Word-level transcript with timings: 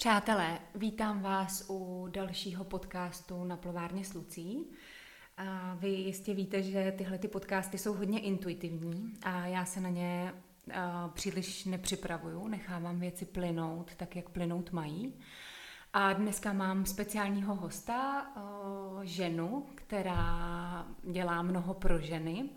Přátelé, 0.00 0.58
vítám 0.74 1.22
vás 1.22 1.66
u 1.70 2.08
dalšího 2.10 2.64
podcastu 2.64 3.44
na 3.44 3.56
plovárně 3.56 4.04
s 4.04 4.14
Lucí. 4.14 4.66
A 5.36 5.74
vy 5.74 5.88
jistě 5.88 6.34
víte, 6.34 6.62
že 6.62 6.94
tyhle 6.98 7.18
ty 7.18 7.28
podcasty 7.28 7.78
jsou 7.78 7.94
hodně 7.94 8.20
intuitivní 8.20 9.14
a 9.22 9.46
já 9.46 9.64
se 9.64 9.80
na 9.80 9.88
ně 9.88 10.34
příliš 11.14 11.64
nepřipravuju, 11.64 12.48
nechávám 12.48 13.00
věci 13.00 13.24
plynout 13.24 13.94
tak, 13.94 14.16
jak 14.16 14.28
plynout 14.28 14.72
mají. 14.72 15.14
A 15.92 16.12
dneska 16.12 16.52
mám 16.52 16.86
speciálního 16.86 17.54
hosta, 17.54 18.26
ženu, 19.02 19.66
která 19.74 20.86
dělá 21.02 21.42
mnoho 21.42 21.74
pro 21.74 21.98
ženy. 21.98 22.48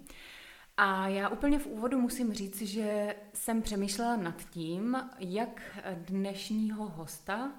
A 0.77 1.07
já 1.07 1.29
úplně 1.29 1.59
v 1.59 1.67
úvodu 1.67 2.01
musím 2.01 2.33
říct, 2.33 2.61
že 2.61 3.15
jsem 3.33 3.61
přemýšlela 3.61 4.15
nad 4.15 4.43
tím, 4.49 4.97
jak 5.19 5.79
dnešního 5.95 6.89
hosta, 6.89 7.52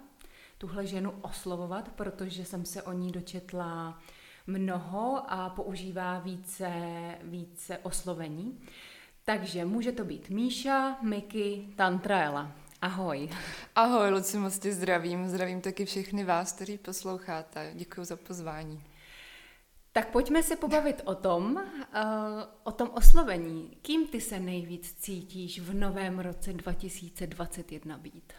tuhle 0.59 0.87
ženu 0.87 1.15
oslovovat, 1.23 1.89
protože 1.89 2.45
jsem 2.45 2.65
se 2.65 2.83
o 2.83 2.93
ní 2.93 3.13
dočetla 3.13 3.99
mnoho 4.47 5.33
a 5.33 5.51
používá 5.51 6.19
více, 6.19 6.71
více 7.23 7.79
oslovení. 7.79 8.61
Takže 9.25 9.65
může 9.65 9.93
to 9.93 10.05
být 10.05 10.31
Míša, 10.31 10.97
Miky, 11.03 11.69
Tantraela. 11.77 12.53
Ahoj. 12.83 13.31
Ahoj, 13.77 14.11
Luci, 14.11 14.39
moc 14.39 14.59
tě 14.59 14.73
zdravím. 14.73 15.29
Zdravím 15.29 15.61
taky 15.61 15.85
všechny 15.85 16.25
vás, 16.25 16.53
kteří 16.53 16.79
posloucháte. 16.79 17.73
Děkuji 17.75 18.05
za 18.05 18.17
pozvání. 18.17 18.83
Tak 19.97 20.11
pojďme 20.11 20.43
se 20.43 20.57
pobavit 20.57 21.03
o 21.05 21.15
tom, 21.15 21.57
uh, 21.57 21.63
o 22.63 22.73
tom 22.73 22.91
oslovení. 22.95 23.79
Kým 23.83 24.09
ty 24.09 24.21
se 24.21 24.41
nejvíc 24.41 24.93
cítíš 24.93 25.61
v 25.61 25.75
novém 25.75 26.19
roce 26.19 26.53
2021 26.53 27.99
být? 27.99 28.33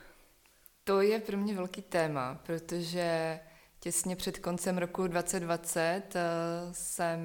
To 0.84 1.02
je 1.02 1.20
pro 1.20 1.38
mě 1.38 1.54
velký 1.54 1.82
téma, 1.82 2.40
protože 2.46 3.40
těsně 3.80 4.16
před 4.16 4.40
koncem 4.40 4.78
roku 4.78 5.08
2020 5.08 6.02
uh, 6.16 6.22
eh, 6.22 6.74
jsem 6.74 7.20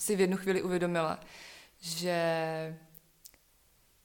si 0.00 0.16
v 0.16 0.20
jednu 0.20 0.36
chvíli 0.36 0.62
uvědomila, 0.62 1.20
že 1.80 2.18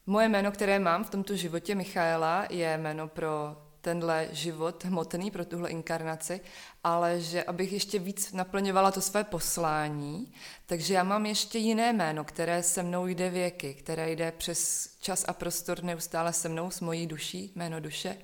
moje 0.06 0.30
jméno, 0.30 0.52
které 0.52 0.80
mám 0.80 1.04
v 1.04 1.09
tomto 1.09 1.36
životě, 1.36 1.76
Michaela, 1.76 2.48
je 2.50 2.78
jméno 2.78 3.08
pro 3.08 3.58
tenhle 3.84 4.28
život 4.31 4.86
hmotný, 4.86 5.31
pro 5.31 5.45
tuhle 5.45 5.70
inkarnaci, 5.70 6.42
ale 6.84 7.22
že 7.22 7.44
abych 7.44 7.73
ještě 7.73 8.00
víc 8.00 8.31
naplňovala 8.31 8.92
to 8.92 9.02
své 9.02 9.23
poslání, 9.23 10.34
takže 10.66 10.94
já 10.94 11.03
mám 11.03 11.25
ještě 11.25 11.58
jiné 11.59 11.94
jméno, 11.94 12.23
které 12.23 12.64
se 12.64 12.84
mnou 12.84 13.08
jde 13.08 13.30
věky, 13.30 13.73
které 13.73 14.12
jde 14.12 14.31
přes 14.31 14.90
čas 15.02 15.25
a 15.28 15.34
prostor 15.34 15.84
neustále 15.84 16.34
se 16.34 16.50
mnou, 16.50 16.72
s 16.72 16.80
mojí 16.80 17.08
duší, 17.08 17.52
jméno 17.56 17.80
duše. 17.80 18.17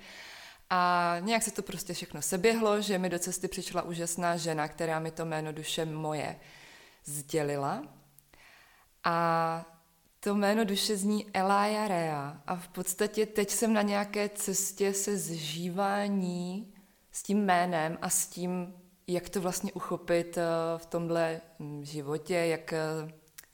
A 0.69 1.15
nějak 1.19 1.43
se 1.43 1.51
to 1.51 1.61
prostě 1.61 1.93
všechno 1.93 2.21
seběhlo, 2.21 2.81
že 2.81 2.97
mi 2.97 3.09
do 3.09 3.19
cesty 3.19 3.47
přišla 3.47 3.81
úžasná 3.81 4.37
žena, 4.37 4.67
která 4.67 4.99
mi 4.99 5.11
to 5.11 5.25
jméno 5.25 5.53
duše 5.53 5.85
moje 5.85 6.39
sdělila. 7.05 7.83
A 9.03 9.78
to 10.19 10.35
jméno 10.35 10.65
duše 10.65 10.97
zní 10.97 11.25
Elája 11.33 11.87
Rea 11.87 12.41
a 12.47 12.55
v 12.55 12.67
podstatě 12.67 13.25
teď 13.25 13.49
jsem 13.49 13.73
na 13.73 13.81
nějaké 13.81 14.29
cestě 14.29 14.93
se 14.93 15.17
zžívání 15.17 16.73
s 17.11 17.23
tím 17.23 17.45
jménem 17.45 17.97
a 18.01 18.09
s 18.09 18.27
tím, 18.27 18.73
jak 19.07 19.29
to 19.29 19.41
vlastně 19.41 19.73
uchopit 19.73 20.37
eh, 20.37 20.43
v 20.77 20.85
tomhle 20.85 21.41
hm, 21.59 21.85
životě, 21.85 22.35
jak 22.35 22.73
eh, 22.73 22.79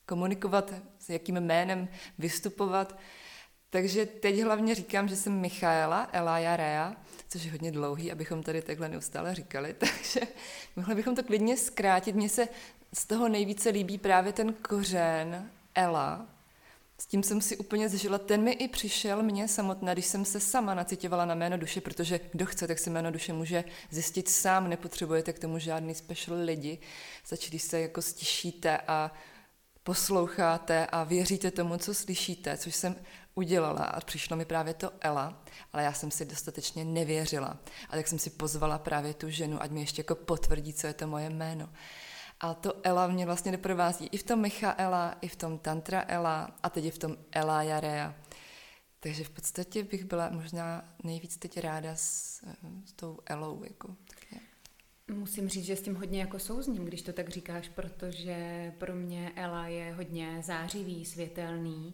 komunikovat, 0.06 0.74
s 1.00 1.10
jakým 1.10 1.36
jménem 1.36 1.88
vystupovat. 2.18 2.98
Takže 3.70 4.06
teď 4.06 4.42
hlavně 4.42 4.76
říkám, 4.76 5.08
že 5.08 5.16
jsem 5.16 5.42
Michaela 5.42 6.10
Elája 6.12 6.58
Rea, 6.58 6.96
což 7.30 7.44
je 7.44 7.52
hodně 7.52 7.72
dlouhý, 7.72 8.12
abychom 8.12 8.44
tady 8.44 8.62
takhle 8.62 8.90
neustále 8.90 9.36
říkali, 9.36 9.74
takže 9.78 10.22
mohli 10.76 10.96
bychom 10.96 11.16
to 11.16 11.24
klidně 11.24 11.58
zkrátit. 11.58 12.16
Mně 12.16 12.30
se 12.30 12.48
z 12.94 13.06
toho 13.06 13.30
nejvíce 13.30 13.70
líbí 13.70 13.98
právě 13.98 14.34
ten 14.34 14.54
kořen 14.54 15.50
Ela, 15.76 16.35
s 16.98 17.06
tím 17.06 17.24
jsem 17.24 17.42
si 17.42 17.58
úplně 17.58 17.90
zažila. 17.90 18.18
Ten 18.18 18.42
mi 18.42 18.52
i 18.52 18.68
přišel 18.68 19.24
mě 19.24 19.48
samotná, 19.48 19.94
když 19.94 20.06
jsem 20.06 20.26
se 20.26 20.40
sama 20.40 20.74
nacitovala 20.74 21.26
na 21.26 21.36
jméno 21.36 21.58
duše, 21.58 21.82
protože 21.82 22.20
kdo 22.32 22.46
chce, 22.46 22.68
tak 22.68 22.80
si 22.80 22.90
jméno 22.90 23.12
duše 23.12 23.34
může 23.34 23.64
zjistit 23.90 24.30
sám, 24.30 24.70
nepotřebujete 24.70 25.34
k 25.34 25.40
tomu 25.40 25.60
žádný 25.60 25.96
special 25.96 26.38
lidi. 26.44 26.80
Stačí, 27.24 27.50
když 27.50 27.62
se 27.62 27.80
jako 27.80 28.02
stišíte 28.02 28.78
a 28.88 29.12
posloucháte 29.84 30.86
a 30.86 31.04
věříte 31.04 31.52
tomu, 31.52 31.78
co 31.78 31.94
slyšíte, 31.94 32.58
což 32.58 32.76
jsem 32.76 32.96
udělala 33.36 33.84
a 33.84 34.02
přišlo 34.02 34.38
mi 34.38 34.46
právě 34.46 34.74
to 34.74 34.92
Ela, 35.02 35.44
ale 35.74 35.84
já 35.84 35.94
jsem 35.94 36.12
si 36.12 36.26
dostatečně 36.26 36.86
nevěřila. 36.86 37.58
A 37.90 37.96
tak 37.96 38.08
jsem 38.08 38.20
si 38.20 38.30
pozvala 38.30 38.78
právě 38.78 39.14
tu 39.14 39.30
ženu, 39.30 39.62
ať 39.62 39.72
mi 39.72 39.80
ještě 39.80 40.00
jako 40.00 40.16
potvrdí, 40.16 40.74
co 40.74 40.88
je 40.88 40.94
to 40.94 41.08
moje 41.08 41.30
jméno. 41.30 41.70
A 42.40 42.54
to 42.54 42.74
Ela 42.84 43.08
mě 43.08 43.26
vlastně 43.26 43.52
doprovází 43.52 44.08
i 44.08 44.18
v 44.18 44.24
tom 44.24 44.42
Michaela, 44.42 45.18
i 45.22 45.28
v 45.28 45.36
tom 45.36 45.58
Tantra 45.60 46.06
Ela 46.08 46.56
a 46.64 46.70
teď 46.70 46.86
i 46.86 46.92
v 46.92 46.98
tom 46.98 47.18
Ela 47.32 47.64
Jarea. 47.64 48.16
Takže 49.00 49.24
v 49.24 49.30
podstatě 49.30 49.84
bych 49.84 50.06
byla 50.06 50.30
možná 50.30 50.96
nejvíc 51.04 51.38
teď 51.38 51.60
ráda 51.60 51.96
s, 51.96 52.42
s 52.86 52.94
tou 52.94 53.20
Elou. 53.26 53.64
Jako, 53.64 53.96
tak 54.10 54.42
Musím 55.08 55.50
říct, 55.50 55.66
že 55.66 55.76
s 55.76 55.82
tím 55.82 55.96
hodně 55.96 56.20
jako 56.20 56.40
souzním, 56.40 56.86
když 56.86 57.02
to 57.02 57.14
tak 57.14 57.30
říkáš, 57.30 57.70
protože 57.70 58.74
pro 58.78 58.96
mě 58.96 59.32
Ela 59.36 59.68
je 59.68 59.94
hodně 59.94 60.42
zářivý, 60.46 61.06
světelný 61.06 61.94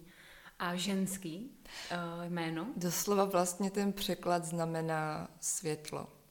a 0.58 0.76
ženský 0.76 1.50
uh, 1.92 2.32
jméno. 2.32 2.66
Doslova 2.76 3.24
vlastně 3.24 3.70
ten 3.70 3.92
překlad 3.92 4.44
znamená 4.44 5.28
světlo 5.40 6.21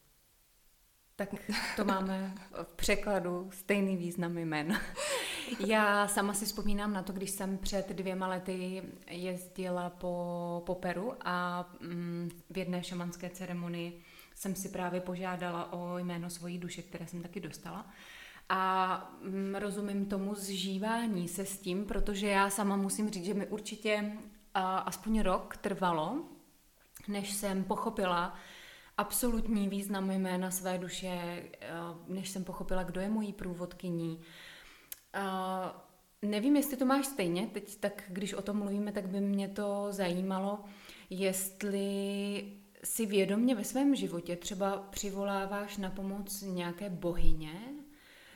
tak 1.26 1.40
to 1.76 1.84
máme 1.84 2.34
v 2.62 2.76
překladu 2.76 3.50
stejný 3.52 3.96
význam 3.96 4.38
jmen. 4.38 4.80
Já 5.66 6.08
sama 6.08 6.34
si 6.34 6.44
vzpomínám 6.44 6.92
na 6.92 7.02
to, 7.02 7.12
když 7.12 7.30
jsem 7.30 7.58
před 7.58 7.88
dvěma 7.88 8.28
lety 8.28 8.82
jezdila 9.10 9.90
po, 9.90 10.62
po 10.66 10.74
Peru 10.74 11.12
a 11.24 11.68
mm, 11.80 12.30
v 12.50 12.58
jedné 12.58 12.84
šamanské 12.84 13.30
ceremonii 13.30 14.02
jsem 14.34 14.54
si 14.54 14.68
právě 14.68 15.00
požádala 15.00 15.72
o 15.72 15.98
jméno 15.98 16.30
svojí 16.30 16.58
duše, 16.58 16.82
které 16.82 17.06
jsem 17.06 17.22
taky 17.22 17.40
dostala. 17.40 17.86
A 18.48 19.14
mm, 19.22 19.54
rozumím 19.54 20.06
tomu 20.06 20.34
zžívání 20.34 21.28
se 21.28 21.44
s 21.44 21.58
tím, 21.58 21.84
protože 21.84 22.26
já 22.26 22.50
sama 22.50 22.76
musím 22.76 23.10
říct, 23.10 23.24
že 23.24 23.34
mi 23.34 23.46
určitě 23.46 24.12
a, 24.54 24.78
aspoň 24.78 25.20
rok 25.20 25.56
trvalo, 25.56 26.24
než 27.08 27.32
jsem 27.32 27.64
pochopila, 27.64 28.34
absolutní 29.02 29.68
význam 29.68 30.10
jména 30.10 30.50
své 30.50 30.78
duše, 30.78 31.08
eh, 31.08 31.68
než 32.08 32.28
jsem 32.28 32.44
pochopila, 32.44 32.82
kdo 32.82 33.00
je 33.00 33.08
mojí 33.08 33.32
průvodkyní. 33.32 34.20
Nevím, 36.22 36.56
jestli 36.56 36.76
to 36.76 36.86
máš 36.86 37.06
stejně, 37.06 37.46
teď 37.46 37.76
tak 37.80 38.04
když 38.08 38.34
o 38.34 38.42
tom 38.42 38.56
mluvíme, 38.56 38.92
tak 38.92 39.08
by 39.08 39.20
mě 39.20 39.48
to 39.48 39.86
zajímalo, 39.90 40.64
jestli 41.10 42.52
si 42.84 43.06
vědomně 43.06 43.54
ve 43.54 43.64
svém 43.64 43.94
životě 43.94 44.36
třeba 44.36 44.76
přivoláváš 44.90 45.76
na 45.76 45.90
pomoc 45.90 46.42
nějaké 46.42 46.90
bohyně, 46.90 47.52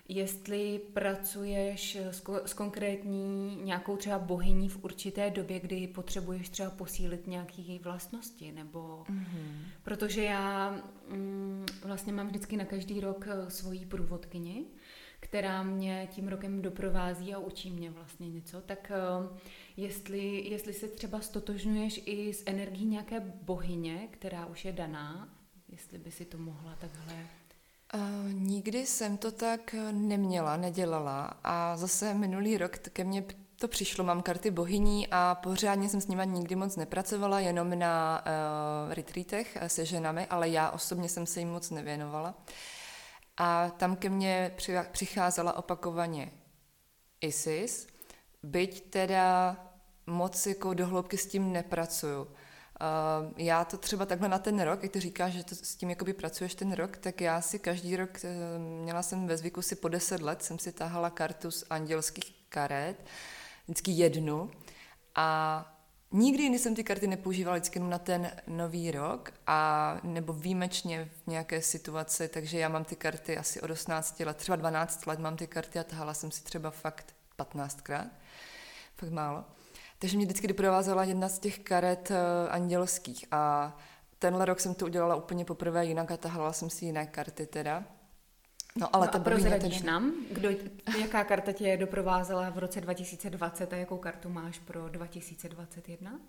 jestli 0.09 0.81
pracuješ 0.93 1.97
s, 1.97 2.23
s 2.45 2.55
konkrétní 2.55 3.57
nějakou 3.63 3.97
třeba 3.97 4.19
bohyní 4.19 4.69
v 4.69 4.85
určité 4.85 5.31
době, 5.31 5.61
kdy 5.61 5.87
potřebuješ 5.87 6.49
třeba 6.49 6.71
posílit 6.71 7.27
nějaké 7.27 7.79
vlastnosti, 7.83 8.53
nebo 8.53 9.05
mm-hmm. 9.11 9.59
protože 9.83 10.23
já 10.23 10.71
mm, 11.09 11.67
vlastně 11.85 12.13
mám 12.13 12.27
vždycky 12.27 12.57
na 12.57 12.65
každý 12.65 13.01
rok 13.01 13.29
eh, 13.29 13.51
svoji 13.51 13.87
průvodkyni, 13.87 14.65
která 15.21 15.63
mě 15.63 16.09
tím 16.11 16.29
rokem 16.29 16.63
doprovází 16.63 17.35
a 17.35 17.39
učí 17.39 17.71
mě 17.71 17.91
vlastně 17.91 18.29
něco, 18.29 18.61
tak 18.61 18.93
uh, 19.21 19.37
jestli, 19.77 20.49
jestli 20.51 20.73
se 20.73 20.89
třeba 20.89 21.21
stotožňuješ 21.21 22.03
i 22.07 22.35
s 22.35 22.43
energií 22.47 22.87
nějaké 22.87 23.21
bohyně, 23.21 24.09
která 24.11 24.47
už 24.47 24.65
je 24.65 24.73
daná, 24.73 25.29
jestli 25.69 25.99
by 25.99 26.11
si 26.11 26.25
to 26.25 26.39
mohla 26.39 26.77
takhle 26.77 27.27
nikdy 28.33 28.87
jsem 28.87 29.17
to 29.17 29.33
tak 29.33 29.75
neměla, 29.93 30.57
nedělala 30.57 31.33
a 31.45 31.77
zase 31.77 32.15
minulý 32.15 32.59
rok 32.59 32.79
ke 32.79 33.05
mně 33.05 33.25
to 33.59 33.69
přišlo, 33.69 34.05
mám 34.05 34.23
karty 34.23 34.51
bohyní 34.51 35.09
a 35.11 35.35
pořádně 35.43 35.89
jsem 35.89 36.01
s 36.01 36.07
nima 36.07 36.25
nikdy 36.25 36.57
moc 36.57 36.77
nepracovala, 36.77 37.41
jenom 37.41 37.79
na 37.79 38.25
uh, 38.27 38.95
retreatech 38.95 39.59
se 39.67 39.85
ženami, 39.85 40.27
ale 40.27 40.49
já 40.49 40.71
osobně 40.71 41.09
jsem 41.09 41.27
se 41.27 41.41
jim 41.41 41.49
moc 41.49 41.71
nevěnovala. 41.71 42.35
A 43.37 43.71
tam 43.71 43.97
ke 43.97 44.09
mně 44.09 44.55
přicházela 44.93 45.57
opakovaně 45.57 46.31
Isis, 47.21 47.87
byť 48.43 48.91
teda 48.91 49.57
moc 50.07 50.47
jako 50.47 50.75
dohloubky 50.75 51.19
s 51.19 51.27
tím 51.27 51.53
nepracuju. 51.53 52.29
Uh, 52.81 53.33
já 53.37 53.65
to 53.65 53.77
třeba 53.77 54.07
takhle 54.07 54.29
na 54.29 54.39
ten 54.39 54.61
rok, 54.61 54.83
jak 54.83 54.93
ty 54.93 55.01
říkáš, 55.01 55.33
že 55.33 55.45
to 55.45 55.55
s 55.55 55.77
tím 55.77 55.91
jakoby 55.91 56.13
pracuješ 56.13 56.55
ten 56.55 56.73
rok, 56.73 56.97
tak 56.97 57.21
já 57.21 57.41
si 57.41 57.59
každý 57.59 57.97
rok, 57.97 58.11
uh, 58.25 58.63
měla 58.83 59.03
jsem 59.03 59.27
ve 59.27 59.37
zvyku 59.37 59.63
si 59.63 59.77
po 59.77 59.89
deset 59.89 60.21
let, 60.21 60.43
jsem 60.43 60.59
si 60.59 60.73
tahala 60.73 61.11
kartu 61.11 61.51
z 61.51 61.65
andělských 61.71 62.35
karet, 62.49 63.07
vždycky 63.65 63.91
jednu 63.91 64.51
a 65.15 65.73
nikdy 66.13 66.43
jiný 66.43 66.59
jsem 66.59 66.75
ty 66.75 66.85
karty 66.85 67.07
nepoužívala 67.07 67.57
vždycky 67.57 67.79
jenom 67.79 67.91
na 67.91 67.99
ten 67.99 68.33
nový 68.47 68.91
rok 68.91 69.33
a 69.47 70.01
nebo 70.03 70.33
výjimečně 70.33 71.11
v 71.25 71.27
nějaké 71.27 71.63
situaci, 71.63 72.29
takže 72.29 72.59
já 72.59 72.69
mám 72.69 72.85
ty 72.85 72.97
karty 72.97 73.39
asi 73.39 73.61
od 73.61 73.71
18 73.71 74.21
let, 74.21 74.37
třeba 74.37 74.57
12 74.57 75.07
let 75.07 75.19
mám 75.19 75.37
ty 75.37 75.47
karty 75.47 75.79
a 75.79 75.85
tahala 75.85 76.15
jsem 76.15 76.31
si 76.31 76.45
třeba 76.45 76.71
fakt 76.71 77.15
15krát, 77.39 78.09
fakt 78.97 79.11
málo. 79.11 79.45
Takže 79.99 80.17
mě 80.17 80.27
vždycky 80.27 80.49
doprovázela 80.49 81.05
jedna 81.05 81.29
z 81.29 81.39
těch 81.39 81.59
karet 81.59 82.11
uh, 82.11 82.17
andělských 82.51 83.25
a 83.31 83.77
tenhle 84.19 84.45
rok 84.45 84.61
jsem 84.61 84.75
to 84.75 84.85
udělala 84.85 85.17
úplně 85.17 85.45
poprvé 85.45 85.87
jinak 85.87 86.11
a 86.11 86.17
tahala 86.17 86.53
jsem 86.53 86.71
si 86.71 86.85
jiné 86.85 87.07
karty 87.07 87.47
teda. 87.47 87.85
No, 88.77 88.97
ale 88.97 89.07
no 89.07 89.21
a 89.21 89.25
prozradíš 89.25 89.79
teda... 89.79 89.93
nám, 89.93 90.13
kdo, 90.31 90.49
jaká 91.01 91.25
karta 91.25 91.53
tě 91.53 91.77
doprovázela 91.77 92.51
v 92.51 92.59
roce 92.59 92.81
2020 92.81 93.73
a 93.73 93.77
jakou 93.77 93.99
kartu 93.99 94.29
máš 94.29 94.59
pro 94.59 94.89
2021? 94.89 96.21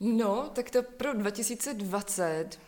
No, 0.00 0.50
tak 0.54 0.70
to 0.70 0.82
pro 0.82 1.14
2020 1.14 2.58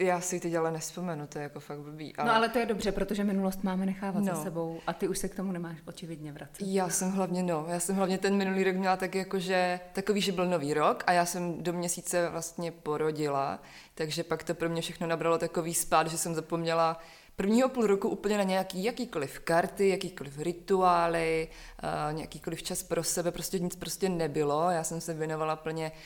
já 0.00 0.20
si 0.20 0.40
teď 0.40 0.54
ale 0.54 0.70
nespomenu, 0.70 1.26
to 1.26 1.38
je 1.38 1.42
jako 1.42 1.60
fakt 1.60 1.78
blbý. 1.78 2.16
Ale... 2.16 2.28
No 2.28 2.36
ale 2.36 2.48
to 2.48 2.58
je 2.58 2.66
dobře, 2.66 2.92
protože 2.92 3.24
minulost 3.24 3.64
máme 3.64 3.86
nechávat 3.86 4.24
no. 4.24 4.34
za 4.34 4.42
sebou 4.42 4.80
a 4.86 4.92
ty 4.92 5.08
už 5.08 5.18
se 5.18 5.28
k 5.28 5.34
tomu 5.34 5.52
nemáš 5.52 5.76
očividně 5.86 6.32
vracet. 6.32 6.66
Já 6.66 6.88
jsem 6.88 7.10
hlavně, 7.10 7.42
no, 7.42 7.66
já 7.68 7.80
jsem 7.80 7.96
hlavně 7.96 8.18
ten 8.18 8.36
minulý 8.36 8.64
rok 8.64 8.76
měla 8.76 8.96
tak 8.96 9.14
jako, 9.14 9.38
že 9.38 9.80
takový, 9.92 10.20
že 10.20 10.32
byl 10.32 10.46
nový 10.46 10.74
rok 10.74 11.04
a 11.06 11.12
já 11.12 11.26
jsem 11.26 11.62
do 11.62 11.72
měsíce 11.72 12.28
vlastně 12.28 12.72
porodila, 12.72 13.62
takže 13.94 14.24
pak 14.24 14.42
to 14.42 14.54
pro 14.54 14.68
mě 14.68 14.82
všechno 14.82 15.06
nabralo 15.06 15.38
takový 15.38 15.74
spát, 15.74 16.06
že 16.06 16.18
jsem 16.18 16.34
zapomněla 16.34 17.00
prvního 17.36 17.68
půl 17.68 17.86
roku 17.86 18.08
úplně 18.08 18.38
na 18.38 18.42
nějaký, 18.44 18.84
jakýkoliv 18.84 19.40
karty, 19.40 19.88
jakýkoliv 19.88 20.38
rituály, 20.38 21.48
uh, 21.82 22.16
nějakýkoliv 22.16 22.62
čas 22.62 22.82
pro 22.82 23.04
sebe, 23.04 23.32
prostě 23.32 23.58
nic 23.58 23.76
prostě 23.76 24.08
nebylo. 24.08 24.70
Já 24.70 24.84
jsem 24.84 25.00
se 25.00 25.14
věnovala 25.14 25.56
plně 25.56 25.92
uh, 25.94 25.98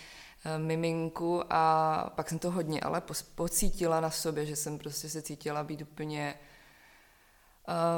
miminku 0.58 1.42
a 1.50 2.12
pak 2.16 2.28
jsem 2.28 2.38
to 2.38 2.50
hodně 2.50 2.80
ale 2.80 3.02
pocítila 3.34 4.00
na 4.00 4.10
sobě, 4.10 4.46
že 4.46 4.56
jsem 4.56 4.78
prostě 4.78 5.08
se 5.08 5.22
cítila 5.22 5.64
být 5.64 5.82
úplně 5.82 6.34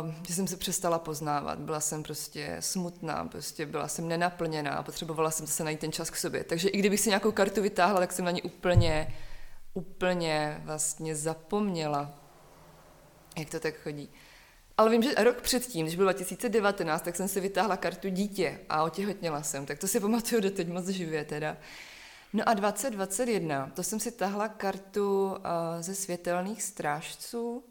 Uh, 0.04 0.14
že 0.28 0.34
jsem 0.34 0.46
se 0.46 0.56
přestala 0.56 0.98
poznávat, 0.98 1.58
byla 1.58 1.80
jsem 1.80 2.02
prostě 2.02 2.56
smutná, 2.60 3.24
prostě 3.24 3.66
byla 3.66 3.88
jsem 3.88 4.08
nenaplněná, 4.08 4.82
potřebovala 4.82 5.30
jsem 5.30 5.46
se 5.46 5.64
najít 5.64 5.80
ten 5.80 5.92
čas 5.92 6.10
k 6.10 6.16
sobě. 6.16 6.44
Takže 6.44 6.68
i 6.68 6.78
kdybych 6.78 7.00
si 7.00 7.08
nějakou 7.08 7.32
kartu 7.32 7.62
vytáhla, 7.62 8.00
tak 8.00 8.12
jsem 8.12 8.24
na 8.24 8.30
ní 8.30 8.42
úplně, 8.42 9.14
úplně 9.74 10.60
vlastně 10.64 11.16
zapomněla, 11.16 12.14
jak 13.38 13.50
to 13.50 13.60
tak 13.60 13.74
chodí. 13.82 14.10
Ale 14.76 14.90
vím, 14.90 15.02
že 15.02 15.14
rok 15.14 15.40
předtím, 15.40 15.86
když 15.86 15.96
byl 15.96 16.04
2019, 16.04 17.02
tak 17.02 17.16
jsem 17.16 17.28
si 17.28 17.40
vytáhla 17.40 17.76
kartu 17.76 18.08
dítě 18.08 18.60
a 18.68 18.82
otěhotněla 18.82 19.42
jsem, 19.42 19.66
tak 19.66 19.78
to 19.78 19.88
si 19.88 20.00
pamatuju 20.00 20.40
do 20.40 20.50
teď 20.50 20.68
moc 20.68 20.88
živě 20.88 21.24
teda. 21.24 21.52
Uh, 21.52 21.58
No 22.36 22.48
a 22.48 22.54
2021, 22.54 23.70
to 23.74 23.82
jsem 23.82 24.00
si 24.00 24.12
tahla 24.12 24.48
kartu 24.48 25.26
uh, 25.26 25.36
ze 25.80 25.94
světelných 25.94 26.62
strážců, 26.62 27.64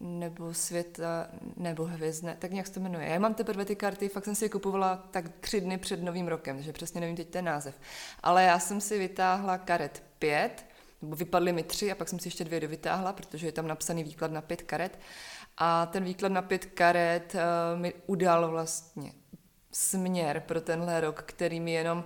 nebo 0.00 0.54
světa, 0.54 1.28
nebo 1.56 1.84
hvězdné, 1.84 2.36
tak 2.38 2.50
nějak 2.50 2.66
se 2.66 2.72
to 2.72 2.80
jmenuje. 2.80 3.08
Já 3.08 3.18
mám 3.18 3.34
teprve 3.34 3.64
ty 3.64 3.76
karty, 3.76 4.08
fakt 4.08 4.24
jsem 4.24 4.34
si 4.34 4.44
je 4.44 4.48
kupovala 4.48 4.96
tak 5.10 5.28
tři 5.40 5.60
dny 5.60 5.78
před 5.78 6.02
novým 6.02 6.28
rokem, 6.28 6.56
takže 6.56 6.72
přesně 6.72 7.00
nevím 7.00 7.16
teď 7.16 7.28
ten 7.28 7.44
název. 7.44 7.74
Ale 8.22 8.44
já 8.44 8.58
jsem 8.58 8.80
si 8.80 8.98
vytáhla 8.98 9.58
karet 9.58 10.02
pět, 10.18 10.66
nebo 11.02 11.16
vypadly 11.16 11.52
mi 11.52 11.62
tři 11.62 11.92
a 11.92 11.94
pak 11.94 12.08
jsem 12.08 12.18
si 12.18 12.26
ještě 12.26 12.44
dvě 12.44 12.60
dovytáhla, 12.60 13.12
protože 13.12 13.46
je 13.46 13.52
tam 13.52 13.68
napsaný 13.68 14.04
výklad 14.04 14.30
na 14.30 14.42
pět 14.42 14.62
karet. 14.62 14.98
A 15.58 15.86
ten 15.86 16.04
výklad 16.04 16.32
na 16.32 16.42
pět 16.42 16.64
karet 16.64 17.34
uh, 17.34 17.80
mi 17.80 17.94
udal 18.06 18.50
vlastně 18.50 19.12
směr 19.72 20.40
pro 20.40 20.60
tenhle 20.60 21.00
rok, 21.00 21.22
který 21.22 21.60
mi 21.60 21.72
jenom 21.72 22.04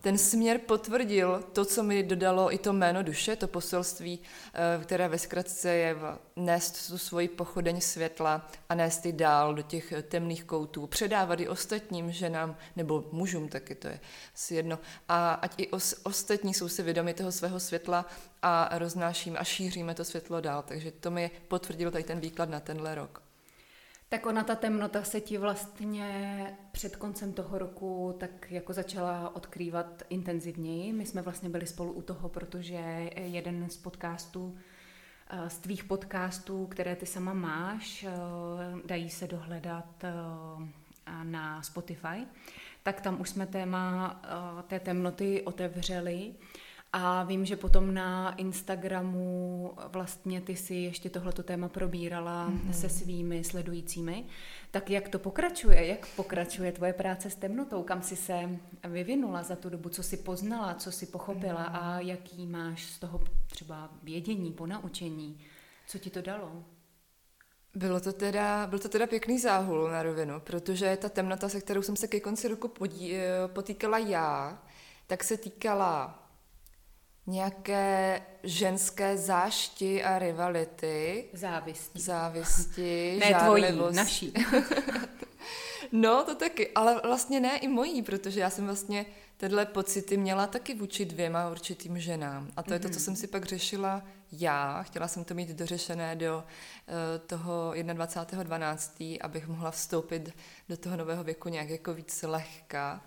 ten 0.00 0.18
směr 0.18 0.58
potvrdil 0.58 1.44
to, 1.52 1.64
co 1.64 1.82
mi 1.82 2.02
dodalo 2.02 2.54
i 2.54 2.58
to 2.58 2.72
jméno 2.72 3.02
duše, 3.02 3.36
to 3.36 3.48
poselství, 3.48 4.20
eh, 4.54 4.84
které 4.84 5.08
ve 5.08 5.18
zkratce 5.18 5.74
je 5.74 5.96
nést 6.36 6.88
tu 6.88 6.98
svoji 6.98 7.28
pochodeň 7.28 7.80
světla 7.80 8.50
a 8.68 8.74
nést 8.74 9.06
ji 9.06 9.12
dál 9.12 9.54
do 9.54 9.62
těch 9.62 9.92
temných 10.08 10.44
koutů, 10.44 10.86
předávat 10.86 11.40
i 11.40 11.48
ostatním 11.48 12.12
ženám, 12.12 12.56
nebo 12.76 13.04
mužům 13.12 13.48
taky, 13.48 13.74
to 13.74 13.88
je 13.88 14.00
si 14.34 14.54
jedno, 14.54 14.78
a 15.08 15.32
ať 15.32 15.52
i 15.56 15.68
os, 15.68 15.94
ostatní 16.02 16.54
jsou 16.54 16.68
si 16.68 16.82
vědomi 16.82 17.14
toho 17.14 17.32
svého 17.32 17.60
světla 17.60 18.06
a 18.42 18.78
roznášíme 18.78 19.38
a 19.38 19.44
šíříme 19.44 19.94
to 19.94 20.04
světlo 20.04 20.40
dál. 20.40 20.62
Takže 20.62 20.90
to 20.90 21.10
mi 21.10 21.30
potvrdil 21.48 21.90
tady 21.90 22.04
ten 22.04 22.20
výklad 22.20 22.48
na 22.48 22.60
tenhle 22.60 22.94
rok. 22.94 23.27
Tak 24.10 24.26
ona 24.26 24.44
ta 24.44 24.54
temnota 24.54 25.02
se 25.02 25.20
ti 25.20 25.38
vlastně 25.38 26.56
před 26.72 26.96
koncem 26.96 27.32
toho 27.32 27.58
roku 27.58 28.16
tak 28.20 28.50
jako 28.50 28.72
začala 28.72 29.36
odkrývat 29.36 30.02
intenzivněji. 30.08 30.92
My 30.92 31.06
jsme 31.06 31.22
vlastně 31.22 31.48
byli 31.48 31.66
spolu 31.66 31.92
u 31.92 32.02
toho, 32.02 32.28
protože 32.28 33.10
jeden 33.16 33.70
z 33.70 33.76
podcastů, 33.76 34.58
eh, 35.30 35.50
z 35.50 35.58
tvých 35.58 35.84
podcastů, 35.84 36.66
které 36.66 36.96
ty 36.96 37.06
sama 37.06 37.32
máš, 37.32 38.04
eh, 38.04 38.10
dají 38.86 39.10
se 39.10 39.26
dohledat 39.26 40.04
eh, 40.04 40.12
na 41.22 41.62
Spotify, 41.62 42.26
tak 42.82 43.00
tam 43.00 43.20
už 43.20 43.28
jsme 43.28 43.46
téma 43.46 44.20
té 44.66 44.80
temnoty 44.80 45.42
otevřeli 45.42 46.34
a 46.92 47.24
vím, 47.24 47.44
že 47.44 47.56
potom 47.56 47.94
na 47.94 48.34
Instagramu 48.34 49.72
vlastně 49.88 50.40
ty 50.40 50.56
si 50.56 50.74
ještě 50.74 51.10
tohleto 51.10 51.42
téma 51.42 51.68
probírala 51.68 52.50
mm-hmm. 52.50 52.70
se 52.70 52.88
svými 52.88 53.44
sledujícími. 53.44 54.24
Tak 54.70 54.90
jak 54.90 55.08
to 55.08 55.18
pokračuje? 55.18 55.86
Jak 55.86 56.06
pokračuje 56.06 56.72
tvoje 56.72 56.92
práce 56.92 57.30
s 57.30 57.34
temnotou? 57.34 57.82
Kam 57.82 58.02
jsi 58.02 58.16
se 58.16 58.58
vyvinula 58.88 59.42
za 59.42 59.56
tu 59.56 59.70
dobu? 59.70 59.88
Co 59.88 60.02
jsi 60.02 60.16
poznala? 60.16 60.74
Co 60.74 60.92
jsi 60.92 61.06
pochopila? 61.06 61.64
Mm-hmm. 61.64 61.82
A 61.82 62.00
jaký 62.00 62.46
máš 62.46 62.84
z 62.84 62.98
toho 62.98 63.24
třeba 63.46 63.90
vědění, 64.02 64.52
ponaučení? 64.52 65.40
Co 65.86 65.98
ti 65.98 66.10
to 66.10 66.22
dalo? 66.22 66.64
Bylo 67.74 68.00
to 68.00 68.12
teda, 68.12 68.66
byl 68.66 68.78
to 68.78 68.88
teda 68.88 69.06
pěkný 69.06 69.38
záhul 69.38 69.90
na 69.90 70.02
rovinu, 70.02 70.40
protože 70.40 70.96
ta 70.96 71.08
temnota, 71.08 71.48
se 71.48 71.60
kterou 71.60 71.82
jsem 71.82 71.96
se 71.96 72.08
ke 72.08 72.20
konci 72.20 72.48
roku 72.48 72.68
podí, 72.68 73.14
eh, 73.14 73.30
potýkala 73.46 73.98
já, 73.98 74.62
tak 75.06 75.24
se 75.24 75.36
týkala 75.36 76.27
nějaké 77.28 78.22
ženské 78.42 79.16
zášti 79.16 80.04
a 80.04 80.18
rivality. 80.18 81.24
Závisti. 81.32 82.00
Závisti, 82.00 83.20
Ne 83.30 83.34
tvojí, 83.34 83.64
naší. 83.92 84.32
no, 85.92 86.24
to 86.24 86.34
taky, 86.34 86.70
ale 86.74 87.00
vlastně 87.04 87.40
ne 87.40 87.58
i 87.58 87.68
mojí, 87.68 88.02
protože 88.02 88.40
já 88.40 88.50
jsem 88.50 88.64
vlastně 88.64 89.06
tyhle 89.36 89.66
pocity 89.66 90.16
měla 90.16 90.46
taky 90.46 90.74
vůči 90.74 91.04
dvěma 91.04 91.50
určitým 91.50 92.00
ženám. 92.00 92.50
A 92.56 92.62
to 92.62 92.70
mm-hmm. 92.70 92.72
je 92.72 92.78
to, 92.78 92.88
co 92.88 92.94
mhm. 92.94 93.00
jsem 93.00 93.16
si 93.16 93.26
pak 93.26 93.44
řešila 93.44 94.02
já. 94.32 94.82
Chtěla 94.82 95.08
jsem 95.08 95.24
to 95.24 95.34
mít 95.34 95.48
dořešené 95.48 96.16
do 96.16 96.36
uh, 96.36 97.26
toho 97.26 97.72
21.12., 97.72 99.18
abych 99.20 99.48
mohla 99.48 99.70
vstoupit 99.70 100.34
do 100.68 100.76
toho 100.76 100.96
nového 100.96 101.24
věku 101.24 101.48
nějak 101.48 101.68
jako 101.68 101.94
víc 101.94 102.22
lehká. 102.22 103.02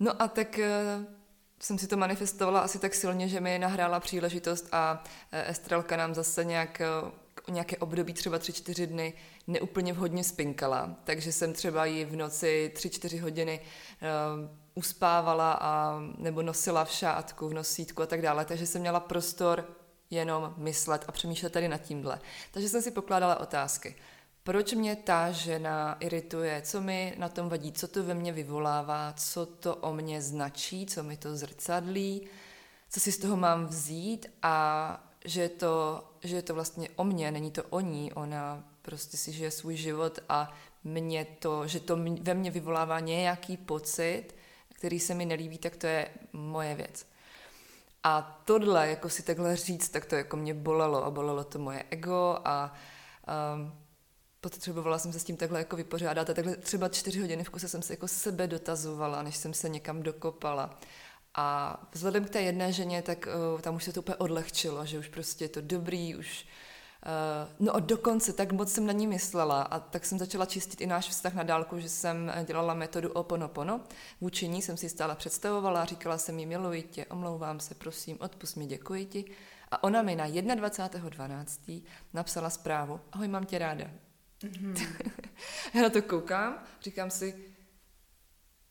No 0.00 0.22
a 0.22 0.28
tak 0.28 0.58
uh, 0.58 1.19
jsem 1.62 1.78
si 1.78 1.86
to 1.86 1.96
manifestovala 1.96 2.60
asi 2.60 2.78
tak 2.78 2.94
silně, 2.94 3.28
že 3.28 3.40
mi 3.40 3.58
nahrála 3.58 4.00
příležitost 4.00 4.68
a 4.72 5.04
e, 5.32 5.50
Estrelka 5.50 5.96
nám 5.96 6.14
zase 6.14 6.44
nějak 6.44 6.80
e, 6.80 6.86
nějaké 7.48 7.76
období, 7.76 8.12
třeba 8.12 8.38
3-4 8.38 8.86
dny, 8.86 9.12
neúplně 9.46 9.92
vhodně 9.92 10.24
spinkala. 10.24 10.96
Takže 11.04 11.32
jsem 11.32 11.52
třeba 11.52 11.84
ji 11.84 12.04
v 12.04 12.16
noci 12.16 12.72
3-4 12.74 13.20
hodiny 13.20 13.60
uh, 13.60 14.50
uspávala 14.74 15.52
a, 15.52 16.00
nebo 16.18 16.42
nosila 16.42 16.84
v 16.84 16.90
šátku, 16.90 17.48
v 17.48 17.54
nosítku 17.54 18.02
a 18.02 18.06
tak 18.06 18.22
dále. 18.22 18.44
Takže 18.44 18.66
jsem 18.66 18.80
měla 18.80 19.00
prostor 19.00 19.64
jenom 20.10 20.54
myslet 20.56 21.04
a 21.08 21.12
přemýšlet 21.12 21.52
tady 21.52 21.68
nad 21.68 21.78
tímhle. 21.78 22.20
Takže 22.50 22.68
jsem 22.68 22.82
si 22.82 22.90
pokládala 22.90 23.40
otázky 23.40 23.96
proč 24.42 24.72
mě 24.72 24.96
ta 24.96 25.30
žena 25.30 25.96
irituje, 26.00 26.62
co 26.62 26.80
mi 26.80 27.14
na 27.18 27.28
tom 27.28 27.48
vadí, 27.48 27.72
co 27.72 27.88
to 27.88 28.02
ve 28.02 28.14
mně 28.14 28.32
vyvolává, 28.32 29.12
co 29.12 29.46
to 29.46 29.76
o 29.76 29.92
mě 29.92 30.22
značí, 30.22 30.86
co 30.86 31.02
mi 31.02 31.16
to 31.16 31.36
zrcadlí, 31.36 32.28
co 32.90 33.00
si 33.00 33.12
z 33.12 33.18
toho 33.18 33.36
mám 33.36 33.66
vzít? 33.66 34.26
A 34.42 35.06
že 35.24 35.40
je 35.40 35.48
to, 35.48 36.04
že 36.24 36.36
je 36.36 36.42
to 36.42 36.54
vlastně 36.54 36.88
o 36.96 37.04
mně, 37.04 37.30
není 37.30 37.50
to 37.50 37.64
o 37.64 37.80
ní, 37.80 38.12
ona 38.12 38.64
prostě 38.82 39.16
si 39.16 39.32
žije 39.32 39.50
svůj 39.50 39.76
život 39.76 40.18
a 40.28 40.52
mě 40.84 41.24
to, 41.24 41.66
že 41.66 41.80
to 41.80 41.96
ve 42.20 42.34
mně 42.34 42.50
vyvolává 42.50 43.00
nějaký 43.00 43.56
pocit, 43.56 44.34
který 44.74 45.00
se 45.00 45.14
mi 45.14 45.24
nelíbí, 45.24 45.58
tak 45.58 45.76
to 45.76 45.86
je 45.86 46.08
moje 46.32 46.74
věc. 46.74 47.06
A 48.02 48.42
tohle, 48.44 48.88
jako 48.88 49.08
si 49.08 49.22
takhle 49.22 49.56
říct, 49.56 49.88
tak 49.88 50.04
to 50.04 50.16
jako 50.16 50.36
mě 50.36 50.54
bolelo 50.54 51.04
a 51.04 51.10
bolelo 51.10 51.44
to 51.44 51.58
moje 51.58 51.84
ego 51.90 52.38
a 52.44 52.74
um, 53.54 53.72
potřebovala 54.40 54.98
jsem 54.98 55.12
se 55.12 55.20
s 55.20 55.24
tím 55.24 55.36
takhle 55.36 55.58
jako 55.58 55.76
vypořádat 55.76 56.30
a 56.30 56.34
takhle 56.34 56.56
třeba 56.56 56.88
čtyři 56.88 57.20
hodiny 57.20 57.44
v 57.44 57.50
kuse 57.50 57.68
jsem 57.68 57.82
se 57.82 57.92
jako 57.92 58.08
sebe 58.08 58.46
dotazovala, 58.46 59.22
než 59.22 59.36
jsem 59.36 59.54
se 59.54 59.68
někam 59.68 60.02
dokopala. 60.02 60.78
A 61.34 61.80
vzhledem 61.92 62.24
k 62.24 62.30
té 62.30 62.42
jedné 62.42 62.72
ženě, 62.72 63.02
tak 63.02 63.28
uh, 63.54 63.60
tam 63.60 63.74
už 63.74 63.84
se 63.84 63.92
to 63.92 64.00
úplně 64.00 64.16
odlehčilo, 64.16 64.86
že 64.86 64.98
už 64.98 65.08
prostě 65.08 65.44
je 65.44 65.48
to 65.48 65.60
dobrý, 65.60 66.16
už 66.16 66.46
no 67.60 67.76
a 67.76 67.80
dokonce 67.80 68.32
tak 68.32 68.52
moc 68.52 68.72
jsem 68.72 68.86
na 68.86 68.92
ní 68.92 69.06
myslela 69.06 69.62
a 69.62 69.80
tak 69.80 70.04
jsem 70.04 70.18
začala 70.18 70.46
čistit 70.46 70.80
i 70.80 70.86
náš 70.86 71.08
vztah 71.08 71.34
na 71.34 71.42
dálku, 71.42 71.78
že 71.78 71.88
jsem 71.88 72.32
dělala 72.46 72.74
metodu 72.74 73.10
Oponopono. 73.10 73.80
Vůči 74.20 74.48
ní 74.48 74.62
jsem 74.62 74.76
si 74.76 74.88
stále 74.88 75.16
představovala, 75.16 75.84
říkala 75.84 76.18
jsem 76.18 76.38
jí 76.38 76.46
miluji 76.46 76.82
tě, 76.82 77.06
omlouvám 77.06 77.60
se, 77.60 77.74
prosím, 77.74 78.16
odpust 78.20 78.56
mi, 78.56 78.66
děkuji 78.66 79.04
ti. 79.04 79.24
A 79.70 79.82
ona 79.82 80.02
mi 80.02 80.16
na 80.16 80.26
21.12. 80.26 81.82
napsala 82.12 82.50
zprávu, 82.50 83.00
ahoj, 83.12 83.28
mám 83.28 83.44
tě 83.44 83.58
ráda. 83.58 83.84
Mm-hmm. 84.42 85.12
Já 85.74 85.82
na 85.82 85.90
to 85.90 86.02
koukám, 86.02 86.62
říkám 86.82 87.10
si, 87.10 87.50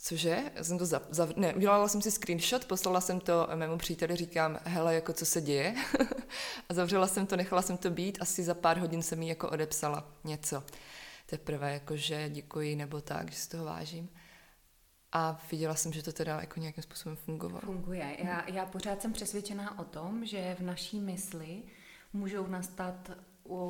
Cože? 0.01 0.43
Já 0.55 0.63
jsem 0.63 0.77
to 0.77 0.85
za, 0.85 1.01
za, 1.09 1.27
ne, 1.35 1.53
udělala 1.53 1.88
jsem 1.88 2.01
si 2.01 2.11
screenshot, 2.11 2.65
poslala 2.65 3.01
jsem 3.01 3.19
to 3.19 3.47
mému 3.55 3.77
příteli, 3.77 4.15
říkám, 4.15 4.59
hele, 4.63 4.95
jako 4.95 5.13
co 5.13 5.25
se 5.25 5.41
děje? 5.41 5.75
a 6.69 6.73
zavřela 6.73 7.07
jsem 7.07 7.27
to, 7.27 7.35
nechala 7.35 7.61
jsem 7.61 7.77
to 7.77 7.89
být, 7.89 8.17
asi 8.21 8.43
za 8.43 8.53
pár 8.53 8.77
hodin 8.77 9.01
jsem 9.01 9.21
jí 9.21 9.29
jako 9.29 9.49
odepsala 9.49 10.11
něco. 10.23 10.63
Teprve 11.25 11.73
jako, 11.73 11.97
že 11.97 12.29
děkuji 12.29 12.75
nebo 12.75 13.01
tak, 13.01 13.31
že 13.31 13.38
si 13.38 13.49
toho 13.49 13.65
vážím. 13.65 14.09
A 15.11 15.41
viděla 15.51 15.75
jsem, 15.75 15.93
že 15.93 16.03
to 16.03 16.13
teda 16.13 16.39
jako 16.41 16.59
nějakým 16.59 16.83
způsobem 16.83 17.15
fungovalo. 17.15 17.61
Funguje. 17.65 18.17
Já, 18.19 18.49
já 18.49 18.65
pořád 18.65 19.01
jsem 19.01 19.13
přesvědčená 19.13 19.79
o 19.79 19.83
tom, 19.83 20.25
že 20.25 20.55
v 20.59 20.63
naší 20.63 20.99
mysli 20.99 21.63
můžou 22.13 22.47
nastat 22.47 23.11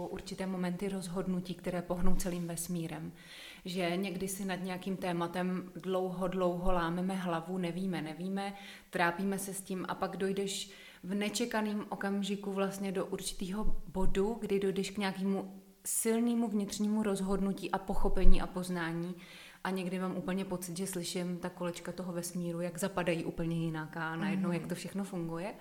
určité 0.08 0.46
momenty 0.46 0.90
rozhodnutí, 0.90 1.54
které 1.54 1.82
pohnou 1.82 2.16
celým 2.16 2.48
vesmírem. 2.48 3.12
Že 3.66 3.98
někdy 3.98 4.28
si 4.28 4.46
nad 4.46 4.56
nějakým 4.56 4.98
tématem 4.98 5.72
dlouho, 5.76 6.28
dlouho 6.28 6.72
lámeme 6.72 7.16
hlavu, 7.16 7.58
nevíme, 7.58 8.02
nevíme, 8.02 8.54
trápíme 8.90 9.40
se 9.40 9.54
s 9.54 9.62
tím 9.62 9.86
a 9.88 9.96
pak 9.96 10.18
dojdeš 10.18 10.72
v 11.04 11.16
nečekaném 11.16 11.86
okamžiku 11.90 12.54
vlastně 12.54 12.92
do 12.92 13.06
určitého 13.06 13.76
bodu, 13.88 14.38
kdy 14.42 14.60
dojdeš 14.60 14.90
k 14.90 14.98
nějakému 14.98 15.62
silnému 15.86 16.48
vnitřnímu 16.48 17.04
rozhodnutí 17.04 17.72
a 17.72 17.78
pochopení 17.78 18.42
a 18.42 18.48
poznání, 18.48 19.16
a 19.64 19.70
někdy 19.70 20.00
mám 20.00 20.18
úplně 20.18 20.46
pocit, 20.46 20.78
že 20.78 20.88
slyším 20.88 21.38
ta 21.38 21.50
kolečka 21.50 21.92
toho 21.92 22.14
vesmíru, 22.14 22.62
jak 22.62 22.78
zapadají 22.78 23.26
úplně 23.26 23.58
jinak 23.58 23.98
a 23.98 24.16
najednou, 24.16 24.50
mm. 24.50 24.54
jak 24.54 24.68
to 24.68 24.76
všechno 24.76 25.04
funguje. 25.04 25.54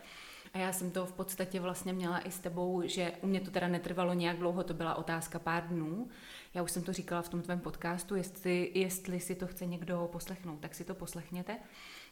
A 0.59 0.61
já 0.61 0.73
jsem 0.73 0.91
to 0.91 1.07
v 1.07 1.13
podstatě 1.13 1.61
vlastně 1.61 1.93
měla 1.93 2.19
i 2.19 2.31
s 2.31 2.39
tebou, 2.39 2.83
že 2.85 3.13
u 3.23 3.27
mě 3.27 3.41
to 3.41 3.51
teda 3.51 3.69
netrvalo 3.69 4.15
nějak 4.15 4.39
dlouho, 4.39 4.65
to 4.65 4.75
byla 4.75 4.95
otázka 4.95 5.39
pár 5.39 5.69
dnů. 5.69 6.09
Já 6.55 6.63
už 6.63 6.71
jsem 6.71 6.83
to 6.83 6.93
říkala 6.93 7.23
v 7.23 7.29
tom 7.29 7.43
tvém 7.43 7.61
podcastu, 7.61 8.15
jestli, 8.15 8.71
jestli 8.75 9.21
si 9.21 9.35
to 9.35 9.47
chce 9.47 9.67
někdo 9.67 10.09
poslechnout, 10.13 10.61
tak 10.61 10.75
si 10.75 10.85
to 10.85 10.95
poslechněte. 10.95 11.59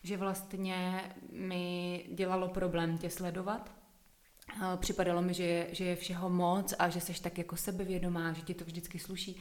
Že 0.03 0.17
vlastně 0.17 1.03
mi 1.33 2.07
dělalo 2.15 2.49
problém 2.49 2.99
tě 2.99 3.11
sledovat, 3.11 3.73
Připadalo 4.77 5.23
mi, 5.23 5.35
že 5.35 5.45
je, 5.45 5.69
že 5.73 5.85
je 5.85 5.97
všeho 5.97 6.31
moc 6.31 6.75
a 6.79 6.89
že 6.89 7.01
seš 7.01 7.21
tak 7.21 7.39
jako 7.39 7.57
sebevědomá, 7.57 8.33
že 8.33 8.43
ti 8.43 8.55
to 8.55 8.65
vždycky 8.65 8.99
sluší. 8.99 9.41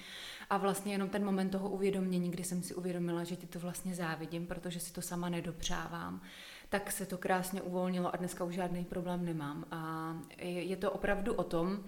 A 0.49 0.57
vlastně 0.57 0.93
jenom 0.93 1.09
ten 1.09 1.25
moment 1.25 1.49
toho 1.49 1.69
uvědomění, 1.69 2.31
kdy 2.31 2.43
jsem 2.43 2.63
si 2.63 2.75
uvědomila, 2.75 3.23
že 3.23 3.35
ti 3.35 3.47
to 3.47 3.59
vlastně 3.59 3.95
závidím, 3.95 4.47
protože 4.47 4.79
si 4.79 4.93
to 4.93 5.01
sama 5.01 5.29
nedopřávám, 5.29 6.21
tak 6.69 6.91
se 6.91 7.05
to 7.05 7.17
krásně 7.17 7.61
uvolnilo 7.61 8.13
a 8.13 8.17
dneska 8.17 8.43
už 8.43 8.53
žádný 8.53 8.85
problém 8.85 9.25
nemám. 9.25 9.65
A 9.71 10.13
je 10.39 10.77
to 10.77 10.91
opravdu 10.91 11.33
o 11.33 11.43
tom, 11.43 11.83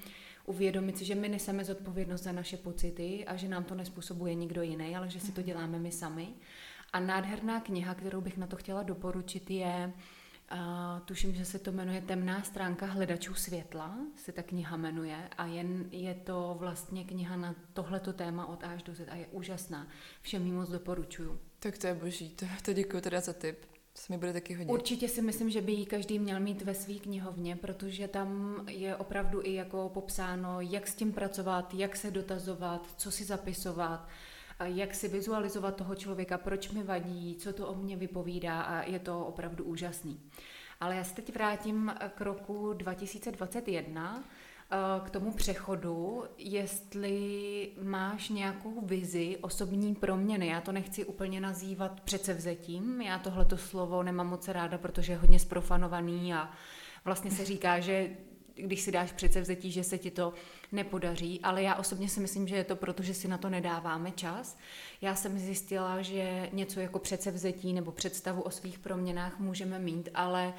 uvědomit 0.46 0.98
si, 0.98 1.05
že 1.05 1.15
my 1.15 1.29
neseme 1.29 1.65
zodpovědnost 1.65 2.24
za 2.24 2.31
naše 2.31 2.57
pocity 2.57 3.25
a 3.25 3.36
že 3.36 3.48
nám 3.48 3.63
to 3.63 3.75
nespůsobuje 3.75 4.34
nikdo 4.34 4.62
jiný, 4.62 4.96
ale 4.96 5.10
že 5.10 5.19
si 5.19 5.31
to 5.31 5.41
děláme 5.41 5.79
my 5.79 5.91
sami. 5.91 6.27
A 6.93 7.00
nádherná 7.00 7.60
kniha, 7.60 7.96
kterou 7.96 8.22
bych 8.22 8.38
na 8.38 8.48
to 8.48 8.55
chtěla 8.55 8.84
doporučit, 8.84 9.51
je 9.51 9.93
a 10.50 11.01
tuším, 11.05 11.36
že 11.36 11.46
se 11.46 11.60
to 11.60 11.72
jmenuje 11.72 12.01
Temná 12.01 12.43
stránka 12.43 12.86
hledačů 12.86 13.34
světla, 13.34 13.98
se 14.15 14.31
ta 14.31 14.43
kniha 14.43 14.77
jmenuje 14.77 15.29
a 15.38 15.46
jen 15.46 15.86
je 15.91 16.13
to 16.13 16.55
vlastně 16.60 17.03
kniha 17.03 17.36
na 17.36 17.55
tohleto 17.74 18.13
téma 18.13 18.46
od 18.46 18.63
až 18.63 18.84
do 18.84 18.96
Z 18.96 19.10
a 19.10 19.15
je 19.15 19.27
úžasná. 19.27 19.88
Všem 20.22 20.46
ji 20.46 20.51
moc 20.51 20.69
doporučuju. 20.69 21.39
Tak 21.60 21.77
to 21.77 21.88
je 21.88 21.93
boží, 21.93 22.29
to, 22.29 22.46
to 22.65 22.74
děkuji 22.74 23.01
teda 23.01 23.22
za 23.22 23.34
tip. 23.34 23.76
Se 23.99 24.13
mi 24.13 24.17
bude 24.17 24.33
taky 24.33 24.53
hodit. 24.53 24.71
Určitě 24.71 25.07
si 25.07 25.21
myslím, 25.21 25.49
že 25.49 25.61
by 25.61 25.71
ji 25.71 25.85
každý 25.85 26.19
měl 26.19 26.39
mít 26.39 26.61
ve 26.61 26.73
své 26.73 26.93
knihovně, 26.93 27.55
protože 27.55 28.07
tam 28.07 28.61
je 28.69 28.95
opravdu 28.95 29.41
i 29.43 29.53
jako 29.53 29.89
popsáno, 29.89 30.61
jak 30.61 30.87
s 30.87 30.95
tím 30.95 31.13
pracovat, 31.13 31.73
jak 31.73 31.95
se 31.95 32.11
dotazovat, 32.11 32.87
co 32.97 33.11
si 33.11 33.23
zapisovat, 33.23 34.07
jak 34.63 34.95
si 34.95 35.07
vizualizovat 35.07 35.75
toho 35.75 35.95
člověka, 35.95 36.37
proč 36.37 36.69
mi 36.69 36.83
vadí, 36.83 37.35
co 37.35 37.53
to 37.53 37.67
o 37.67 37.75
mně 37.75 37.95
vypovídá 37.95 38.61
a 38.61 38.83
je 38.83 38.99
to 38.99 39.25
opravdu 39.25 39.63
úžasný. 39.63 40.19
Ale 40.79 40.95
já 40.95 41.03
se 41.03 41.15
teď 41.15 41.33
vrátím 41.33 41.93
k 42.15 42.21
roku 42.21 42.73
2021, 42.73 44.23
eh, 44.23 44.46
k 45.03 45.09
tomu 45.09 45.31
přechodu, 45.31 46.24
jestli 46.38 47.69
máš 47.81 48.29
nějakou 48.29 48.81
vizi 48.86 49.38
osobní 49.41 49.95
proměny. 49.95 50.47
Já 50.47 50.62
to 50.62 50.71
nechci 50.71 51.05
úplně 51.05 51.41
nazývat 51.41 52.01
předsevzetím, 52.01 53.01
já 53.01 53.19
tohleto 53.19 53.57
slovo 53.57 54.03
nemám 54.03 54.27
moc 54.27 54.47
ráda, 54.47 54.77
protože 54.77 55.13
je 55.13 55.17
hodně 55.17 55.39
sprofanovaný 55.39 56.33
a 56.33 56.51
vlastně 57.05 57.31
se 57.31 57.45
říká, 57.45 57.79
že 57.79 58.09
když 58.55 58.81
si 58.81 58.91
dáš 58.91 59.12
předsevzetí, 59.12 59.71
že 59.71 59.83
se 59.83 59.97
ti 59.97 60.12
to 60.12 60.33
nepodaří, 60.71 61.39
ale 61.43 61.63
já 61.63 61.75
osobně 61.75 62.09
si 62.09 62.19
myslím, 62.19 62.47
že 62.47 62.55
je 62.55 62.63
to 62.63 62.75
proto, 62.75 63.03
že 63.03 63.13
si 63.13 63.27
na 63.27 63.38
to 63.38 63.50
nedáváme 63.50 64.12
čas. 64.12 64.57
Já 65.01 65.15
jsem 65.15 65.39
zjistila, 65.39 66.01
že 66.01 66.50
něco 66.53 66.79
jako 66.79 67.00
předsevzetí 67.00 67.74
nebo 67.74 67.91
představu 67.91 68.41
o 68.41 68.51
svých 68.51 68.79
proměnách 68.79 69.39
můžeme 69.39 69.79
mít, 69.79 70.09
ale 70.13 70.53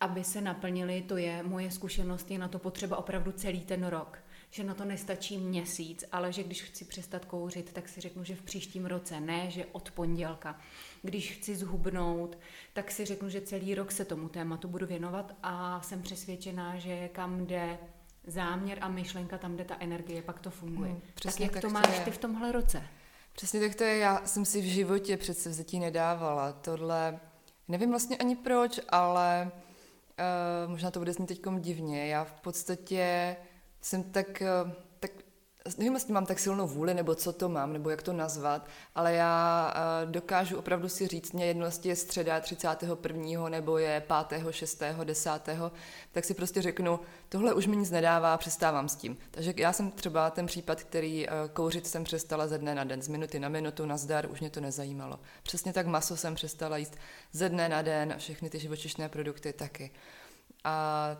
aby 0.00 0.24
se 0.24 0.40
naplnili, 0.40 1.02
to 1.02 1.16
je 1.16 1.42
moje 1.42 1.70
zkušenost, 1.70 2.30
je 2.30 2.38
na 2.38 2.48
to 2.48 2.58
potřeba 2.58 2.96
opravdu 2.96 3.32
celý 3.32 3.60
ten 3.60 3.86
rok. 3.86 4.18
Že 4.50 4.64
na 4.64 4.74
to 4.74 4.84
nestačí 4.84 5.38
měsíc, 5.38 6.04
ale 6.12 6.32
že 6.32 6.42
když 6.42 6.62
chci 6.62 6.84
přestat 6.84 7.24
kouřit, 7.24 7.72
tak 7.72 7.88
si 7.88 8.00
řeknu, 8.00 8.24
že 8.24 8.34
v 8.34 8.42
příštím 8.42 8.86
roce, 8.86 9.20
ne, 9.20 9.50
že 9.50 9.66
od 9.72 9.90
pondělka. 9.90 10.58
Když 11.02 11.32
chci 11.32 11.56
zhubnout, 11.56 12.38
tak 12.72 12.90
si 12.90 13.04
řeknu, 13.04 13.28
že 13.28 13.40
celý 13.40 13.74
rok 13.74 13.92
se 13.92 14.04
tomu 14.04 14.28
tématu 14.28 14.68
budu 14.68 14.86
věnovat 14.86 15.34
a 15.42 15.80
jsem 15.82 16.02
přesvědčená, 16.02 16.78
že 16.78 17.08
kam 17.08 17.46
jde 17.46 17.78
záměr 18.26 18.78
a 18.80 18.88
myšlenka, 18.88 19.38
tam, 19.38 19.54
kde 19.54 19.64
ta 19.64 19.76
energie, 19.80 20.22
pak 20.22 20.40
to 20.40 20.50
funguje. 20.50 20.90
Hmm, 20.90 21.00
tak 21.22 21.40
jak 21.40 21.52
tak 21.52 21.62
to 21.62 21.70
máš 21.70 21.98
je. 21.98 22.04
ty 22.04 22.10
v 22.10 22.18
tomhle 22.18 22.52
roce? 22.52 22.82
Přesně 23.32 23.60
tak 23.60 23.74
to 23.74 23.84
je. 23.84 23.98
Já 23.98 24.26
jsem 24.26 24.44
si 24.44 24.60
v 24.60 24.64
životě 24.64 25.16
přece 25.16 25.48
vzetí 25.48 25.80
nedávala. 25.80 26.52
Tohle, 26.52 27.20
nevím 27.68 27.90
vlastně 27.90 28.16
ani 28.16 28.36
proč, 28.36 28.80
ale 28.88 29.52
uh, 30.20 30.70
možná 30.70 30.90
to 30.90 30.98
bude 30.98 31.12
znít 31.12 31.26
teď 31.26 31.40
divně. 31.58 32.06
Já 32.06 32.24
v 32.24 32.32
podstatě 32.32 33.36
jsem 33.80 34.02
tak... 34.02 34.42
Uh, 34.66 34.72
nevím, 35.78 35.94
jestli 35.94 36.12
mám 36.12 36.26
tak 36.26 36.38
silnou 36.38 36.66
vůli, 36.66 36.94
nebo 36.94 37.14
co 37.14 37.32
to 37.32 37.48
mám, 37.48 37.72
nebo 37.72 37.90
jak 37.90 38.02
to 38.02 38.12
nazvat, 38.12 38.66
ale 38.94 39.14
já 39.14 39.74
uh, 40.04 40.10
dokážu 40.10 40.58
opravdu 40.58 40.88
si 40.88 41.06
říct, 41.06 41.32
mě 41.32 41.46
jedno, 41.46 41.66
je 41.84 41.96
středa 41.96 42.40
31. 42.40 43.48
nebo 43.48 43.78
je 43.78 44.02
5., 44.28 44.42
6., 44.50 44.82
10., 45.04 45.30
tak 46.12 46.24
si 46.24 46.34
prostě 46.34 46.62
řeknu, 46.62 47.00
tohle 47.28 47.54
už 47.54 47.66
mi 47.66 47.76
nic 47.76 47.90
nedává, 47.90 48.36
přestávám 48.36 48.88
s 48.88 48.96
tím. 48.96 49.16
Takže 49.30 49.54
já 49.56 49.72
jsem 49.72 49.90
třeba 49.90 50.30
ten 50.30 50.46
případ, 50.46 50.82
který 50.82 51.26
uh, 51.26 51.32
kouřit 51.52 51.86
jsem 51.86 52.04
přestala 52.04 52.46
ze 52.46 52.58
dne 52.58 52.74
na 52.74 52.84
den, 52.84 53.02
z 53.02 53.08
minuty 53.08 53.40
na 53.40 53.48
minutu, 53.48 53.86
na 53.86 53.96
zdar, 53.96 54.30
už 54.30 54.40
mě 54.40 54.50
to 54.50 54.60
nezajímalo. 54.60 55.20
Přesně 55.42 55.72
tak 55.72 55.86
maso 55.86 56.16
jsem 56.16 56.34
přestala 56.34 56.76
jíst 56.76 56.96
ze 57.32 57.48
dne 57.48 57.68
na 57.68 57.82
den, 57.82 58.14
všechny 58.18 58.50
ty 58.50 58.58
živočišné 58.58 59.08
produkty 59.08 59.52
taky. 59.52 59.90
A 60.64 61.16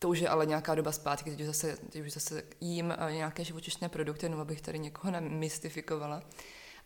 to 0.00 0.08
už 0.08 0.18
je 0.18 0.28
ale 0.28 0.46
nějaká 0.46 0.74
doba 0.74 0.92
zpátky, 0.92 1.30
teď 1.30 1.40
už 1.40 1.46
zase, 1.46 1.76
teď 1.76 2.02
už 2.02 2.12
zase 2.12 2.42
jím 2.60 2.94
eh, 2.98 3.12
nějaké 3.12 3.44
živočišné 3.44 3.88
produkty, 3.88 4.28
no 4.28 4.40
abych 4.40 4.60
tady 4.60 4.78
někoho 4.78 5.10
nemystifikovala. 5.10 6.22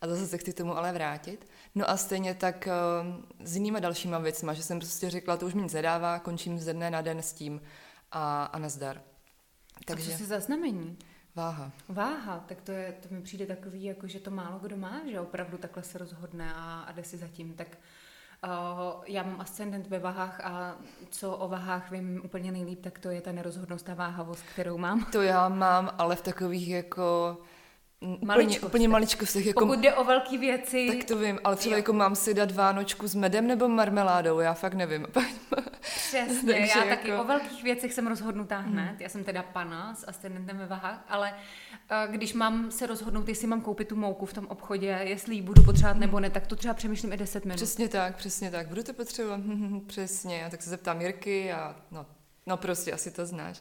A 0.01 0.09
zase 0.09 0.27
se 0.27 0.39
chci 0.39 0.53
k 0.53 0.57
tomu 0.57 0.77
ale 0.77 0.93
vrátit. 0.93 1.47
No 1.75 1.91
a 1.91 1.97
stejně 1.97 2.35
tak 2.35 2.69
uh, 2.69 3.47
s 3.47 3.55
jinýma 3.55 3.79
dalšíma 3.79 4.19
věcma, 4.19 4.53
že 4.53 4.63
jsem 4.63 4.79
prostě 4.79 5.11
řekla, 5.11 5.37
to 5.37 5.47
už 5.47 5.55
mi 5.55 5.63
nic 5.63 5.73
nedává, 5.73 6.19
končím 6.19 6.59
ze 6.59 6.73
dne 6.73 6.91
na 6.91 7.01
den 7.03 7.19
s 7.19 7.33
tím 7.33 7.63
a, 8.13 8.45
a 8.45 8.59
nazdar. 8.59 9.03
Takže... 9.85 10.11
A 10.11 10.13
co 10.13 10.19
si 10.19 10.25
za 10.25 10.41
znamení? 10.41 10.99
Váha. 11.35 11.73
Váha, 11.89 12.45
tak 12.49 12.61
to, 12.61 12.73
je, 12.73 12.93
to 12.93 13.15
mi 13.15 13.23
přijde 13.23 13.47
takový, 13.47 13.85
jako 13.85 14.09
že 14.09 14.21
to 14.21 14.31
málo 14.31 14.59
kdo 14.59 14.77
má, 14.77 15.01
že 15.11 15.21
opravdu 15.21 15.59
takhle 15.59 15.83
se 15.83 15.99
rozhodne 15.99 16.55
a, 16.55 16.81
a 16.81 16.93
jde 16.93 17.05
si 17.05 17.17
zatím. 17.17 17.55
Tak 17.55 17.79
já 19.07 19.23
mám 19.23 19.41
ascendent 19.41 19.87
ve 19.87 19.99
váhách 19.99 20.41
a 20.45 20.75
co 21.11 21.33
o 21.33 21.49
váhách 21.49 21.91
vím 21.91 22.21
úplně 22.25 22.53
nejlíp, 22.53 22.83
tak 22.83 22.99
to 22.99 23.11
je 23.11 23.21
ta 23.21 23.33
nerozhodnost 23.33 23.89
a 23.89 23.95
váhavost, 23.95 24.43
kterou 24.53 24.79
mám. 24.79 25.05
To 25.13 25.23
já 25.23 25.49
mám, 25.49 25.91
ale 25.99 26.17
v 26.17 26.23
takových 26.23 26.69
jako 26.69 27.37
Úplně, 28.21 28.61
úplně 28.61 28.89
maličkostech. 28.89 29.47
Jako, 29.47 29.61
Pokud 29.61 29.79
jde 29.79 29.95
o 29.95 30.05
velké 30.05 30.39
věci. 30.39 30.89
Tak 30.97 31.05
to 31.05 31.17
vím, 31.17 31.39
ale 31.45 31.57
třeba 31.57 31.75
jo. 31.75 31.79
jako 31.79 31.93
mám 31.93 32.17
si 32.17 32.35
dát 32.35 32.51
vánočku 32.51 33.09
s 33.09 33.15
medem 33.15 33.47
nebo 33.47 33.69
marmeládou, 33.69 34.39
já 34.39 34.55
fakt 34.55 34.75
nevím. 34.75 35.07
Přesně, 35.81 36.53
já 36.53 36.85
jako... 36.85 36.89
taky 36.89 37.13
o 37.13 37.25
velkých 37.25 37.63
věcech 37.63 37.93
jsem 37.93 38.07
rozhodnutá 38.07 38.59
hned. 38.59 38.83
Hmm. 38.83 38.97
Já 39.01 39.09
jsem 39.09 39.25
teda 39.25 39.43
pana 39.43 39.95
s 39.95 40.09
ascendentem 40.09 40.59
ve 40.59 40.67
váhách, 40.67 41.05
ale 41.09 41.35
když 42.07 42.35
mám 42.35 42.71
se 42.71 42.87
rozhodnout, 42.87 43.29
jestli 43.29 43.47
mám 43.47 43.61
koupit 43.61 43.89
tu 43.89 43.97
mouku 43.97 44.27
v 44.27 44.33
tom 44.33 44.47
obchodě, 44.47 44.99
jestli 45.03 45.35
ji 45.35 45.43
budu 45.43 45.63
potřebovat 45.63 45.97
nebo 45.97 46.21
ne, 46.21 46.31
tak 46.31 46.47
to 46.47 46.57
třeba 46.57 46.75
přemýšlím 46.75 47.13
i 47.13 47.17
10 47.17 47.45
minut. 47.45 47.57
Přesně 47.57 47.89
tak, 47.89 48.17
přesně 48.17 48.51
tak. 48.51 48.69
Budu 48.69 48.83
to 48.83 48.93
potřebovat, 48.93 49.41
přesně. 49.87 50.47
A 50.47 50.51
tak 50.51 50.63
se 50.63 50.71
zeptám 50.71 51.01
Jirky 51.01 51.53
a 51.53 51.77
no, 51.91 52.07
no 52.47 52.57
prostě 52.57 52.93
asi 52.93 53.11
to 53.11 53.27
znáš. 53.27 53.61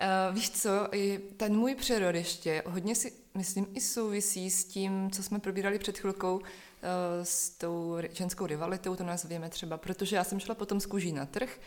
Uh, 0.00 0.34
víš 0.34 0.50
co, 0.50 0.88
i 0.92 1.18
ten 1.36 1.56
můj 1.56 1.74
přerod 1.74 2.14
ještě 2.14 2.62
hodně 2.66 2.94
si, 2.94 3.12
myslím, 3.34 3.66
i 3.74 3.80
souvisí 3.80 4.50
s 4.50 4.64
tím, 4.64 5.10
co 5.10 5.22
jsme 5.22 5.38
probírali 5.38 5.78
před 5.78 5.98
chvilkou, 5.98 6.36
uh, 6.36 6.42
s 7.22 7.50
tou 7.50 7.96
ženskou 8.12 8.46
rivalitou, 8.46 8.96
to 8.96 9.04
nazvěme 9.04 9.48
třeba, 9.48 9.76
protože 9.76 10.16
já 10.16 10.24
jsem 10.24 10.40
šla 10.40 10.54
potom 10.54 10.80
z 10.80 10.86
kůží 10.86 11.12
na 11.12 11.26
trh 11.26 11.60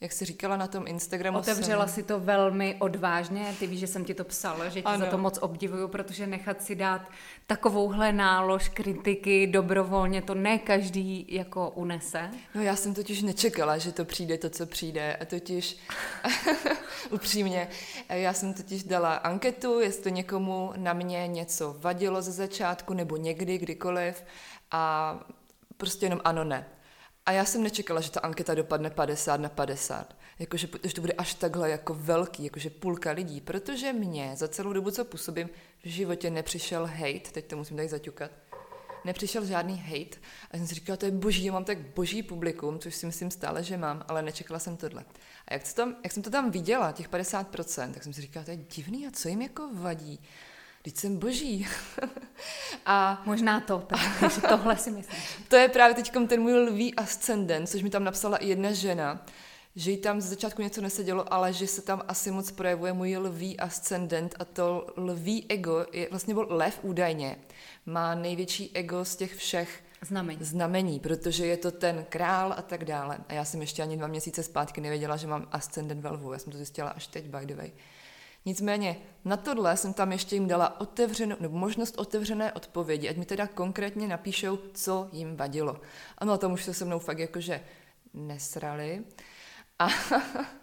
jak 0.00 0.12
jsi 0.12 0.24
říkala 0.24 0.56
na 0.56 0.66
tom 0.66 0.86
Instagramu. 0.86 1.38
Otevřela 1.38 1.86
jsem... 1.86 1.94
si 1.94 2.02
to 2.02 2.20
velmi 2.20 2.76
odvážně, 2.78 3.54
ty 3.58 3.66
víš, 3.66 3.80
že 3.80 3.86
jsem 3.86 4.04
ti 4.04 4.14
to 4.14 4.24
psala, 4.24 4.68
že 4.68 4.80
ti 4.80 4.86
ano. 4.86 5.04
za 5.04 5.10
to 5.10 5.18
moc 5.18 5.38
obdivuju, 5.38 5.88
protože 5.88 6.26
nechat 6.26 6.62
si 6.62 6.74
dát 6.74 7.02
takovouhle 7.46 8.12
nálož 8.12 8.68
kritiky 8.68 9.46
dobrovolně, 9.46 10.22
to 10.22 10.34
ne 10.34 10.58
každý 10.58 11.26
jako 11.28 11.70
unese. 11.70 12.30
No 12.54 12.62
já 12.62 12.76
jsem 12.76 12.94
totiž 12.94 13.22
nečekala, 13.22 13.78
že 13.78 13.92
to 13.92 14.04
přijde 14.04 14.38
to, 14.38 14.50
co 14.50 14.66
přijde 14.66 15.16
a 15.16 15.24
totiž 15.24 15.78
upřímně, 17.10 17.68
já 18.08 18.32
jsem 18.32 18.54
totiž 18.54 18.84
dala 18.84 19.14
anketu, 19.14 19.80
jestli 19.80 20.12
někomu 20.12 20.72
na 20.76 20.92
mě 20.92 21.28
něco 21.28 21.76
vadilo 21.78 22.22
ze 22.22 22.32
začátku 22.32 22.94
nebo 22.94 23.16
někdy, 23.16 23.58
kdykoliv 23.58 24.24
a 24.70 25.14
prostě 25.76 26.06
jenom 26.06 26.20
ano, 26.24 26.44
ne. 26.44 26.66
A 27.26 27.32
já 27.32 27.44
jsem 27.44 27.62
nečekala, 27.62 28.00
že 28.00 28.10
ta 28.10 28.20
anketa 28.20 28.54
dopadne 28.54 28.90
50 28.90 29.40
na 29.40 29.48
50. 29.48 30.16
Jakože 30.38 30.68
že 30.84 30.94
to 30.94 31.00
bude 31.00 31.12
až 31.12 31.34
takhle 31.34 31.70
jako 31.70 31.94
velký, 31.94 32.44
jakože 32.44 32.70
půlka 32.70 33.10
lidí. 33.10 33.40
Protože 33.40 33.92
mě 33.92 34.32
za 34.36 34.48
celou 34.48 34.72
dobu, 34.72 34.90
co 34.90 35.04
působím, 35.04 35.50
v 35.84 35.88
životě 35.88 36.30
nepřišel 36.30 36.86
hate, 36.86 37.30
teď 37.32 37.46
to 37.46 37.56
musím 37.56 37.76
tady 37.76 37.88
zaťukat, 37.88 38.30
nepřišel 39.04 39.44
žádný 39.44 39.78
hate. 39.78 40.18
A 40.50 40.56
jsem 40.56 40.66
si 40.66 40.74
říkala, 40.74 40.96
to 40.96 41.06
je 41.06 41.10
boží, 41.10 41.44
já 41.44 41.52
mám 41.52 41.64
tak 41.64 41.78
boží 41.78 42.22
publikum, 42.22 42.78
což 42.78 42.94
si 42.94 43.06
myslím 43.06 43.30
stále, 43.30 43.62
že 43.62 43.76
mám, 43.76 44.04
ale 44.08 44.22
nečekala 44.22 44.58
jsem 44.58 44.76
tohle. 44.76 45.04
A 45.48 45.54
jak, 45.54 45.62
to 45.62 45.74
tam, 45.74 45.96
jak 46.04 46.12
jsem 46.12 46.22
to 46.22 46.30
tam 46.30 46.50
viděla, 46.50 46.92
těch 46.92 47.10
50%, 47.10 47.92
tak 47.92 48.02
jsem 48.02 48.12
si 48.12 48.20
říkala, 48.20 48.44
to 48.44 48.50
je 48.50 48.56
divný 48.56 49.06
a 49.06 49.10
co 49.10 49.28
jim 49.28 49.42
jako 49.42 49.70
vadí? 49.74 50.20
Teď 50.86 50.96
jsem 50.96 51.16
boží. 51.16 51.66
a 52.86 53.22
možná 53.24 53.60
to, 53.60 53.86
takže 54.20 54.40
tohle 54.40 54.76
si 54.76 54.90
myslím. 54.90 55.18
to 55.48 55.56
je 55.56 55.68
právě 55.68 55.94
teď 55.94 56.12
ten 56.28 56.40
můj 56.40 56.54
lví 56.54 56.94
ascendent, 56.94 57.68
což 57.68 57.82
mi 57.82 57.90
tam 57.90 58.04
napsala 58.04 58.36
i 58.36 58.48
jedna 58.48 58.72
žena, 58.72 59.26
že 59.76 59.90
jí 59.90 59.96
tam 59.96 60.20
z 60.20 60.24
začátku 60.24 60.62
něco 60.62 60.80
nesedělo, 60.80 61.32
ale 61.32 61.52
že 61.52 61.66
se 61.66 61.82
tam 61.82 62.02
asi 62.08 62.30
moc 62.30 62.50
projevuje 62.50 62.92
můj 62.92 63.16
lví 63.16 63.60
ascendent 63.60 64.34
a 64.38 64.44
to 64.44 64.86
lví 64.96 65.46
ego, 65.48 65.86
je 65.92 66.08
vlastně 66.10 66.34
byl 66.34 66.46
lev 66.50 66.78
údajně, 66.82 67.36
má 67.86 68.14
největší 68.14 68.70
ego 68.74 69.04
z 69.04 69.16
těch 69.16 69.34
všech 69.34 69.82
znamení. 70.02 70.38
znamení, 70.40 71.00
protože 71.00 71.46
je 71.46 71.56
to 71.56 71.70
ten 71.70 72.06
král 72.08 72.54
a 72.56 72.62
tak 72.62 72.84
dále. 72.84 73.18
A 73.28 73.32
já 73.32 73.44
jsem 73.44 73.60
ještě 73.60 73.82
ani 73.82 73.96
dva 73.96 74.06
měsíce 74.06 74.42
zpátky 74.42 74.80
nevěděla, 74.80 75.16
že 75.16 75.26
mám 75.26 75.48
ascendent 75.52 76.02
ve 76.02 76.10
lvu. 76.10 76.32
Já 76.32 76.38
jsem 76.38 76.52
to 76.52 76.58
zjistila 76.58 76.90
až 76.90 77.06
teď, 77.06 77.24
by 77.24 77.46
the 77.46 77.54
way. 77.54 77.70
Nicméně 78.46 78.96
na 79.24 79.36
tohle 79.36 79.76
jsem 79.76 79.94
tam 79.94 80.12
ještě 80.12 80.36
jim 80.36 80.48
dala 80.48 80.80
otevřenou, 80.80 81.36
nebo 81.40 81.58
možnost 81.58 81.98
otevřené 81.98 82.52
odpovědi, 82.52 83.08
ať 83.08 83.16
mi 83.16 83.24
teda 83.24 83.46
konkrétně 83.46 84.08
napíšou, 84.08 84.58
co 84.74 85.08
jim 85.12 85.36
vadilo. 85.36 85.80
Ano, 86.18 86.32
a 86.32 86.38
tam 86.38 86.52
už 86.52 86.64
se 86.64 86.74
se 86.74 86.84
mnou 86.84 86.98
fakt 86.98 87.18
jakože 87.18 87.60
nesrali. 88.14 89.04
A, 89.78 89.88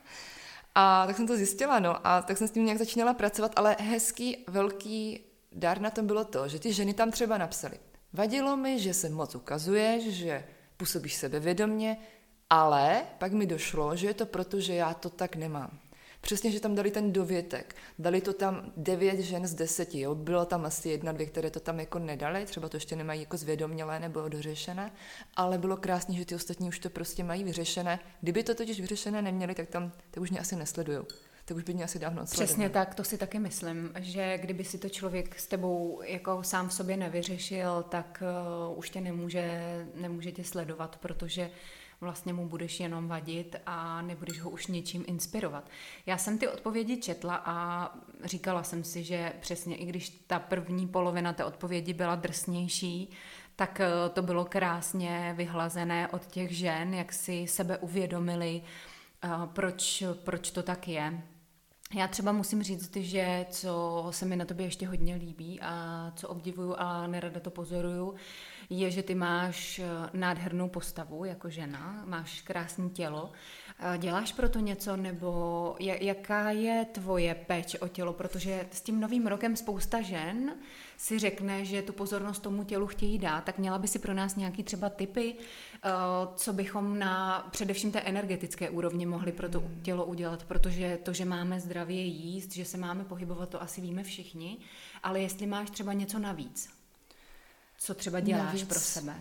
a 0.76 1.08
tak 1.08 1.16
jsem 1.16 1.28
to 1.28 1.36
zjistila, 1.36 1.80
no, 1.80 2.08
a 2.08 2.22
tak 2.22 2.38
jsem 2.38 2.48
s 2.48 2.52
tím 2.52 2.66
nějak 2.66 2.80
začínala 2.80 3.14
pracovat, 3.14 3.52
ale 3.56 3.76
hezký, 3.80 4.46
velký 4.48 5.20
dar 5.52 5.82
na 5.82 5.90
tom 5.90 6.08
bylo 6.08 6.26
to, 6.26 6.48
že 6.48 6.60
ty 6.60 6.74
ženy 6.74 6.94
tam 6.94 7.12
třeba 7.12 7.38
napsaly. 7.38 7.80
Vadilo 8.14 8.58
mi, 8.58 8.80
že 8.80 8.94
se 8.94 9.10
moc 9.10 9.36
ukazuješ, 9.36 10.14
že 10.14 10.46
působíš 10.78 11.16
sebevědomně, 11.16 11.98
ale 12.50 13.04
pak 13.18 13.32
mi 13.32 13.46
došlo, 13.46 13.96
že 13.96 14.08
je 14.08 14.14
to 14.14 14.26
proto, 14.26 14.60
že 14.60 14.74
já 14.74 14.94
to 14.94 15.10
tak 15.10 15.36
nemám. 15.36 15.83
Přesně, 16.24 16.52
že 16.52 16.60
tam 16.60 16.76
dali 16.76 16.92
ten 16.92 17.14
dovětek. 17.14 17.76
Dali 18.00 18.22
to 18.22 18.34
tam 18.34 18.72
devět 18.78 19.20
žen 19.20 19.48
z 19.48 19.54
deseti, 19.54 20.00
jo. 20.00 20.16
Bylo 20.16 20.46
tam 20.46 20.66
asi 20.66 20.90
jedna, 20.90 21.12
dvě, 21.12 21.26
které 21.26 21.50
to 21.50 21.60
tam 21.60 21.80
jako 21.80 22.00
nedali, 22.00 22.46
třeba 22.46 22.70
to 22.70 22.78
ještě 22.78 22.96
nemají 22.96 23.22
jako 23.22 23.38
zvědomělé 23.38 24.00
nebo 24.00 24.30
dořešené, 24.30 24.92
ale 25.36 25.58
bylo 25.58 25.78
krásné, 25.78 26.16
že 26.16 26.26
ty 26.26 26.36
ostatní 26.36 26.68
už 26.68 26.80
to 26.80 26.90
prostě 26.90 27.24
mají 27.24 27.44
vyřešené. 27.44 28.00
Kdyby 28.22 28.44
to 28.44 28.56
totiž 28.56 28.82
vyřešené 28.82 29.22
neměli, 29.22 29.56
tak 29.56 29.70
tam 29.70 29.92
tak 30.12 30.22
už 30.22 30.32
mě 30.32 30.40
asi 30.40 30.56
nesledujou 30.56 31.06
tak 31.46 31.58
už 31.58 31.64
by 31.64 31.74
mě 31.74 31.84
asi 31.84 32.00
dávno 32.00 32.22
odsledovali. 32.22 32.48
Přesně 32.48 32.70
tak, 32.70 32.96
to 32.96 33.04
si 33.04 33.18
taky 33.18 33.40
myslím, 33.40 33.94
že 34.00 34.38
kdyby 34.38 34.64
si 34.64 34.78
to 34.78 34.90
člověk 34.90 35.40
s 35.40 35.48
tebou 35.48 36.02
jako 36.06 36.44
sám 36.44 36.70
v 36.70 36.74
sobě 36.74 36.98
nevyřešil, 36.98 37.86
tak 37.90 38.24
uh, 38.72 38.78
už 38.78 38.90
tě 38.90 39.02
nemůže, 39.02 39.62
nemůže 39.96 40.32
tě 40.32 40.44
sledovat, 40.44 40.98
protože 41.02 41.50
vlastně 42.04 42.34
mu 42.34 42.50
budeš 42.50 42.80
jenom 42.80 43.08
vadit 43.08 43.56
a 43.66 44.02
nebudeš 44.02 44.42
ho 44.42 44.50
už 44.50 44.68
něčím 44.68 45.04
inspirovat. 45.08 45.70
Já 46.06 46.18
jsem 46.18 46.38
ty 46.38 46.48
odpovědi 46.48 46.98
četla 46.98 47.42
a 47.46 47.90
říkala 48.24 48.64
jsem 48.64 48.84
si, 48.84 49.04
že 49.04 49.34
přesně 49.40 49.76
i 49.76 49.86
když 49.86 50.10
ta 50.10 50.40
první 50.40 50.88
polovina 50.88 51.34
té 51.34 51.46
odpovědi 51.46 51.94
byla 51.94 52.16
drsnější, 52.16 53.10
tak 53.56 53.80
eh, 53.80 53.90
to 54.14 54.22
bylo 54.22 54.46
krásně 54.46 55.34
vyhlazené 55.38 56.08
od 56.08 56.26
těch 56.26 56.52
žen, 56.52 56.94
jak 56.94 57.14
si 57.14 57.48
sebe 57.48 57.78
uvědomili, 57.78 58.62
eh, 59.24 59.30
proč, 59.54 60.04
proč 60.24 60.52
to 60.52 60.64
tak 60.64 60.88
je. 60.88 61.24
Já 61.96 62.08
třeba 62.08 62.32
musím 62.32 62.64
říct, 62.64 62.96
že 62.96 63.46
co 63.50 64.08
se 64.10 64.26
mi 64.26 64.36
na 64.36 64.46
tobě 64.46 64.66
ještě 64.66 64.88
hodně 64.88 65.16
líbí 65.16 65.60
a 65.62 66.12
co 66.16 66.28
obdivuju 66.30 66.76
a 66.78 67.08
nerada 67.08 67.40
to 67.40 67.50
pozoruju, 67.50 68.16
je, 68.70 68.92
že 68.92 69.04
ty 69.04 69.16
máš 69.16 69.80
eh, 69.80 69.86
nádhernou 70.14 70.70
postavu 70.70 71.26
jako 71.26 71.50
žena, 71.50 72.04
máš 72.06 72.42
krásné 72.42 72.90
tělo. 72.90 73.32
Děláš 73.98 74.34
pro 74.34 74.50
to 74.50 74.60
něco, 74.60 74.98
nebo 74.98 75.76
jaká 75.80 76.52
je 76.52 76.86
tvoje 76.92 77.36
péč 77.36 77.76
o 77.80 77.88
tělo? 77.88 78.14
Protože 78.14 78.68
s 78.72 78.82
tím 78.82 79.00
novým 79.00 79.28
rokem 79.28 79.56
spousta 79.56 80.02
žen 80.02 80.56
si 80.98 81.20
řekne, 81.20 81.66
že 81.66 81.82
tu 81.82 81.94
pozornost 81.94 82.40
tomu 82.40 82.64
tělu 82.64 82.88
chtějí 82.88 83.20
dát, 83.20 83.44
tak 83.44 83.58
měla 83.58 83.78
by 83.78 83.88
si 83.88 84.00
pro 84.00 84.14
nás 84.14 84.36
nějaký 84.36 84.64
třeba 84.64 84.90
typy, 84.90 85.36
eh, 85.36 85.90
co 86.36 86.54
bychom 86.54 87.00
na 87.00 87.48
především 87.52 87.92
té 87.92 88.00
energetické 88.00 88.70
úrovni 88.70 89.06
mohli 89.06 89.32
pro 89.32 89.50
to 89.50 89.64
tělo 89.82 90.06
udělat, 90.06 90.44
protože 90.44 91.00
to, 91.04 91.14
že 91.14 91.26
máme 91.26 91.60
zdravě 91.60 92.02
jíst, 92.02 92.52
že 92.52 92.66
se 92.66 92.78
máme 92.78 93.04
pohybovat, 93.04 93.50
to 93.50 93.62
asi 93.62 93.82
víme 93.82 94.04
všichni, 94.04 94.58
ale 95.04 95.22
jestli 95.22 95.48
máš 95.48 95.70
třeba 95.70 95.94
něco 95.94 96.20
navíc. 96.20 96.70
Co 97.78 97.94
třeba 97.94 98.20
děláš 98.20 98.46
Navíc. 98.46 98.64
pro 98.68 98.80
sebe? 98.80 99.16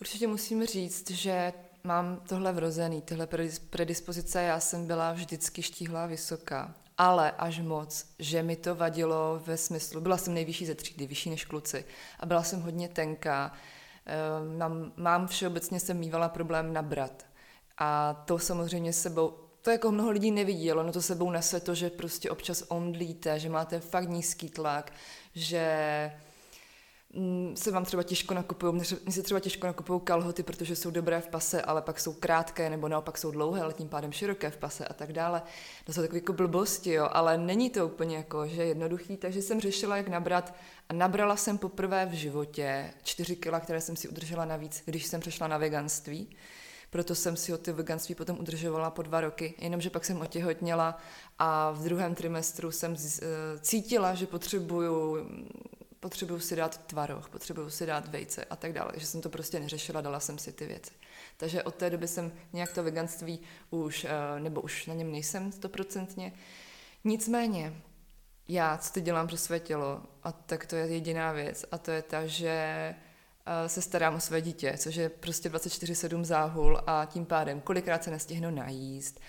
Určitě 0.00 0.26
musím 0.26 0.66
říct, 0.66 1.10
že 1.10 1.52
mám 1.84 2.20
tohle 2.28 2.52
vrozený, 2.52 3.02
tyhle 3.02 3.28
predispozice. 3.70 4.42
Já 4.42 4.60
jsem 4.60 4.86
byla 4.86 5.12
vždycky 5.12 5.62
štíhlá 5.62 6.06
vysoká, 6.06 6.74
ale 6.98 7.30
až 7.30 7.60
moc, 7.60 8.06
že 8.18 8.42
mi 8.42 8.56
to 8.56 8.74
vadilo 8.74 9.42
ve 9.46 9.56
smyslu, 9.56 10.00
byla 10.00 10.16
jsem 10.16 10.34
nejvyšší 10.34 10.66
ze 10.66 10.74
třídy, 10.74 11.06
vyšší 11.06 11.30
než 11.30 11.44
kluci 11.44 11.84
a 12.20 12.26
byla 12.26 12.42
jsem 12.42 12.60
hodně 12.60 12.88
tenká. 12.88 13.52
Ehm, 14.06 14.58
mám, 14.58 14.92
mám 14.96 15.26
všeobecně 15.26 15.80
jsem 15.80 15.98
mývala 15.98 16.28
problém 16.28 16.72
nabrat. 16.72 17.26
A 17.78 18.14
to 18.26 18.38
samozřejmě 18.38 18.92
sebou, 18.92 19.34
to 19.62 19.70
jako 19.70 19.90
mnoho 19.90 20.10
lidí 20.10 20.30
nevidělo, 20.30 20.82
no 20.82 20.92
to 20.92 21.02
sebou 21.02 21.30
nese 21.30 21.60
to, 21.60 21.74
že 21.74 21.90
prostě 21.90 22.30
občas 22.30 22.62
omdlíte, 22.68 23.38
že 23.38 23.48
máte 23.48 23.80
fakt 23.80 24.08
nízký 24.08 24.50
tlak, 24.50 24.92
že 25.34 26.12
se 27.54 27.70
vám 27.70 27.84
třeba 27.84 28.02
těžko 28.02 28.34
nakupují, 28.34 28.72
mně 28.74 29.12
se 29.12 29.22
třeba 29.22 29.40
těžko 29.40 29.66
nakupují 29.66 30.00
kalhoty, 30.04 30.42
protože 30.42 30.76
jsou 30.76 30.90
dobré 30.90 31.20
v 31.20 31.28
pase, 31.28 31.62
ale 31.62 31.82
pak 31.82 32.00
jsou 32.00 32.12
krátké, 32.12 32.70
nebo 32.70 32.88
naopak 32.88 33.18
jsou 33.18 33.30
dlouhé, 33.30 33.62
ale 33.62 33.72
tím 33.72 33.88
pádem 33.88 34.12
široké 34.12 34.50
v 34.50 34.56
pase 34.56 34.84
a 34.84 34.94
tak 34.94 35.12
dále. 35.12 35.42
To 35.84 35.92
jsou 35.92 36.00
takové 36.00 36.18
jako 36.18 36.32
blbosti, 36.32 36.92
jo, 36.92 37.08
ale 37.12 37.38
není 37.38 37.70
to 37.70 37.86
úplně 37.86 38.16
jako, 38.16 38.46
že 38.46 38.64
jednoduchý, 38.64 39.16
takže 39.16 39.42
jsem 39.42 39.60
řešila, 39.60 39.96
jak 39.96 40.08
nabrat 40.08 40.54
a 40.88 40.92
nabrala 40.92 41.36
jsem 41.36 41.58
poprvé 41.58 42.06
v 42.06 42.12
životě 42.12 42.90
4 43.02 43.36
kila, 43.36 43.60
které 43.60 43.80
jsem 43.80 43.96
si 43.96 44.08
udržela 44.08 44.44
navíc, 44.44 44.82
když 44.84 45.06
jsem 45.06 45.20
přešla 45.20 45.48
na 45.48 45.58
veganství. 45.58 46.36
Proto 46.90 47.14
jsem 47.14 47.36
si 47.36 47.54
o 47.54 47.58
ty 47.58 47.72
veganství 47.72 48.14
potom 48.14 48.38
udržovala 48.40 48.90
po 48.90 49.02
dva 49.02 49.20
roky, 49.20 49.54
jenomže 49.58 49.90
pak 49.90 50.04
jsem 50.04 50.20
otěhotněla 50.20 50.98
a 51.38 51.70
v 51.70 51.84
druhém 51.84 52.14
trimestru 52.14 52.70
jsem 52.70 52.94
eh, 52.94 53.26
cítila, 53.60 54.14
že 54.14 54.26
potřebuju 54.26 55.26
potřebuju 56.00 56.40
si 56.40 56.56
dát 56.56 56.86
tvaroh, 56.86 57.28
potřebuju 57.28 57.70
si 57.70 57.86
dát 57.86 58.08
vejce 58.08 58.44
a 58.44 58.56
tak 58.56 58.72
dále. 58.72 58.92
Že 58.96 59.06
jsem 59.06 59.20
to 59.20 59.28
prostě 59.28 59.60
neřešila, 59.60 60.00
dala 60.00 60.20
jsem 60.20 60.38
si 60.38 60.52
ty 60.52 60.66
věci. 60.66 60.92
Takže 61.36 61.62
od 61.62 61.74
té 61.74 61.90
doby 61.90 62.08
jsem 62.08 62.32
nějak 62.52 62.72
to 62.72 62.82
veganství 62.82 63.40
už, 63.70 64.04
eh, 64.04 64.40
nebo 64.40 64.60
už 64.60 64.86
na 64.86 64.94
něm 64.94 65.12
nejsem 65.12 65.52
stoprocentně. 65.52 66.32
Nicméně, 67.04 67.82
já, 68.48 68.78
co 68.78 68.92
teď 68.92 69.04
dělám 69.04 69.26
pro 69.26 69.36
své 69.36 69.60
tělo, 69.60 70.02
a 70.22 70.32
tak 70.32 70.66
to 70.66 70.76
je 70.76 70.86
jediná 70.86 71.32
věc, 71.32 71.64
a 71.72 71.78
to 71.78 71.90
je 71.90 72.02
ta, 72.02 72.26
že 72.26 72.48
eh, 72.48 73.68
se 73.68 73.82
starám 73.82 74.14
o 74.14 74.20
své 74.20 74.40
dítě, 74.40 74.74
což 74.78 74.94
je 74.94 75.08
prostě 75.08 75.48
24-7 75.48 76.24
záhul 76.24 76.80
a 76.86 77.04
tím 77.04 77.26
pádem 77.26 77.60
kolikrát 77.60 78.04
se 78.04 78.10
nestihnu 78.10 78.50
najíst, 78.50 79.20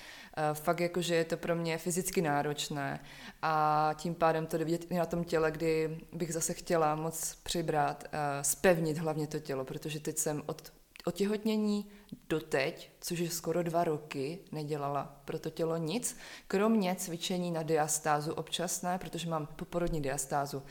fakt 0.54 0.80
jako, 0.80 1.02
že 1.02 1.15
je 1.15 1.25
to 1.25 1.38
pro 1.38 1.56
mě 1.56 1.78
fyzicky 1.78 2.21
náročné 2.21 2.99
a 3.41 3.91
tím 3.97 4.15
pádem 4.15 4.45
to 4.45 4.58
vidět 4.58 4.86
i 4.89 4.95
na 4.95 5.06
tom 5.06 5.23
těle, 5.23 5.52
kdy 5.52 5.99
bych 6.13 6.34
zase 6.34 6.54
chtěla 6.54 6.95
moc 6.95 7.36
přibrat, 7.43 8.04
spevnit 8.41 8.97
hlavně 8.97 9.28
to 9.28 9.39
tělo, 9.39 9.65
protože 9.65 9.99
teď 9.99 10.17
jsem 10.17 10.43
od 10.45 10.73
otěhotnění 11.06 11.89
doteď, 12.30 12.91
což 13.02 13.19
je 13.19 13.30
skoro 13.30 13.63
dva 13.63 13.84
roky, 13.84 14.39
nedělala 14.52 15.21
pro 15.25 15.39
to 15.39 15.49
tělo 15.49 15.78
nic, 15.78 16.17
kromě 16.47 16.95
cvičení 16.95 17.52
na 17.52 17.63
diastázu 17.63 18.34
občasné, 18.34 18.97
protože 18.97 19.30
mám 19.30 19.45
poporodní 19.45 20.02
diastázu. 20.02 20.63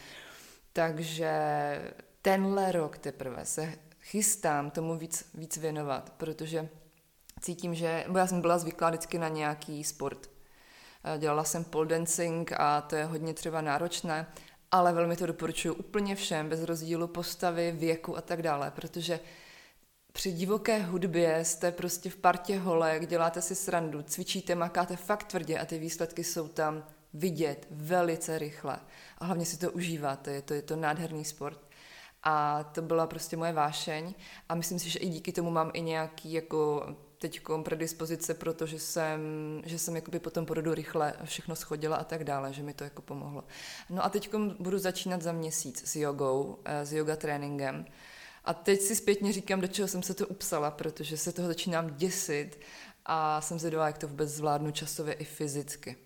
Takže 0.72 1.32
tenhle 2.22 2.72
rok 2.72 2.98
teprve 2.98 3.44
se 3.44 3.72
chystám 4.00 4.70
tomu 4.70 4.98
víc, 4.98 5.30
víc 5.34 5.56
věnovat, 5.56 6.12
protože 6.16 6.68
cítím, 7.40 7.74
že 7.74 8.04
já 8.16 8.26
jsem 8.26 8.40
byla 8.40 8.58
zvyklá 8.58 8.90
vždycky 8.90 9.18
na 9.18 9.28
nějaký 9.28 9.84
sport. 9.84 10.30
Eh, 11.04 11.18
dělala 11.18 11.44
jsem 11.44 11.64
pole 11.64 11.86
dancing 11.86 12.52
a 12.58 12.80
to 12.80 12.96
je 12.96 13.04
hodně 13.04 13.34
třeba 13.34 13.60
náročné, 13.60 14.26
ale 14.70 14.92
velmi 14.92 15.16
to 15.16 15.26
doporučuji 15.26 15.74
úplně 15.74 16.14
všem, 16.14 16.48
bez 16.48 16.62
rozdílu 16.62 17.08
postavy, 17.08 17.72
věku 17.72 18.16
a 18.16 18.20
tak 18.20 18.42
dále, 18.42 18.70
protože 18.70 19.20
při 20.12 20.32
divoké 20.32 20.78
hudbě 20.78 21.44
jste 21.44 21.72
prostě 21.72 22.10
v 22.10 22.16
partě 22.16 22.58
holek, 22.58 23.06
děláte 23.06 23.42
si 23.42 23.54
srandu, 23.54 24.02
cvičíte, 24.02 24.54
makáte 24.54 24.96
fakt 24.96 25.24
tvrdě 25.24 25.58
a 25.58 25.64
ty 25.64 25.78
výsledky 25.78 26.24
jsou 26.24 26.48
tam 26.48 26.84
vidět 27.14 27.66
velice 27.70 28.38
rychle. 28.38 28.78
A 29.18 29.24
hlavně 29.24 29.46
si 29.46 29.58
to 29.58 29.72
užíváte, 29.72 30.32
je 30.32 30.42
to, 30.42 30.54
je 30.54 30.62
to 30.62 30.76
nádherný 30.76 31.24
sport. 31.24 31.60
A 32.22 32.64
to 32.64 32.82
byla 32.82 33.06
prostě 33.06 33.36
moje 33.36 33.52
vášeň 33.52 34.14
a 34.48 34.54
myslím 34.54 34.78
si, 34.78 34.90
že 34.90 34.98
i 34.98 35.08
díky 35.08 35.32
tomu 35.32 35.50
mám 35.50 35.70
i 35.74 35.80
nějaký 35.80 36.32
jako 36.32 36.86
teď 37.18 37.40
predispozice, 37.62 38.34
protože 38.34 38.78
jsem, 38.78 39.20
že 39.66 39.78
jsem 39.78 39.96
jakoby 39.96 40.18
potom 40.18 40.46
porodu 40.46 40.74
rychle 40.74 41.14
všechno 41.24 41.56
schodila 41.56 41.96
a 41.96 42.04
tak 42.04 42.24
dále, 42.24 42.52
že 42.52 42.62
mi 42.62 42.74
to 42.74 42.84
jako 42.84 43.02
pomohlo. 43.02 43.44
No 43.90 44.04
a 44.04 44.08
teď 44.08 44.34
budu 44.58 44.78
začínat 44.78 45.22
za 45.22 45.32
měsíc 45.32 45.82
s 45.88 45.96
jogou, 45.96 46.58
eh, 46.64 46.86
s 46.86 46.92
yoga 46.92 47.16
tréninkem. 47.16 47.84
A 48.44 48.54
teď 48.54 48.80
si 48.80 48.96
zpětně 48.96 49.32
říkám, 49.32 49.60
do 49.60 49.66
čeho 49.66 49.88
jsem 49.88 50.02
se 50.02 50.14
to 50.14 50.26
upsala, 50.26 50.70
protože 50.70 51.16
se 51.16 51.32
toho 51.32 51.48
začínám 51.48 51.96
děsit 51.96 52.60
a 53.06 53.40
jsem 53.40 53.58
zvědavá, 53.58 53.86
jak 53.86 53.98
to 53.98 54.08
vůbec 54.08 54.30
zvládnu 54.30 54.70
časově 54.70 55.14
i 55.14 55.24
fyzicky. 55.24 55.96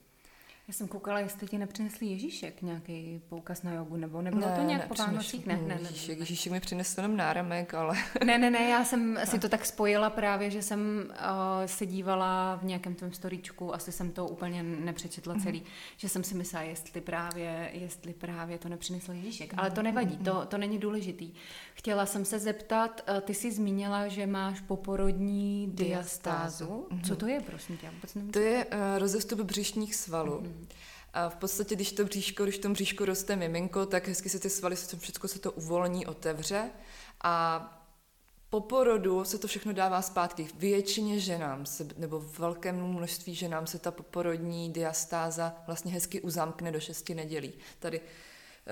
Já 0.73 0.77
jsem 0.77 0.89
koukala, 0.89 1.21
jestli 1.21 1.47
ti 1.47 1.59
nepřinesli 1.59 2.07
Ježíšek 2.07 2.63
nějaký 2.63 3.21
poukaz 3.29 3.63
na 3.63 3.73
jogu, 3.73 3.97
nebo 3.97 4.23
nebylo 4.23 4.49
ne, 4.49 4.57
to 4.57 4.63
nějak 4.63 4.89
po 4.89 4.95
Vánocích? 4.95 5.47
Ne, 5.47 5.57
ne, 5.57 5.75
ne, 5.75 5.89
Ježíšek, 5.91 6.19
ne, 6.19 6.23
Ježíšek 6.23 6.53
mi 6.53 6.61
přinesl 6.61 7.01
jenom 7.01 7.17
náramek, 7.17 7.75
ale... 7.75 7.97
Ne, 8.25 8.39
ne, 8.39 8.51
ne, 8.51 8.69
já 8.69 8.85
jsem 8.85 9.19
si 9.25 9.39
to 9.39 9.49
tak 9.49 9.67
spojila 9.67 10.11
právě, 10.11 10.51
že 10.51 10.63
jsem 10.63 11.05
uh, 11.11 11.15
se 11.67 11.87
dívala 11.87 12.57
v 12.57 12.65
nějakém 12.65 12.95
tom 12.95 13.13
storíčku, 13.13 13.75
asi 13.75 13.93
jsem 13.93 14.13
to 14.13 14.29
úplně 14.29 14.63
nepřečetla 14.63 15.35
celý, 15.43 15.59
mm. 15.59 15.67
že 15.97 16.09
jsem 16.09 16.25
si 16.25 16.35
myslela, 16.35 16.65
jestli 16.65 17.01
právě, 17.01 17.71
jestli 17.73 18.13
právě 18.13 18.59
to 18.59 18.69
nepřinesl 18.69 19.13
Ježíšek. 19.13 19.55
Ale 19.57 19.71
to 19.71 19.83
nevadí, 19.83 20.17
to, 20.17 20.47
to 20.47 20.59
není 20.59 20.79
důležitý. 20.79 21.33
Chtěla 21.75 22.07
jsem 22.07 22.25
se 22.25 22.39
zeptat, 22.39 23.05
uh, 23.09 23.21
ty 23.21 23.35
jsi 23.35 23.53
zmínila, 23.53 24.09
že 24.09 24.27
máš 24.27 24.61
poporodní 24.61 25.71
diastázu. 25.75 26.87
Mm. 26.91 27.03
Co 27.03 27.17
to 27.17 27.27
je, 27.27 27.41
prosím 27.41 27.77
tě? 27.77 27.91
To 28.33 28.39
je 28.39 28.65
uh, 28.65 28.73
rozestup 28.99 29.41
břišních 29.41 29.95
svalů. 29.95 30.41
Mm. 30.41 30.69
A 31.13 31.29
v 31.29 31.37
podstatě, 31.37 31.75
když 31.75 31.93
to 31.93 32.05
bříško, 32.05 32.43
když 32.43 32.57
v 32.57 32.61
tom 32.61 32.73
bříšku 32.73 33.05
roste 33.05 33.37
miminko, 33.37 33.87
tak 33.87 34.09
hezky 34.09 34.29
se 34.29 34.39
ty 34.39 34.51
svaly, 34.51 34.77
všechno 34.77 35.29
se 35.29 35.39
to 35.39 35.53
uvolní, 35.53 36.07
otevře 36.07 36.71
a 37.25 37.79
po 38.51 38.61
porodu 38.61 39.25
se 39.25 39.39
to 39.39 39.49
všechno 39.49 39.73
dává 39.73 40.03
zpátky. 40.03 40.49
Většině 40.55 41.21
ženám, 41.21 41.67
se, 41.67 41.89
nebo 41.97 42.21
velkému 42.39 42.93
množství 42.93 43.35
ženám 43.35 43.67
se 43.67 43.79
ta 43.79 43.91
poporodní 43.91 44.73
diastáza 44.73 45.55
vlastně 45.67 45.93
hezky 45.93 46.21
uzamkne 46.21 46.73
do 46.73 46.81
šesti 46.81 47.15
nedělí. 47.15 47.53
Tady 47.79 48.01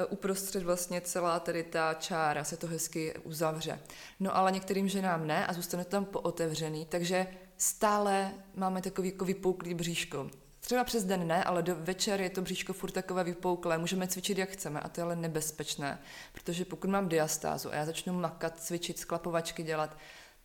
uprostřed 0.08 0.62
vlastně 0.62 1.00
celá 1.00 1.40
tady 1.40 1.62
ta 1.62 1.94
čára 1.94 2.44
se 2.44 2.56
to 2.56 2.66
hezky 2.66 3.14
uzavře. 3.24 3.80
No 4.20 4.36
ale 4.36 4.52
některým 4.52 4.88
ženám 4.88 5.26
ne 5.26 5.46
a 5.46 5.52
zůstane 5.52 5.84
to 5.84 5.90
tam 5.90 6.04
pootevřený, 6.04 6.86
takže 6.86 7.26
stále 7.56 8.32
máme 8.54 8.82
takový 8.82 9.08
jako 9.08 9.24
vypouklý 9.24 9.74
bříško. 9.74 10.30
Třeba 10.60 10.84
přes 10.84 11.04
den 11.04 11.26
ne, 11.26 11.44
ale 11.44 11.62
do 11.62 11.76
večer 11.76 12.20
je 12.20 12.30
to 12.30 12.42
bříško 12.42 12.72
furt 12.72 12.90
takové 12.90 13.24
vypouklé, 13.24 13.78
můžeme 13.78 14.08
cvičit 14.08 14.38
jak 14.38 14.50
chceme 14.50 14.80
a 14.80 14.88
to 14.88 15.00
je 15.00 15.04
ale 15.04 15.16
nebezpečné, 15.16 15.98
protože 16.32 16.64
pokud 16.64 16.90
mám 16.90 17.08
diastázu 17.08 17.72
a 17.72 17.74
já 17.74 17.86
začnu 17.86 18.12
makat, 18.12 18.60
cvičit, 18.60 18.98
sklapovačky 18.98 19.62
dělat, 19.62 19.96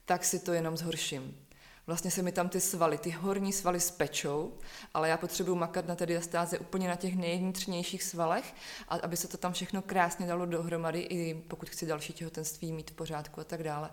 tak 0.05 0.25
si 0.25 0.39
to 0.39 0.53
jenom 0.53 0.77
zhorším. 0.77 1.44
Vlastně 1.87 2.11
se 2.11 2.21
mi 2.21 2.31
tam 2.31 2.49
ty 2.49 2.61
svaly, 2.61 2.97
ty 2.97 3.09
horní 3.09 3.53
svaly 3.53 3.79
spečou, 3.79 4.53
ale 4.93 5.09
já 5.09 5.17
potřebuji 5.17 5.55
makat 5.55 5.87
na 5.87 5.95
té 5.95 6.05
diastáze 6.05 6.59
úplně 6.59 6.87
na 6.87 6.95
těch 6.95 7.15
nejvnitřnějších 7.15 8.03
svalech, 8.03 8.53
a 8.87 8.95
aby 8.95 9.17
se 9.17 9.27
to 9.27 9.37
tam 9.37 9.53
všechno 9.53 9.81
krásně 9.81 10.27
dalo 10.27 10.45
dohromady, 10.45 10.99
i 10.99 11.43
pokud 11.47 11.69
chci 11.69 11.85
další 11.85 12.13
těhotenství 12.13 12.71
mít 12.71 12.91
v 12.91 12.93
pořádku 12.93 13.41
a 13.41 13.43
tak 13.43 13.63
dále. 13.63 13.89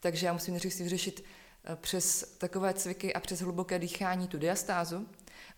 Takže 0.00 0.26
já 0.26 0.32
musím 0.32 0.54
nejdřív 0.54 0.74
si 0.74 0.82
vyřešit 0.82 1.24
eh, 1.64 1.76
přes 1.76 2.36
takové 2.38 2.74
cviky 2.74 3.14
a 3.14 3.20
přes 3.20 3.40
hluboké 3.40 3.78
dýchání 3.78 4.28
tu 4.28 4.38
diastázu, 4.38 5.06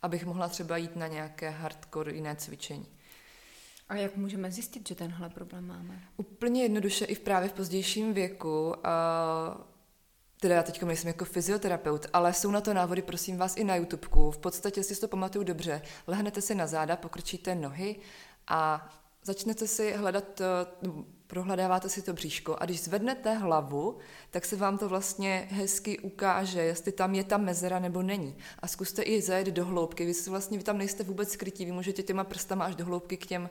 abych 0.02 0.26
mohla 0.26 0.48
třeba 0.48 0.76
jít 0.76 0.96
na 0.96 1.06
nějaké 1.06 1.50
hardcore 1.50 2.12
jiné 2.12 2.36
cvičení. 2.36 2.86
A 3.88 3.94
jak 3.94 4.16
můžeme 4.16 4.50
zjistit, 4.50 4.88
že 4.88 4.94
tenhle 4.94 5.30
problém 5.30 5.66
máme? 5.66 6.02
Úplně 6.16 6.62
jednoduše 6.62 7.04
i 7.04 7.14
v 7.14 7.20
právě 7.20 7.48
v 7.48 7.52
pozdějším 7.52 8.14
věku. 8.14 8.86
A 8.86 9.73
teda 10.44 10.54
já 10.54 10.62
teď 10.62 10.82
nejsem 10.82 11.08
jako 11.08 11.24
fyzioterapeut, 11.24 12.06
ale 12.12 12.32
jsou 12.32 12.50
na 12.50 12.60
to 12.60 12.74
návody, 12.74 13.02
prosím 13.02 13.36
vás, 13.36 13.56
i 13.56 13.64
na 13.64 13.76
YouTubeku. 13.76 14.30
V 14.30 14.38
podstatě 14.38 14.82
si 14.82 15.00
to 15.00 15.08
pamatuju 15.08 15.44
dobře. 15.44 15.82
Lehnete 16.06 16.40
si 16.40 16.54
na 16.54 16.66
záda, 16.66 16.96
pokrčíte 16.96 17.54
nohy 17.54 17.96
a 18.48 18.88
začnete 19.22 19.66
si 19.66 19.92
hledat, 19.92 20.40
eh, 20.40 20.44
prohledáváte 21.26 21.88
si 21.88 22.02
to 22.02 22.12
bříško 22.12 22.56
a 22.60 22.64
když 22.64 22.82
zvednete 22.82 23.34
hlavu, 23.34 23.98
tak 24.30 24.44
se 24.44 24.56
vám 24.56 24.78
to 24.78 24.88
vlastně 24.88 25.48
hezky 25.50 25.98
ukáže, 25.98 26.60
jestli 26.60 26.92
tam 26.92 27.14
je 27.14 27.24
ta 27.24 27.36
mezera 27.36 27.78
nebo 27.78 28.02
není. 28.02 28.36
A 28.58 28.66
zkuste 28.66 29.02
i 29.02 29.22
zajet 29.22 29.48
do 29.48 29.64
hloubky. 29.64 30.06
Vy, 30.06 30.14
si 30.14 30.30
vlastně, 30.30 30.58
vy 30.58 30.64
tam 30.64 30.78
nejste 30.78 31.04
vůbec 31.04 31.32
skrytí, 31.32 31.64
vy 31.64 31.72
můžete 31.72 32.02
těma 32.02 32.24
prstama 32.24 32.64
až 32.64 32.74
do 32.74 32.84
hloubky 32.84 33.16
k 33.16 33.26
těm 33.26 33.50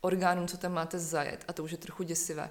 orgánům, 0.00 0.48
co 0.48 0.56
tam 0.56 0.72
máte 0.72 0.98
zajet 0.98 1.44
a 1.48 1.52
to 1.52 1.64
už 1.64 1.70
je 1.70 1.78
trochu 1.78 2.02
děsivé. 2.02 2.50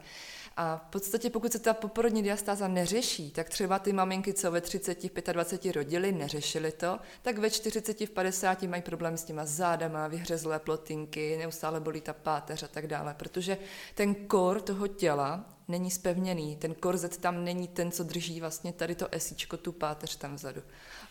A 0.62 0.78
v 0.78 0.90
podstatě, 0.90 1.30
pokud 1.30 1.52
se 1.52 1.60
ta 1.60 1.74
poporodní 1.74 2.24
diastáza 2.24 2.68
neřeší, 2.68 3.32
tak 3.32 3.50
třeba 3.50 3.80
ty 3.80 3.94
maminky, 3.94 4.34
co 4.34 4.52
ve 4.52 4.62
30, 4.62 5.04
v 5.04 5.34
25 5.34 5.76
rodily, 5.76 6.12
neřešily 6.12 6.72
to, 6.72 7.00
tak 7.22 7.38
ve 7.38 7.50
40, 7.50 8.02
v 8.02 8.10
50 8.10 8.64
mají 8.64 8.82
problém 8.82 9.18
s 9.18 9.24
těma 9.24 9.46
zádama, 9.46 10.08
vyhřezlé 10.08 10.60
plotinky, 10.60 11.38
neustále 11.38 11.80
bolí 11.80 12.02
ta 12.02 12.14
páteř 12.14 12.64
a 12.64 12.68
tak 12.68 12.88
dále, 12.88 13.14
protože 13.14 13.58
ten 13.96 14.16
kor 14.16 14.62
toho 14.62 14.88
těla 14.88 15.46
není 15.68 15.92
spevněný, 15.92 16.56
ten 16.56 16.74
korzet 16.74 17.18
tam 17.18 17.44
není 17.44 17.68
ten, 17.68 17.92
co 17.92 18.04
drží 18.04 18.42
vlastně 18.42 18.74
tady 18.74 18.96
to 18.96 19.08
esíčko, 19.12 19.58
tu 19.58 19.72
páteř 19.72 20.16
tam 20.16 20.36
vzadu. 20.36 20.62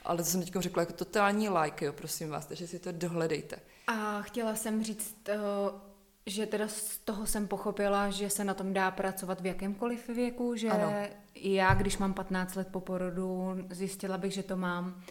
Ale 0.04 0.18
to 0.18 0.24
jsem 0.24 0.40
teď 0.40 0.52
řekla 0.58 0.82
jako 0.82 0.92
totální 0.92 1.48
like, 1.48 1.84
jo, 1.84 1.92
prosím 1.92 2.30
vás, 2.30 2.46
takže 2.46 2.66
si 2.66 2.78
to 2.78 2.92
dohledejte. 2.92 3.56
A 3.86 4.22
chtěla 4.22 4.54
jsem 4.54 4.84
říct, 4.84 5.14
uh 5.28 5.89
že 6.26 6.46
teda 6.46 6.68
z 6.68 6.98
toho 6.98 7.26
jsem 7.26 7.48
pochopila, 7.48 8.11
že 8.11 8.30
se 8.30 8.44
na 8.44 8.54
tom 8.54 8.72
dá 8.72 8.90
pracovat 8.90 9.40
v 9.40 9.46
jakémkoliv 9.46 10.09
věku, 10.09 10.56
že 10.56 10.68
ano. 10.68 10.92
já, 11.35 11.74
když 11.74 11.98
mám 11.98 12.14
15 12.14 12.54
let 12.54 12.68
po 12.70 12.80
porodu, 12.80 13.56
zjistila 13.70 14.18
bych, 14.18 14.33
že 14.33 14.42
to 14.42 14.56
mám, 14.56 15.02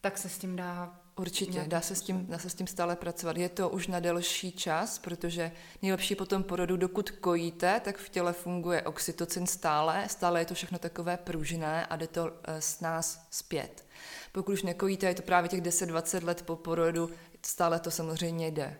tak 0.00 0.18
se 0.18 0.28
s 0.28 0.38
tím 0.38 0.56
dá 0.56 1.02
Určitě, 1.16 1.64
dá 1.66 1.80
se, 1.80 1.94
s 1.94 2.00
tím, 2.00 2.26
dá 2.26 2.38
se 2.38 2.50
s 2.50 2.54
tím 2.54 2.66
stále 2.66 2.96
pracovat. 2.96 3.36
Je 3.36 3.48
to 3.48 3.68
už 3.68 3.86
na 3.86 4.00
delší 4.00 4.52
čas, 4.52 4.98
protože 4.98 5.52
nejlepší 5.82 6.14
po 6.14 6.26
tom 6.26 6.42
porodu, 6.42 6.76
dokud 6.76 7.10
kojíte, 7.10 7.80
tak 7.80 7.98
v 7.98 8.08
těle 8.08 8.32
funguje 8.32 8.82
oxytocin 8.82 9.46
stále, 9.46 10.04
stále 10.08 10.40
je 10.40 10.44
to 10.44 10.54
všechno 10.54 10.78
takové 10.78 11.16
pružné 11.16 11.86
a 11.86 11.96
jde 11.96 12.06
to 12.06 12.32
eh, 12.44 12.60
s 12.60 12.80
nás 12.80 13.26
zpět. 13.30 13.84
Pokud 14.32 14.52
už 14.52 14.62
nekojíte, 14.62 15.06
je 15.06 15.14
to 15.14 15.22
právě 15.22 15.48
těch 15.48 15.62
10-20 15.62 16.24
let 16.24 16.42
po 16.42 16.56
porodu, 16.56 17.10
stále 17.42 17.80
to 17.80 17.90
samozřejmě 17.90 18.50
jde 18.50 18.76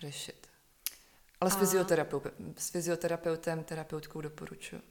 řešit. 0.00 0.43
Ale 1.44 1.50
s, 1.50 1.56
a... 1.56 1.58
fyzioterapeutem, 1.58 2.32
s 2.56 2.70
fyzioterapeutem, 2.70 3.64
terapeutkou 3.64 4.20
doporučuji. 4.20 4.82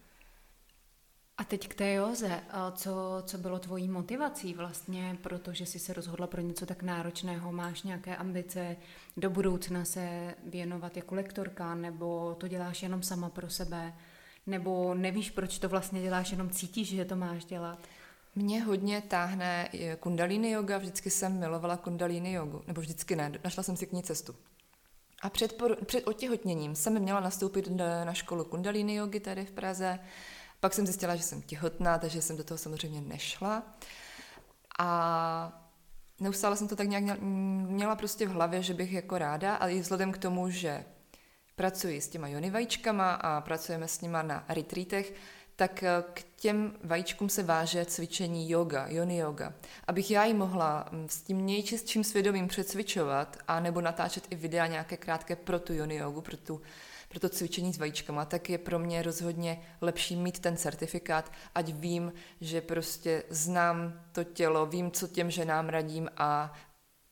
A 1.38 1.44
teď 1.44 1.68
k 1.68 1.76
té 1.76 1.94
józe. 1.94 2.40
Co, 2.76 3.24
co 3.26 3.38
bylo 3.38 3.60
tvojí 3.60 3.90
motivací 3.90 4.54
vlastně, 4.54 5.18
protože 5.24 5.66
jsi 5.66 5.80
se 5.80 5.94
rozhodla 5.94 6.28
pro 6.28 6.42
něco 6.42 6.66
tak 6.66 6.84
náročného? 6.84 7.52
Máš 7.52 7.84
nějaké 7.84 8.16
ambice 8.16 8.76
do 9.18 9.30
budoucna 9.30 9.86
se 9.86 10.36
věnovat 10.46 10.98
jako 10.98 11.16
lektorka, 11.16 11.76
nebo 11.76 12.36
to 12.40 12.48
děláš 12.48 12.84
jenom 12.84 13.04
sama 13.04 13.30
pro 13.30 13.50
sebe? 13.50 13.94
Nebo 14.48 14.94
nevíš, 14.94 15.32
proč 15.32 15.60
to 15.60 15.70
vlastně 15.70 16.02
děláš, 16.02 16.32
jenom 16.32 16.50
cítíš, 16.50 16.90
že 16.90 17.06
to 17.06 17.16
máš 17.16 17.46
dělat? 17.46 17.80
Mě 18.36 18.64
hodně 18.64 19.02
táhne 19.02 19.70
kundalini 20.00 20.52
yoga, 20.52 20.78
vždycky 20.78 21.10
jsem 21.10 21.40
milovala 21.40 21.78
kundalini 21.78 22.34
jogu, 22.34 22.64
nebo 22.68 22.82
vždycky 22.82 23.16
ne, 23.16 23.32
našla 23.44 23.64
jsem 23.64 23.78
si 23.78 23.88
k 23.88 23.92
ní 23.92 24.04
cestu. 24.04 24.36
A 25.24 25.30
před, 25.30 25.62
před 25.86 26.08
otěhotněním 26.08 26.76
jsem 26.76 27.00
měla 27.00 27.20
nastoupit 27.20 27.70
na 28.04 28.14
školu 28.14 28.44
kundalini 28.44 28.96
jogy 28.96 29.20
tady 29.20 29.46
v 29.46 29.52
Praze. 29.52 30.00
Pak 30.60 30.74
jsem 30.74 30.86
zjistila, 30.86 31.16
že 31.16 31.24
jsem 31.24 31.42
těhotná, 31.42 31.98
takže 31.98 32.22
jsem 32.22 32.38
do 32.38 32.44
toho 32.44 32.58
samozřejmě 32.58 33.02
nešla. 33.02 33.64
A 34.80 35.64
neustále 36.20 36.58
jsem 36.58 36.68
to 36.68 36.76
tak 36.76 36.88
nějak 36.88 37.04
měla 37.22 37.96
prostě 37.96 38.28
v 38.28 38.32
hlavě, 38.32 38.64
že 38.64 38.74
bych 38.74 38.92
jako 38.92 39.18
ráda, 39.18 39.56
ale 39.56 39.74
i 39.74 39.80
vzhledem 39.80 40.12
k 40.12 40.18
tomu, 40.18 40.50
že 40.50 40.86
pracuji 41.56 42.02
s 42.02 42.08
těma 42.08 42.28
jony 42.28 42.52
vajíčkama 42.52 43.14
a 43.14 43.42
pracujeme 43.42 43.88
s 43.88 44.02
nima 44.02 44.22
na 44.22 44.46
retreatech, 44.50 45.14
tak 45.56 45.84
eh, 45.84 46.04
k 46.14 46.24
těm 46.36 46.74
vajíčkům 46.84 47.30
se 47.30 47.44
váže 47.44 47.86
cvičení 47.86 48.50
yoga, 48.50 48.88
yoni 48.88 49.18
yoga. 49.18 49.54
Abych 49.88 50.12
já 50.12 50.26
ji 50.26 50.34
mohla 50.34 50.86
mm, 50.92 51.10
s 51.10 51.22
tím 51.22 51.46
nejčistším 51.46 52.04
svědomím 52.04 52.48
přecvičovat 52.48 53.38
a 53.48 53.60
nebo 53.60 53.82
natáčet 53.82 54.28
i 54.30 54.36
videa 54.36 54.68
nějaké 54.68 54.98
krátké 54.98 55.36
pro 55.36 55.60
tu 55.60 55.74
yoni 55.74 55.96
yogu, 55.96 56.22
pro, 56.22 56.38
tu, 56.38 56.62
pro 57.10 57.20
to 57.20 57.30
cvičení 57.30 57.74
s 57.74 57.78
vajíčkama, 57.78 58.26
tak 58.26 58.50
je 58.50 58.58
pro 58.58 58.80
mě 58.80 59.02
rozhodně 59.02 59.62
lepší 59.82 60.16
mít 60.16 60.40
ten 60.40 60.58
certifikát, 60.58 61.32
ať 61.56 61.74
vím, 61.74 62.14
že 62.42 62.62
prostě 62.62 63.24
znám 63.30 64.02
to 64.12 64.24
tělo, 64.24 64.66
vím, 64.66 64.92
co 64.92 65.08
těm 65.08 65.32
ženám 65.32 65.70
radím 65.70 66.10
a 66.18 66.54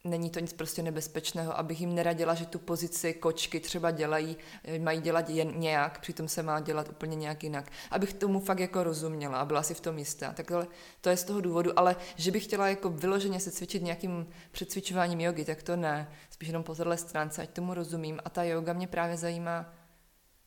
není 0.04 0.30
to 0.30 0.40
nic 0.40 0.54
prostě 0.54 0.84
nebezpečného, 0.84 1.60
abych 1.60 1.82
jim 1.82 1.96
neradila, 1.96 2.34
že 2.34 2.46
tu 2.46 2.60
pozici 2.60 3.14
kočky 3.14 3.60
třeba 3.60 3.92
dělají, 3.92 4.38
mají 4.80 5.02
dělat 5.02 5.30
jen 5.30 5.60
nějak, 5.60 6.00
přitom 6.00 6.28
se 6.28 6.44
má 6.44 6.60
dělat 6.60 6.90
úplně 6.90 7.16
nějak 7.16 7.44
jinak. 7.44 7.72
Abych 7.92 8.14
tomu 8.14 8.40
fakt 8.40 8.60
jako 8.60 8.84
rozuměla 8.84 9.40
a 9.40 9.46
byla 9.46 9.64
si 9.64 9.74
v 9.74 9.82
tom 9.82 9.98
jistá. 9.98 10.34
Takhle 10.34 10.68
to 11.02 11.10
je 11.10 11.18
z 11.18 11.24
toho 11.24 11.42
důvodu, 11.42 11.80
ale 11.80 11.96
že 12.16 12.32
bych 12.32 12.44
chtěla 12.44 12.68
jako 12.68 12.90
vyloženě 12.90 13.40
se 13.40 13.52
cvičit 13.52 13.84
nějakým 13.84 14.28
předcvičováním 14.52 15.22
jogy, 15.22 15.46
tak 15.46 15.64
to 15.64 15.76
ne. 15.76 16.12
Spíš 16.30 16.48
jenom 16.48 16.64
po 16.64 16.76
téhle 16.76 16.98
stránce, 16.98 17.42
ať 17.42 17.50
tomu 17.50 17.74
rozumím. 17.74 18.20
A 18.26 18.30
ta 18.30 18.44
yoga 18.44 18.74
mě 18.74 18.88
právě 18.88 19.18
zajímá 19.18 19.74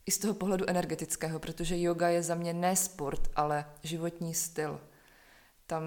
i 0.06 0.10
z 0.10 0.18
toho 0.18 0.34
pohledu 0.34 0.64
energetického, 0.68 1.38
protože 1.38 1.80
yoga 1.80 2.08
je 2.08 2.22
za 2.22 2.34
mě 2.34 2.52
ne 2.52 2.76
sport, 2.76 3.30
ale 3.36 3.64
životní 3.82 4.34
styl. 4.34 4.80
Tam 5.66 5.84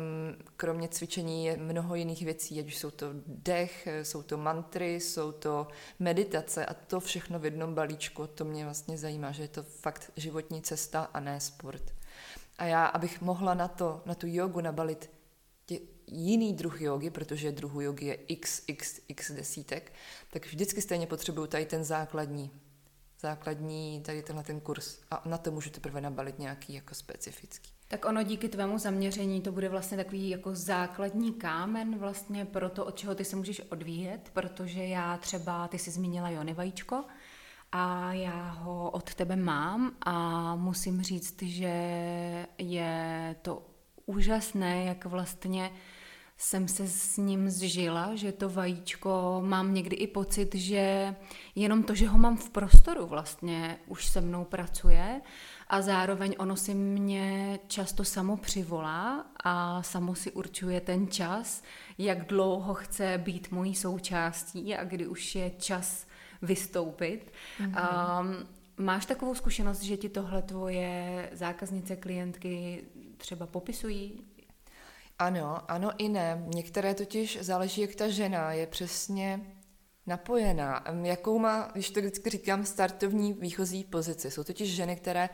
kromě 0.56 0.88
cvičení 0.88 1.46
je 1.46 1.58
mnoho 1.58 1.96
jiných 1.96 2.26
věcí, 2.26 2.60
ať 2.60 2.68
už 2.68 2.78
jsou 2.78 2.92
to 2.92 3.08
dech, 3.28 3.88
jsou 4.04 4.24
to 4.24 4.38
mantry, 4.38 4.96
jsou 4.96 5.32
to 5.32 5.68
meditace 6.00 6.66
a 6.66 6.74
to 6.74 7.00
všechno 7.00 7.40
v 7.40 7.46
jednom 7.46 7.74
balíčku. 7.74 8.28
To 8.28 8.46
mě 8.46 8.64
vlastně 8.64 8.98
zajímá, 8.98 9.32
že 9.32 9.44
je 9.44 9.48
to 9.48 9.64
fakt 9.64 10.12
životní 10.16 10.62
cesta 10.62 11.04
a 11.14 11.20
ne 11.20 11.40
sport. 11.40 11.94
A 12.58 12.66
já, 12.66 12.86
abych 12.86 13.22
mohla 13.22 13.54
na, 13.54 13.68
to, 13.68 14.02
na 14.06 14.16
tu 14.16 14.28
jogu 14.28 14.62
nabalit 14.62 15.10
tě, 15.66 15.80
jiný 16.08 16.54
druh 16.54 16.82
jogy, 16.82 17.10
protože 17.10 17.52
druhu 17.52 17.82
jogy 17.82 18.06
je 18.06 18.16
x, 18.16 18.64
x, 18.68 19.00
x 19.08 19.32
desítek, 19.32 19.94
tak 20.32 20.46
vždycky 20.46 20.82
stejně 20.82 21.08
potřebuju 21.08 21.48
tady 21.48 21.66
ten 21.66 21.84
základní, 21.84 22.52
základní, 23.20 24.02
tady 24.02 24.24
tenhle 24.24 24.44
ten 24.44 24.60
kurz. 24.60 25.00
A 25.12 25.22
na 25.26 25.38
to 25.38 25.52
můžu 25.52 25.70
teprve 25.70 26.02
nabalit 26.02 26.40
nějaký 26.40 26.74
jako 26.74 26.96
specifický. 26.96 27.77
Tak 27.88 28.06
ono 28.06 28.24
díky 28.24 28.50
tvému 28.50 28.78
zaměření 28.78 29.42
to 29.42 29.52
bude 29.52 29.70
vlastně 29.70 29.98
takový 29.98 30.30
jako 30.30 30.56
základní 30.56 31.34
kámen 31.34 31.98
vlastně 31.98 32.46
pro 32.46 32.70
to, 32.70 32.86
od 32.86 32.98
čeho 32.98 33.16
ty 33.16 33.26
se 33.26 33.36
můžeš 33.36 33.62
odvíjet, 33.70 34.30
protože 34.34 34.84
já 34.84 35.18
třeba, 35.18 35.68
ty 35.68 35.80
jsi 35.80 35.92
zmínila 35.92 36.30
Jony 36.30 36.54
vajíčko 36.54 37.04
a 37.72 38.14
já 38.14 38.50
ho 38.50 38.92
od 38.92 39.14
tebe 39.14 39.36
mám 39.36 39.92
a 40.02 40.56
musím 40.56 41.02
říct, 41.02 41.42
že 41.42 41.76
je 42.58 43.36
to 43.42 43.66
úžasné, 44.06 44.84
jak 44.84 45.06
vlastně 45.06 45.72
jsem 46.38 46.68
se 46.68 46.88
s 46.88 47.18
ním 47.18 47.50
zžila, 47.50 48.16
že 48.16 48.32
to 48.32 48.50
vajíčko 48.50 49.42
mám 49.46 49.74
někdy 49.74 49.96
i 49.96 50.08
pocit, 50.08 50.56
že 50.56 51.16
jenom 51.56 51.84
to, 51.84 51.96
že 51.96 52.08
ho 52.08 52.18
mám 52.18 52.38
v 52.38 52.50
prostoru 52.50 53.06
vlastně 53.08 53.78
už 53.88 54.06
se 54.06 54.22
mnou 54.22 54.44
pracuje 54.46 55.22
a 55.70 55.82
zároveň 55.82 56.36
ono 56.38 56.56
si 56.56 56.74
mě 56.74 57.60
často 57.68 58.04
samo 58.04 58.38
přivolá 58.38 59.26
a 59.44 59.84
samo 59.84 60.16
si 60.16 60.32
určuje 60.32 60.82
ten 60.82 61.08
čas, 61.08 61.64
jak 61.98 62.28
dlouho 62.28 62.74
chce 62.74 63.18
být 63.18 63.52
mojí 63.52 63.76
součástí 63.76 64.76
a 64.76 64.84
kdy 64.84 65.08
už 65.08 65.36
je 65.36 65.50
čas 65.50 66.08
vystoupit. 66.42 67.32
Mm-hmm. 67.60 68.22
Um, 68.22 68.48
máš 68.86 69.06
takovou 69.06 69.36
zkušenost, 69.36 69.82
že 69.82 69.98
ti 69.98 70.10
tohle 70.10 70.42
tvoje 70.42 71.30
zákaznice, 71.34 71.96
klientky 71.96 72.84
třeba 73.18 73.48
popisují? 73.48 74.24
Ano, 75.20 75.72
ano 75.72 75.92
i 75.98 76.10
ne. 76.10 76.44
Některé 76.56 76.94
totiž 76.94 77.38
záleží, 77.42 77.82
jak 77.82 77.96
ta 77.96 78.08
žena 78.08 78.52
je 78.52 78.68
přesně 78.68 79.42
napojená. 80.08 80.84
Jakou 81.04 81.40
má, 81.40 81.70
když 81.74 81.90
to 81.90 82.00
vždycky 82.00 82.30
říkám, 82.30 82.66
startovní 82.66 83.34
výchozí 83.34 83.84
pozici. 83.84 84.32
Jsou 84.32 84.44
totiž 84.44 84.76
ženy, 84.76 84.96
které 84.96 85.30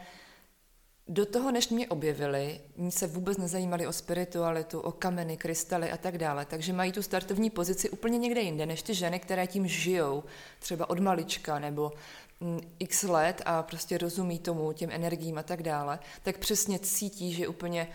do 1.07 1.25
toho, 1.25 1.51
než 1.51 1.69
mě 1.69 1.87
objevili, 1.87 2.61
ní 2.77 2.91
se 2.91 3.07
vůbec 3.07 3.37
nezajímali 3.37 3.87
o 3.87 3.93
spiritualitu, 3.93 4.79
o 4.79 4.91
kameny, 4.91 5.37
krystaly 5.37 5.91
a 5.91 5.97
tak 5.97 6.17
dále, 6.17 6.45
takže 6.45 6.73
mají 6.73 6.91
tu 6.91 7.01
startovní 7.01 7.49
pozici 7.49 7.89
úplně 7.89 8.17
někde 8.17 8.41
jinde, 8.41 8.65
než 8.65 8.81
ty 8.81 8.93
ženy, 8.93 9.19
které 9.19 9.47
tím 9.47 9.67
žijou, 9.67 10.23
třeba 10.59 10.89
od 10.89 10.99
malička 10.99 11.59
nebo 11.59 11.91
mm, 12.39 12.59
x 12.79 13.03
let 13.03 13.41
a 13.45 13.63
prostě 13.63 13.97
rozumí 13.97 14.39
tomu, 14.39 14.73
těm 14.73 14.89
energiím 14.91 15.37
a 15.37 15.43
tak 15.43 15.63
dále, 15.63 15.99
tak 16.23 16.37
přesně 16.37 16.79
cítí, 16.79 17.33
že 17.33 17.47
úplně 17.47 17.87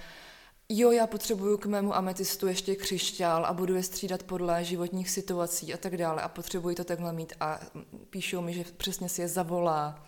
jo, 0.69 0.91
já 0.91 1.07
potřebuju 1.07 1.59
k 1.59 1.67
mému 1.67 1.95
ametistu 1.95 2.47
ještě 2.47 2.77
křišťál 2.77 3.47
a 3.47 3.53
budu 3.53 3.75
je 3.75 3.83
střídat 3.83 4.23
podle 4.23 4.65
životních 4.65 5.11
situací 5.11 5.75
a 5.75 5.77
tak 5.77 5.97
dále 5.97 6.23
a 6.23 6.29
potřebuji 6.29 6.75
to 6.75 6.85
takhle 6.85 7.13
mít. 7.13 7.33
A 7.41 7.61
mm, 7.75 7.85
píšou 8.11 8.41
mi, 8.41 8.55
že 8.55 8.65
přesně 8.77 9.09
si 9.09 9.21
je 9.21 9.29
zavolá 9.29 10.05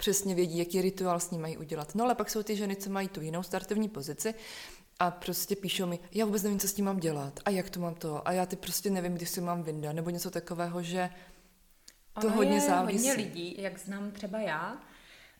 přesně 0.00 0.34
vědí, 0.34 0.58
jaký 0.58 0.82
rituál 0.82 1.20
s 1.20 1.30
ním 1.30 1.40
mají 1.40 1.56
udělat. 1.56 1.94
No 1.94 2.04
ale 2.04 2.14
pak 2.14 2.30
jsou 2.30 2.42
ty 2.42 2.56
ženy, 2.56 2.76
co 2.76 2.90
mají 2.90 3.08
tu 3.08 3.20
jinou 3.20 3.42
startovní 3.42 3.88
pozici 3.88 4.34
a 4.98 5.10
prostě 5.10 5.56
píšou 5.56 5.86
mi, 5.86 5.98
já 6.12 6.24
vůbec 6.24 6.42
nevím, 6.42 6.58
co 6.58 6.68
s 6.68 6.72
tím 6.72 6.84
mám 6.84 7.00
dělat 7.00 7.40
a 7.44 7.50
jak 7.50 7.70
to 7.70 7.80
mám 7.80 7.94
to 7.94 8.28
a 8.28 8.32
já 8.32 8.46
ty 8.46 8.56
prostě 8.56 8.90
nevím, 8.90 9.14
když 9.14 9.28
si 9.28 9.40
mám 9.40 9.62
vyndat 9.62 9.94
nebo 9.94 10.10
něco 10.10 10.30
takového, 10.30 10.82
že 10.82 11.10
to 12.20 12.26
ono 12.26 12.36
hodně 12.36 12.54
je 12.54 12.60
závisí. 12.60 13.08
hodně 13.08 13.24
lidí, 13.24 13.54
jak 13.58 13.78
znám 13.78 14.10
třeba 14.10 14.40
já, 14.40 14.80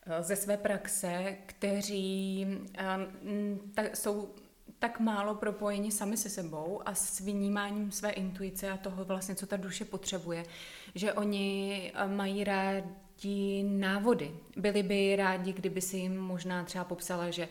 eh, 0.05 0.23
ze 0.23 0.35
své 0.35 0.57
praxe, 0.57 1.37
kteří 1.45 2.45
um, 2.45 3.59
ta, 3.73 3.83
jsou 3.93 4.29
tak 4.79 4.99
málo 4.99 5.35
propojeni 5.35 5.91
sami 5.91 6.17
se 6.17 6.29
sebou 6.29 6.81
a 6.85 6.95
s 6.95 7.19
vnímáním 7.19 7.91
své 7.91 8.11
intuice 8.11 8.71
a 8.71 8.77
toho 8.77 9.05
vlastně, 9.05 9.35
co 9.35 9.47
ta 9.47 9.57
duše 9.57 9.85
potřebuje, 9.85 10.45
že 10.95 11.13
oni 11.13 11.91
eh, 11.95 12.07
mají 12.07 12.43
rád 12.43 12.83
ti 13.21 13.63
návody. 13.63 14.31
Byli 14.57 14.83
by 14.83 15.15
rádi, 15.15 15.53
kdyby 15.53 15.81
si 15.81 15.97
jim 15.97 16.17
možná 16.17 16.63
třeba 16.63 16.83
popsala, 16.83 17.29
že 17.29 17.47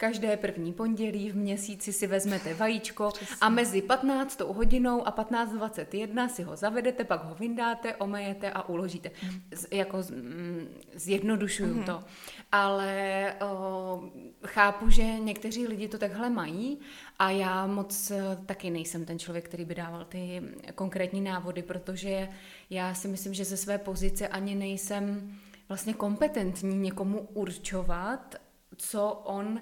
Každé 0.00 0.36
první 0.36 0.72
pondělí 0.72 1.30
v 1.30 1.36
měsíci 1.36 1.92
si 1.92 2.06
vezmete 2.06 2.54
vajíčko 2.54 3.10
Přesně. 3.10 3.36
a 3.40 3.48
mezi 3.48 3.82
15. 3.82 4.40
hodinou 4.40 5.06
a 5.06 5.12
15.21 5.12 6.28
si 6.28 6.42
ho 6.42 6.56
zavedete, 6.56 7.04
pak 7.04 7.24
ho 7.24 7.34
vyndáte, 7.34 7.96
omejete 7.96 8.50
a 8.50 8.68
uložíte. 8.68 9.10
Mm. 9.22 9.42
Z, 9.54 9.66
jako 9.72 10.02
z, 10.02 10.10
mm, 10.10 10.68
zjednodušuju 10.94 11.74
mm. 11.74 11.84
to. 11.84 12.04
Ale 12.52 13.34
o, 13.40 14.02
chápu, 14.46 14.90
že 14.90 15.02
někteří 15.02 15.66
lidi 15.66 15.88
to 15.88 15.98
takhle 15.98 16.30
mají 16.30 16.78
a 17.18 17.30
já 17.30 17.66
moc 17.66 18.10
e, 18.10 18.36
taky 18.46 18.70
nejsem 18.70 19.04
ten 19.04 19.18
člověk, 19.18 19.44
který 19.44 19.64
by 19.64 19.74
dával 19.74 20.04
ty 20.04 20.42
konkrétní 20.74 21.20
návody, 21.20 21.62
protože 21.62 22.28
já 22.70 22.94
si 22.94 23.08
myslím, 23.08 23.34
že 23.34 23.44
ze 23.44 23.56
své 23.56 23.78
pozice 23.78 24.28
ani 24.28 24.54
nejsem 24.54 25.34
vlastně 25.68 25.94
kompetentní 25.94 26.78
někomu 26.78 27.20
určovat, 27.20 28.34
co 28.76 29.12
on 29.24 29.60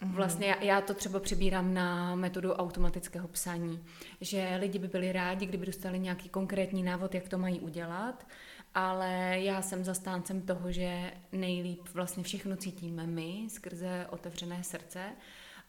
Mhm. 0.00 0.12
Vlastně 0.12 0.56
já, 0.60 0.80
to 0.80 0.94
třeba 0.94 1.20
přibírám 1.20 1.74
na 1.74 2.14
metodu 2.14 2.52
automatického 2.52 3.28
psaní, 3.28 3.84
že 4.20 4.56
lidi 4.60 4.78
by 4.78 4.88
byli 4.88 5.12
rádi, 5.12 5.46
kdyby 5.46 5.66
dostali 5.66 5.98
nějaký 5.98 6.28
konkrétní 6.28 6.82
návod, 6.82 7.14
jak 7.14 7.28
to 7.28 7.38
mají 7.38 7.60
udělat, 7.60 8.26
ale 8.74 9.34
já 9.40 9.62
jsem 9.62 9.84
zastáncem 9.84 10.42
toho, 10.42 10.72
že 10.72 11.12
nejlíp 11.32 11.88
vlastně 11.94 12.22
všechno 12.22 12.56
cítíme 12.56 13.06
my 13.06 13.46
skrze 13.48 14.06
otevřené 14.10 14.64
srdce 14.64 15.12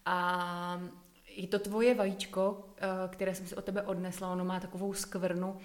a 0.06 0.82
i 1.28 1.48
to 1.48 1.60
tvoje 1.60 1.96
vajíčko, 1.96 2.66
eh, 2.78 2.88
které 3.08 3.36
jsem 3.36 3.48
si 3.48 3.56
od 3.56 3.66
tebe 3.66 3.82
odnesla, 3.82 4.32
ono 4.32 4.46
má 4.46 4.60
takovou 4.60 4.94
skvrnu, 4.94 5.58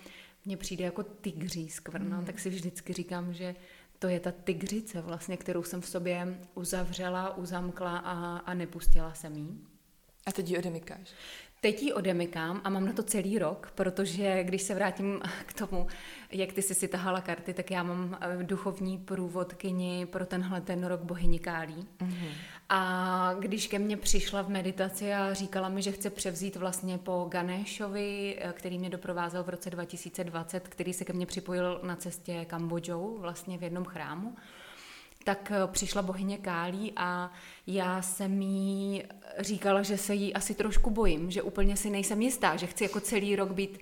mně 0.45 0.57
přijde 0.57 0.85
jako 0.85 1.03
tygří 1.03 1.69
skvrna, 1.71 2.21
mm. 2.21 2.27
tak 2.27 2.39
si 2.39 2.51
vždycky 2.51 2.93
říkám, 2.93 3.33
že 3.35 3.55
to 3.99 4.09
je 4.09 4.21
ta 4.21 4.33
tygřice 4.33 5.01
vlastně, 5.01 5.37
kterou 5.37 5.63
jsem 5.63 5.81
v 5.81 5.89
sobě 5.89 6.41
uzavřela, 6.55 7.37
uzamkla 7.37 7.99
a, 7.99 8.37
a 8.37 8.55
nepustila 8.55 9.15
jsem 9.15 9.37
jí. 9.37 9.67
A 10.27 10.33
teď 10.33 10.51
ji 10.51 10.59
odemykáš? 10.59 11.13
Teď 11.61 11.83
ji 11.83 11.93
odemykám 11.93 12.61
a 12.65 12.71
mám 12.71 12.85
na 12.85 12.93
to 12.93 13.03
celý 13.03 13.39
rok, 13.39 13.73
protože 13.75 14.45
když 14.45 14.63
se 14.63 14.75
vrátím 14.75 15.21
k 15.47 15.53
tomu, 15.53 15.87
jak 16.33 16.53
ty 16.53 16.63
jsi 16.63 16.75
si 16.75 16.89
tahala 16.89 17.21
karty, 17.21 17.55
tak 17.55 17.71
já 17.71 17.83
mám 17.83 18.19
eh, 18.21 18.43
duchovní 18.43 18.99
průvodkyni 18.99 20.07
pro 20.07 20.27
tenhle 20.27 20.61
ten 20.61 20.85
rok 20.85 21.01
bohyni 21.01 21.39
Kálí. 21.39 21.87
Mm-hmm. 21.99 22.29
A 22.69 23.35
když 23.39 23.67
ke 23.67 23.79
mně 23.79 23.97
přišla 23.97 24.43
v 24.43 24.49
meditaci 24.49 25.15
a 25.15 25.35
říkala 25.35 25.69
mi, 25.69 25.83
že 25.83 25.93
chce 25.93 26.11
převzít 26.11 26.57
vlastně 26.57 26.99
po 26.99 27.27
Ganeshovi, 27.31 28.39
eh, 28.41 28.53
který 28.53 28.79
mě 28.79 28.91
doprovázel 28.91 29.45
v 29.45 29.49
roce 29.49 29.71
2020, 29.71 30.69
který 30.69 30.93
se 30.93 31.05
ke 31.05 31.13
mně 31.13 31.27
připojil 31.27 31.81
na 31.83 31.97
cestě 31.97 32.45
Kambodžou, 32.45 33.17
vlastně 33.21 33.59
v 33.59 33.63
jednom 33.63 33.85
chrámu, 33.85 34.37
tak 35.27 35.53
eh, 35.55 35.67
přišla 35.67 36.03
bohyně 36.03 36.39
Kálí 36.39 36.93
a 36.97 37.31
já 37.67 38.03
jsem 38.03 38.43
jí 38.43 39.05
říkala, 39.39 39.83
že 39.83 39.97
se 39.99 40.15
jí 40.15 40.35
asi 40.35 40.55
trošku 40.55 40.91
bojím, 40.91 41.31
že 41.31 41.43
úplně 41.43 41.77
si 41.77 41.91
nejsem 41.91 42.23
jistá, 42.23 42.57
že 42.57 42.67
chci 42.67 42.85
jako 42.85 43.01
celý 43.01 43.37
rok 43.37 43.53
být 43.53 43.79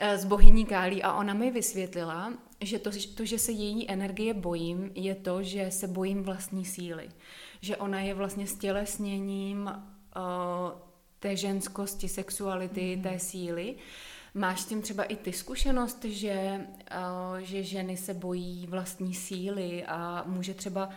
s 0.00 0.24
eh, 0.24 0.26
bohyní 0.26 0.66
Kálí 0.66 1.02
a 1.02 1.12
ona 1.12 1.34
mi 1.34 1.50
vysvětlila, 1.50 2.32
že 2.60 2.78
to, 2.78 2.90
to, 3.14 3.24
že 3.24 3.38
se 3.38 3.52
její 3.52 3.90
energie 3.90 4.34
bojím, 4.34 4.90
je 4.94 5.14
to, 5.14 5.42
že 5.42 5.70
se 5.70 5.88
bojím 5.88 6.22
vlastní 6.22 6.64
síly 6.64 7.08
že 7.60 7.76
ona 7.76 8.00
je 8.00 8.14
vlastně 8.14 8.46
stělesněním 8.46 9.66
uh, 9.66 10.78
té 11.18 11.36
ženskosti, 11.36 12.08
sexuality, 12.08 12.96
mm. 12.96 13.02
té 13.02 13.18
síly. 13.18 13.74
Máš 14.36 14.60
s 14.60 14.66
tím 14.66 14.82
třeba 14.82 15.04
i 15.04 15.16
ty 15.16 15.32
zkušenost, 15.32 16.04
že, 16.04 16.66
uh, 17.30 17.38
že 17.38 17.62
ženy 17.62 17.96
se 17.96 18.14
bojí 18.14 18.66
vlastní 18.66 19.14
síly 19.14 19.84
a 19.84 20.24
může 20.26 20.54
třeba 20.54 20.90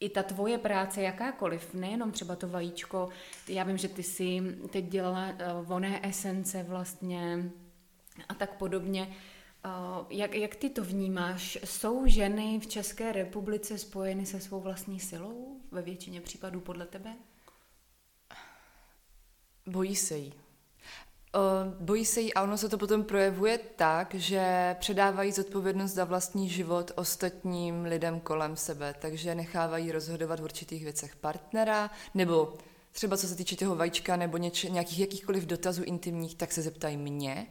i 0.00 0.08
ta 0.08 0.22
tvoje 0.22 0.58
práce 0.58 1.02
jakákoliv, 1.02 1.74
nejenom 1.74 2.12
třeba 2.12 2.36
to 2.36 2.48
vajíčko, 2.48 3.08
já 3.48 3.64
vím, 3.64 3.78
že 3.78 3.88
ty 3.88 4.02
si 4.02 4.40
teď 4.70 4.84
dělala 4.84 5.28
uh, 5.28 5.66
voné 5.66 6.08
esence 6.08 6.62
vlastně 6.62 7.50
a 8.28 8.34
tak 8.34 8.54
podobně. 8.56 9.16
Uh, 9.64 10.06
jak, 10.10 10.34
jak 10.34 10.56
ty 10.56 10.70
to 10.70 10.84
vnímáš? 10.84 11.58
Jsou 11.64 12.06
ženy 12.06 12.60
v 12.60 12.66
České 12.66 13.12
republice 13.12 13.78
spojeny 13.78 14.26
se 14.26 14.40
svou 14.40 14.60
vlastní 14.60 15.00
silou 15.00 15.60
ve 15.70 15.82
většině 15.82 16.20
případů 16.20 16.60
podle 16.60 16.86
tebe? 16.86 17.16
Bojí 19.66 19.96
se 19.96 20.16
jí. 20.16 20.49
Uh, 21.34 21.74
bojí 21.84 22.04
se 22.06 22.20
jí 22.20 22.34
a 22.34 22.42
ono 22.42 22.58
se 22.58 22.68
to 22.68 22.78
potom 22.78 23.04
projevuje 23.04 23.58
tak, 23.58 24.14
že 24.14 24.76
předávají 24.78 25.32
zodpovědnost 25.32 25.92
za 25.92 26.04
vlastní 26.04 26.48
život 26.48 26.90
ostatním 26.94 27.84
lidem 27.84 28.20
kolem 28.20 28.56
sebe, 28.56 28.94
takže 28.98 29.34
nechávají 29.34 29.92
rozhodovat 29.92 30.40
v 30.40 30.44
určitých 30.44 30.84
věcech 30.84 31.16
partnera, 31.16 31.90
nebo 32.14 32.58
třeba 32.92 33.16
co 33.16 33.28
se 33.28 33.36
týče 33.36 33.56
toho 33.56 33.76
vajíčka 33.76 34.16
nebo 34.16 34.36
něč, 34.36 34.62
nějakých 34.64 34.98
jakýchkoliv 34.98 35.46
dotazů 35.46 35.82
intimních, 35.82 36.34
tak 36.34 36.52
se 36.52 36.62
zeptají 36.62 36.96
mě. 36.96 37.46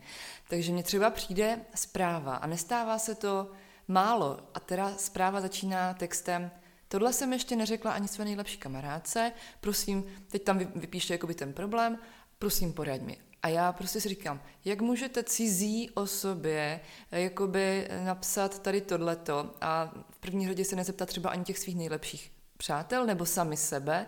Takže 0.47 0.71
mně 0.71 0.83
třeba 0.83 1.09
přijde 1.09 1.59
zpráva 1.75 2.35
a 2.35 2.47
nestává 2.47 2.99
se 2.99 3.15
to 3.15 3.51
málo. 3.87 4.39
A 4.53 4.59
teda 4.59 4.93
zpráva 4.97 5.41
začíná 5.41 5.93
textem 5.93 6.51
Tohle 6.91 7.13
jsem 7.13 7.33
ještě 7.33 7.55
neřekla 7.55 7.91
ani 7.91 8.07
své 8.07 8.25
nejlepší 8.25 8.57
kamarádce, 8.57 9.31
prosím, 9.61 10.03
teď 10.31 10.43
tam 10.43 10.57
vypíšte 10.57 11.13
jakoby 11.13 11.33
ten 11.33 11.53
problém, 11.53 11.97
prosím 12.39 12.73
poraď 12.73 13.01
mi. 13.01 13.28
A 13.43 13.47
já 13.47 13.71
prostě 13.71 14.01
si 14.01 14.09
říkám, 14.09 14.41
jak 14.65 14.81
můžete 14.81 15.23
cizí 15.23 15.89
osobě 15.89 16.79
eh, 17.11 17.21
jakoby 17.21 17.87
napsat 18.05 18.59
tady 18.59 18.81
tohleto 18.81 19.55
a 19.61 19.91
v 20.09 20.19
první 20.19 20.47
řadě 20.47 20.65
se 20.65 20.75
nezeptat 20.75 21.09
třeba 21.09 21.29
ani 21.29 21.43
těch 21.43 21.57
svých 21.57 21.75
nejlepších 21.75 22.31
přátel 22.57 23.05
nebo 23.05 23.25
sami 23.25 23.57
sebe, 23.57 24.05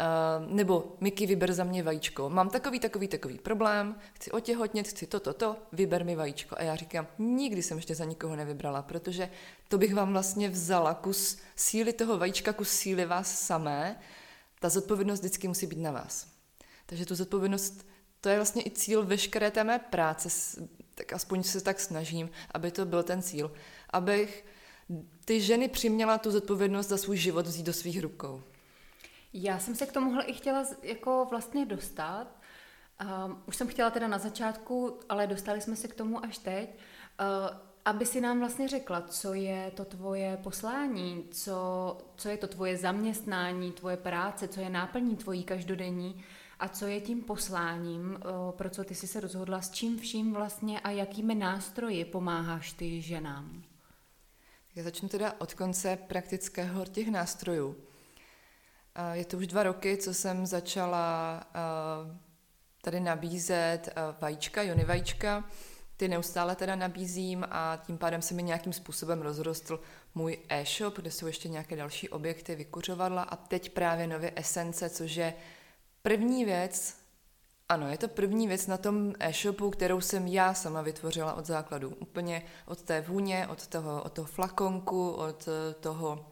Uh, 0.00 0.52
nebo 0.54 0.96
Miky, 1.00 1.26
vyber 1.26 1.52
za 1.52 1.64
mě 1.64 1.82
vajíčko. 1.82 2.30
Mám 2.30 2.50
takový, 2.50 2.80
takový, 2.80 3.08
takový 3.08 3.38
problém, 3.38 3.96
chci 4.12 4.30
otěhotnět, 4.30 4.88
chci 4.88 5.06
to, 5.06 5.20
to, 5.20 5.32
to, 5.34 5.56
vyber 5.72 6.04
mi 6.04 6.16
vajíčko. 6.16 6.56
A 6.58 6.62
já 6.62 6.76
říkám, 6.76 7.06
nikdy 7.18 7.62
jsem 7.62 7.78
ještě 7.78 7.94
za 7.94 8.04
nikoho 8.04 8.36
nevybrala, 8.36 8.82
protože 8.82 9.30
to 9.68 9.78
bych 9.78 9.94
vám 9.94 10.12
vlastně 10.12 10.48
vzala 10.48 10.94
kus 10.94 11.38
síly 11.56 11.92
toho 11.92 12.18
vajíčka, 12.18 12.52
kus 12.52 12.68
síly 12.68 13.04
vás 13.04 13.40
samé. 13.40 14.00
Ta 14.60 14.68
zodpovědnost 14.68 15.20
vždycky 15.20 15.48
musí 15.48 15.66
být 15.66 15.78
na 15.78 15.90
vás. 15.90 16.26
Takže 16.86 17.06
tu 17.06 17.14
zodpovědnost, 17.14 17.86
to 18.24 18.30
je 18.30 18.36
vlastně 18.36 18.62
i 18.66 18.70
cíl 18.70 19.04
veškeré 19.06 19.50
té 19.50 19.64
mé 19.64 19.78
práce, 19.78 20.28
tak 20.94 21.12
aspoň 21.12 21.42
se 21.42 21.60
tak 21.60 21.80
snažím, 21.80 22.30
aby 22.54 22.70
to 22.70 22.84
byl 22.84 23.02
ten 23.02 23.22
cíl. 23.22 23.52
Abych 23.90 24.44
ty 25.24 25.40
ženy 25.40 25.68
přiměla 25.68 26.18
tu 26.18 26.30
zodpovědnost 26.30 26.88
za 26.88 26.96
svůj 26.96 27.16
život 27.16 27.46
vzít 27.46 27.66
do 27.66 27.72
svých 27.72 28.02
rukou. 28.02 28.42
Já 29.32 29.58
jsem 29.58 29.74
se 29.74 29.86
k 29.86 29.92
tomuhle 29.92 30.24
i 30.24 30.32
chtěla 30.32 30.64
jako 30.82 31.26
vlastně 31.30 31.66
dostat. 31.66 32.26
Um, 33.26 33.42
už 33.46 33.56
jsem 33.56 33.68
chtěla 33.68 33.90
teda 33.90 34.08
na 34.08 34.18
začátku, 34.18 35.00
ale 35.08 35.26
dostali 35.26 35.60
jsme 35.60 35.76
se 35.76 35.88
k 35.88 35.94
tomu 35.94 36.24
až 36.24 36.38
teď. 36.38 36.70
Uh, 36.70 37.56
aby 37.84 38.06
si 38.06 38.20
nám 38.20 38.38
vlastně 38.38 38.68
řekla, 38.68 39.00
co 39.00 39.34
je 39.34 39.70
to 39.70 39.84
tvoje 39.84 40.36
poslání, 40.36 41.24
co, 41.30 41.98
co 42.16 42.28
je 42.28 42.36
to 42.36 42.46
tvoje 42.46 42.76
zaměstnání, 42.76 43.72
tvoje 43.72 43.96
práce, 43.96 44.48
co 44.48 44.60
je 44.60 44.70
náplní 44.70 45.16
tvojí 45.16 45.44
každodenní 45.44 46.24
a 46.58 46.68
co 46.68 46.86
je 46.86 47.00
tím 47.00 47.22
posláním, 47.22 48.10
uh, 48.10 48.52
pro 48.52 48.70
co 48.70 48.84
ty 48.84 48.94
jsi 48.94 49.06
se 49.06 49.20
rozhodla, 49.20 49.62
s 49.62 49.70
čím 49.70 49.98
vším 49.98 50.32
vlastně 50.32 50.80
a 50.80 50.90
jakými 50.90 51.34
nástroji 51.34 52.04
pomáháš 52.04 52.72
ty 52.72 53.02
ženám. 53.02 53.62
Já 54.74 54.82
začnu 54.82 55.08
teda 55.08 55.34
od 55.38 55.54
konce 55.54 55.96
praktického 55.96 56.86
těch 56.86 57.10
nástrojů. 57.10 57.76
Je 59.12 59.24
to 59.24 59.36
už 59.36 59.46
dva 59.46 59.62
roky, 59.62 59.96
co 59.96 60.14
jsem 60.14 60.46
začala 60.46 61.40
tady 62.82 63.00
nabízet 63.00 63.88
vajíčka, 64.20 64.62
jony 64.62 64.84
vajíčka. 64.84 65.44
Ty 66.04 66.08
neustále 66.08 66.56
teda 66.56 66.76
nabízím 66.76 67.46
a 67.50 67.82
tím 67.86 67.98
pádem 67.98 68.22
se 68.22 68.34
mi 68.34 68.42
nějakým 68.42 68.72
způsobem 68.72 69.22
rozrostl 69.22 69.80
můj 70.14 70.38
e-shop, 70.48 70.96
kde 70.96 71.10
jsou 71.10 71.26
ještě 71.26 71.48
nějaké 71.48 71.76
další 71.76 72.08
objekty, 72.08 72.54
vykuřovadla 72.54 73.22
a 73.22 73.36
teď 73.36 73.70
právě 73.70 74.06
nově 74.06 74.32
esence, 74.36 74.90
což 74.90 75.14
je 75.14 75.34
první 76.02 76.44
věc, 76.44 76.96
ano, 77.68 77.88
je 77.88 77.98
to 77.98 78.08
první 78.08 78.48
věc 78.48 78.66
na 78.66 78.76
tom 78.76 79.12
e-shopu, 79.20 79.70
kterou 79.70 80.00
jsem 80.00 80.26
já 80.26 80.54
sama 80.54 80.82
vytvořila 80.82 81.34
od 81.34 81.46
základu. 81.46 81.88
Úplně 82.00 82.42
od 82.66 82.82
té 82.82 83.00
vůně, 83.00 83.48
od 83.48 83.66
toho, 83.66 84.02
od 84.02 84.12
toho 84.12 84.26
flakonku, 84.26 85.10
od 85.10 85.48
toho 85.80 86.26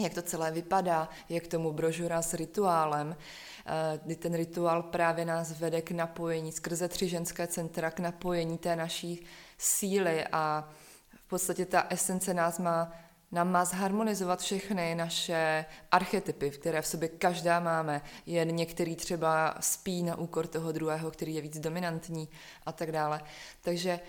jak 0.00 0.14
to 0.14 0.22
celé 0.22 0.50
vypadá, 0.50 1.08
je 1.28 1.40
k 1.40 1.48
tomu 1.48 1.72
brožura 1.72 2.22
s 2.22 2.34
rituálem, 2.34 3.16
eh, 3.16 4.00
kdy 4.04 4.16
ten 4.16 4.34
rituál 4.34 4.82
právě 4.82 5.24
nás 5.24 5.58
vede 5.60 5.82
k 5.82 5.90
napojení 5.90 6.52
skrze 6.52 6.88
tři 6.88 7.08
ženské 7.08 7.46
centra, 7.46 7.90
k 7.90 7.98
napojení 7.98 8.58
té 8.58 8.76
naší 8.76 9.26
síly 9.58 10.26
a 10.32 10.68
v 11.16 11.28
podstatě 11.28 11.66
ta 11.66 11.86
esence 11.90 12.34
nás 12.34 12.58
má, 12.58 12.92
nám 13.32 13.50
má 13.50 13.64
zharmonizovat 13.64 14.40
všechny 14.40 14.94
naše 14.94 15.64
archetypy, 15.90 16.50
které 16.50 16.82
v 16.82 16.86
sobě 16.86 17.08
každá 17.08 17.60
máme, 17.60 18.02
jen 18.26 18.56
některý 18.56 18.96
třeba 18.96 19.54
spí 19.60 20.02
na 20.02 20.16
úkor 20.16 20.46
toho 20.46 20.72
druhého, 20.72 21.10
který 21.10 21.34
je 21.34 21.40
víc 21.40 21.58
dominantní 21.58 22.28
a 22.66 22.72
tak 22.72 22.92
dále. 22.92 23.20
Takže 23.60 24.00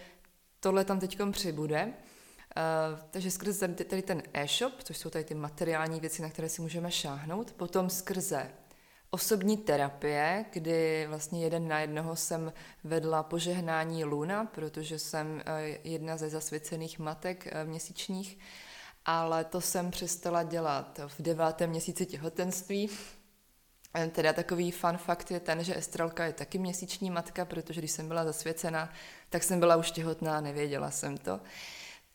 tohle 0.59 0.85
tam 0.85 0.99
teď 0.99 1.17
přibude. 1.31 1.93
Uh, 2.57 2.99
takže 3.11 3.31
skrze 3.31 3.67
tady 3.67 4.01
ten 4.01 4.23
e-shop, 4.33 4.73
což 4.83 4.97
jsou 4.97 5.09
tady 5.09 5.25
ty 5.25 5.33
materiální 5.33 5.99
věci, 5.99 6.21
na 6.21 6.29
které 6.29 6.49
si 6.49 6.61
můžeme 6.61 6.91
šáhnout, 6.91 7.51
potom 7.51 7.89
skrze 7.89 8.51
osobní 9.09 9.57
terapie, 9.57 10.45
kdy 10.51 11.05
vlastně 11.09 11.43
jeden 11.43 11.67
na 11.67 11.79
jednoho 11.79 12.15
jsem 12.15 12.53
vedla 12.83 13.23
požehnání 13.23 14.03
Luna, 14.03 14.45
protože 14.45 14.99
jsem 14.99 15.27
uh, 15.27 15.41
jedna 15.83 16.17
ze 16.17 16.29
zasvěcených 16.29 16.99
matek 16.99 17.47
uh, 17.47 17.69
měsíčních, 17.69 18.39
ale 19.05 19.43
to 19.43 19.61
jsem 19.61 19.91
přestala 19.91 20.43
dělat 20.43 20.99
v 21.07 21.21
devátém 21.21 21.69
měsíci 21.69 22.05
těhotenství. 22.05 22.89
Teda 24.11 24.33
takový 24.33 24.71
fun 24.71 24.97
fakt 24.97 25.31
je 25.31 25.39
ten, 25.39 25.63
že 25.63 25.77
Estrelka 25.77 26.25
je 26.25 26.33
taky 26.33 26.57
měsíční 26.57 27.11
matka, 27.11 27.45
protože 27.45 27.81
když 27.81 27.91
jsem 27.91 28.07
byla 28.07 28.25
zasvěcená, 28.25 28.89
tak 29.29 29.43
jsem 29.43 29.59
byla 29.59 29.75
už 29.75 29.91
těhotná, 29.91 30.41
nevěděla 30.41 30.91
jsem 30.91 31.17
to. 31.17 31.39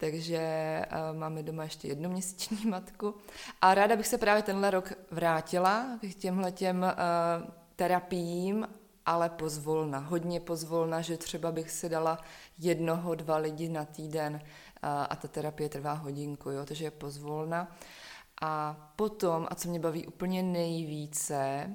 Takže 0.02 0.82
uh, 0.92 1.18
máme 1.18 1.42
doma 1.42 1.62
ještě 1.62 1.88
jednu 1.88 2.10
měsíční 2.10 2.66
matku. 2.70 3.14
A 3.60 3.74
ráda 3.74 3.96
bych 3.96 4.06
se 4.06 4.18
právě 4.18 4.42
tenhle 4.42 4.70
rok 4.70 4.92
vrátila 5.10 5.98
k 6.00 6.14
těmhle 6.14 6.52
těm 6.52 6.82
uh, 6.82 7.50
terapiím, 7.76 8.68
ale 9.06 9.28
pozvolna, 9.28 9.98
hodně 9.98 10.40
pozvolna, 10.40 11.00
že 11.00 11.16
třeba 11.16 11.52
bych 11.52 11.70
si 11.70 11.88
dala 11.88 12.18
jednoho, 12.58 13.14
dva 13.14 13.36
lidi 13.36 13.68
na 13.68 13.84
týden 13.84 14.34
uh, 14.34 14.40
a 15.10 15.16
ta 15.16 15.28
terapie 15.28 15.68
trvá 15.68 15.92
hodinku, 15.92 16.50
jo, 16.50 16.64
takže 16.64 16.84
je 16.84 16.90
pozvolna. 16.90 17.76
A 18.42 18.76
potom, 18.96 19.46
a 19.50 19.54
co 19.54 19.68
mě 19.68 19.80
baví 19.80 20.06
úplně 20.06 20.42
nejvíce, 20.42 21.70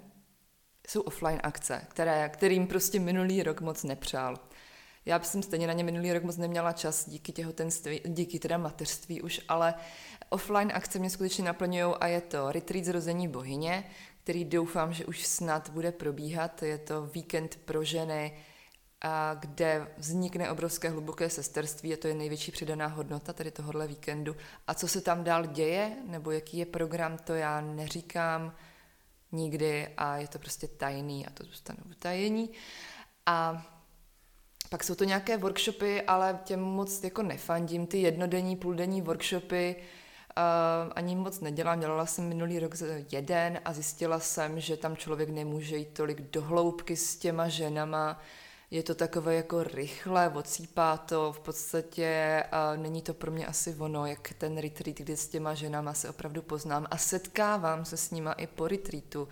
jsou 0.87 1.01
offline 1.01 1.39
akce, 1.43 1.81
které, 1.87 2.29
kterým 2.29 2.67
prostě 2.67 2.99
minulý 2.99 3.43
rok 3.43 3.61
moc 3.61 3.83
nepřál. 3.83 4.37
Já 5.07 5.19
jsem 5.19 5.43
stejně 5.43 5.67
na 5.67 5.73
ně 5.73 5.83
minulý 5.83 6.13
rok 6.13 6.23
moc 6.23 6.37
neměla 6.37 6.71
čas 6.71 7.09
díky 7.09 7.31
těhotenství, 7.31 8.01
díky 8.05 8.39
teda 8.39 8.57
mateřství 8.57 9.21
už, 9.21 9.41
ale 9.47 9.73
offline 10.29 10.71
akce 10.73 10.99
mě 10.99 11.09
skutečně 11.09 11.43
naplňují 11.43 11.95
a 11.99 12.07
je 12.07 12.21
to 12.21 12.51
retreat 12.51 12.85
zrození 12.85 13.27
bohyně, 13.27 13.83
který 14.23 14.45
doufám, 14.45 14.93
že 14.93 15.05
už 15.05 15.25
snad 15.25 15.69
bude 15.69 15.91
probíhat. 15.91 16.63
Je 16.63 16.77
to 16.77 17.05
víkend 17.05 17.59
pro 17.65 17.83
ženy, 17.83 18.37
a 19.01 19.33
kde 19.33 19.87
vznikne 19.97 20.51
obrovské 20.51 20.89
hluboké 20.89 21.29
sesterství 21.29 21.93
a 21.93 21.97
to 21.97 22.07
je 22.07 22.13
největší 22.13 22.51
přidaná 22.51 22.87
hodnota 22.87 23.33
tady 23.33 23.51
tohohle 23.51 23.87
víkendu. 23.87 24.35
A 24.67 24.73
co 24.73 24.87
se 24.87 25.01
tam 25.01 25.23
dál 25.23 25.45
děje, 25.45 25.97
nebo 26.05 26.31
jaký 26.31 26.57
je 26.57 26.65
program, 26.65 27.17
to 27.17 27.33
já 27.33 27.61
neříkám 27.61 28.55
nikdy 29.31 29.87
a 29.97 30.17
je 30.17 30.27
to 30.27 30.39
prostě 30.39 30.67
tajný 30.67 31.27
a 31.27 31.29
to 31.29 31.43
zůstane 31.43 31.79
utajení. 31.89 32.49
A 33.25 33.67
pak 34.69 34.83
jsou 34.83 34.95
to 34.95 35.03
nějaké 35.03 35.37
workshopy, 35.37 36.01
ale 36.01 36.39
těm 36.43 36.59
moc 36.59 37.03
jako 37.03 37.23
nefandím. 37.23 37.87
Ty 37.87 38.01
jednodenní, 38.01 38.55
půldenní 38.55 39.01
workshopy 39.01 39.75
uh, 39.75 40.91
ani 40.95 41.15
moc 41.15 41.39
nedělám. 41.39 41.79
Dělala 41.79 42.05
jsem 42.05 42.27
minulý 42.27 42.59
rok 42.59 42.73
jeden 43.11 43.59
a 43.65 43.73
zjistila 43.73 44.19
jsem, 44.19 44.59
že 44.59 44.77
tam 44.77 44.97
člověk 44.97 45.29
nemůže 45.29 45.77
jít 45.77 45.93
tolik 45.93 46.21
do 46.21 46.41
hloubky 46.41 46.95
s 46.95 47.15
těma 47.15 47.47
ženama, 47.47 48.21
je 48.71 48.83
to 48.83 48.95
takové 48.95 49.35
jako 49.35 49.63
rychle, 49.63 50.29
odsýpá 50.29 50.97
to, 50.97 51.33
v 51.33 51.39
podstatě 51.39 52.43
a 52.51 52.75
není 52.75 53.01
to 53.01 53.13
pro 53.13 53.31
mě 53.31 53.47
asi 53.47 53.75
ono, 53.75 54.05
jak 54.05 54.33
ten 54.33 54.57
retreat, 54.57 54.97
kdy 54.97 55.17
s 55.17 55.27
těma 55.27 55.53
ženama 55.53 55.93
se 55.93 56.09
opravdu 56.09 56.41
poznám 56.41 56.87
a 56.91 56.97
setkávám 56.97 57.85
se 57.85 57.97
s 57.97 58.11
nima 58.11 58.33
i 58.33 58.47
po 58.47 58.67
retreatu 58.67 59.27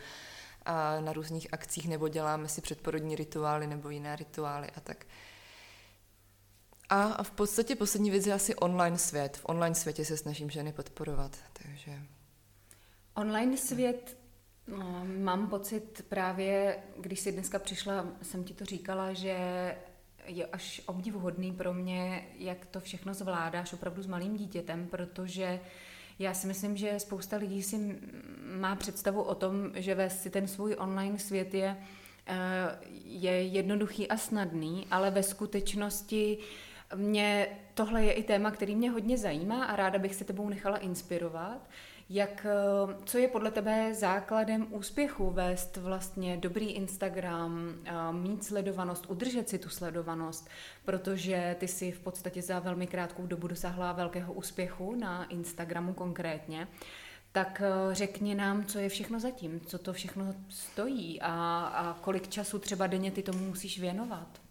a 0.66 1.00
na 1.00 1.14
různých 1.14 1.48
akcích, 1.52 1.88
nebo 1.88 2.08
děláme 2.08 2.48
si 2.48 2.62
předporodní 2.62 3.16
rituály 3.16 3.68
nebo 3.68 3.90
jiné 3.90 4.16
rituály 4.16 4.68
a 4.76 4.80
tak. 4.80 5.06
A 6.90 7.24
v 7.24 7.32
podstatě 7.32 7.76
poslední 7.76 8.12
věc 8.12 8.28
je 8.28 8.34
asi 8.34 8.56
online 8.56 8.98
svět. 8.98 9.38
V 9.38 9.46
online 9.46 9.76
světě 9.76 10.06
se 10.06 10.18
snažím 10.18 10.50
ženy 10.50 10.74
podporovat, 10.74 11.38
takže... 11.54 11.92
Online 13.16 13.58
svět 13.58 14.26
No, 14.68 15.06
mám 15.18 15.48
pocit 15.48 16.06
právě, 16.10 16.78
když 16.98 17.20
jsi 17.20 17.32
dneska 17.32 17.60
přišla, 17.60 18.06
jsem 18.22 18.44
ti 18.44 18.54
to 18.54 18.66
říkala, 18.66 19.14
že 19.14 19.38
je 20.26 20.46
až 20.46 20.82
obdivuhodný 20.86 21.54
pro 21.54 21.74
mě, 21.74 22.28
jak 22.38 22.66
to 22.66 22.80
všechno 22.80 23.14
zvládáš 23.14 23.74
opravdu 23.74 24.02
s 24.02 24.08
malým 24.08 24.38
dítětem, 24.38 24.88
protože 24.88 25.60
já 26.20 26.34
si 26.34 26.48
myslím, 26.48 26.78
že 26.78 27.00
spousta 27.00 27.38
lidí 27.38 27.64
si 27.64 28.00
má 28.60 28.76
představu 28.76 29.22
o 29.22 29.36
tom, 29.36 29.72
že 29.76 29.96
vést 29.96 30.22
si 30.22 30.30
ten 30.30 30.48
svůj 30.48 30.76
online 30.80 31.20
svět 31.20 31.54
je, 31.54 31.78
eh, 32.28 32.78
je 33.06 33.42
jednoduchý 33.44 34.08
a 34.08 34.18
snadný, 34.18 34.88
ale 34.92 35.12
ve 35.12 35.24
skutečnosti 35.24 36.38
mě 36.96 37.48
tohle 37.74 38.04
je 38.04 38.14
i 38.14 38.24
téma, 38.24 38.52
který 38.52 38.76
mě 38.76 38.92
hodně 38.92 39.18
zajímá 39.18 39.66
a 39.66 39.76
ráda 39.76 40.00
bych 40.00 40.16
se 40.16 40.26
tebou 40.26 40.50
nechala 40.50 40.78
inspirovat. 40.78 41.70
Jak, 42.10 42.46
eh, 42.46 42.96
co 43.06 43.18
je 43.18 43.28
podle 43.28 43.52
tebe 43.52 43.94
základem 43.94 44.68
úspěchu 44.70 45.30
vést 45.30 45.78
vlastně 45.78 46.38
dobrý 46.38 46.72
Instagram, 46.72 47.76
eh, 47.86 47.92
mít 48.12 48.44
sledovanost, 48.44 49.06
udržet 49.10 49.50
si 49.50 49.60
tu 49.60 49.70
sledovanost, 49.70 50.50
protože 50.86 51.56
ty 51.60 51.68
si 51.68 51.92
v 51.92 52.00
podstatě 52.00 52.42
za 52.42 52.60
velmi 52.60 52.88
krátkou 52.88 53.26
dobu 53.28 53.48
dosáhla 53.48 53.92
velkého 53.92 54.34
úspěchu 54.34 54.96
na 54.96 55.26
Instagramu 55.26 55.94
konkrétně. 55.94 56.68
Tak 57.32 57.62
eh, 57.66 57.96
řekni 57.96 58.36
nám, 58.36 58.66
co 58.66 58.80
je 58.80 58.90
všechno 58.90 59.20
zatím, 59.20 59.62
co 59.62 59.78
to 59.78 59.94
všechno 59.94 60.34
stojí 60.50 61.22
a, 61.22 61.32
a 61.66 61.94
kolik 61.94 62.28
času 62.28 62.60
třeba 62.60 62.88
denně 62.88 63.12
ty 63.12 63.24
tomu 63.24 63.46
musíš 63.46 63.80
věnovat. 63.80 64.45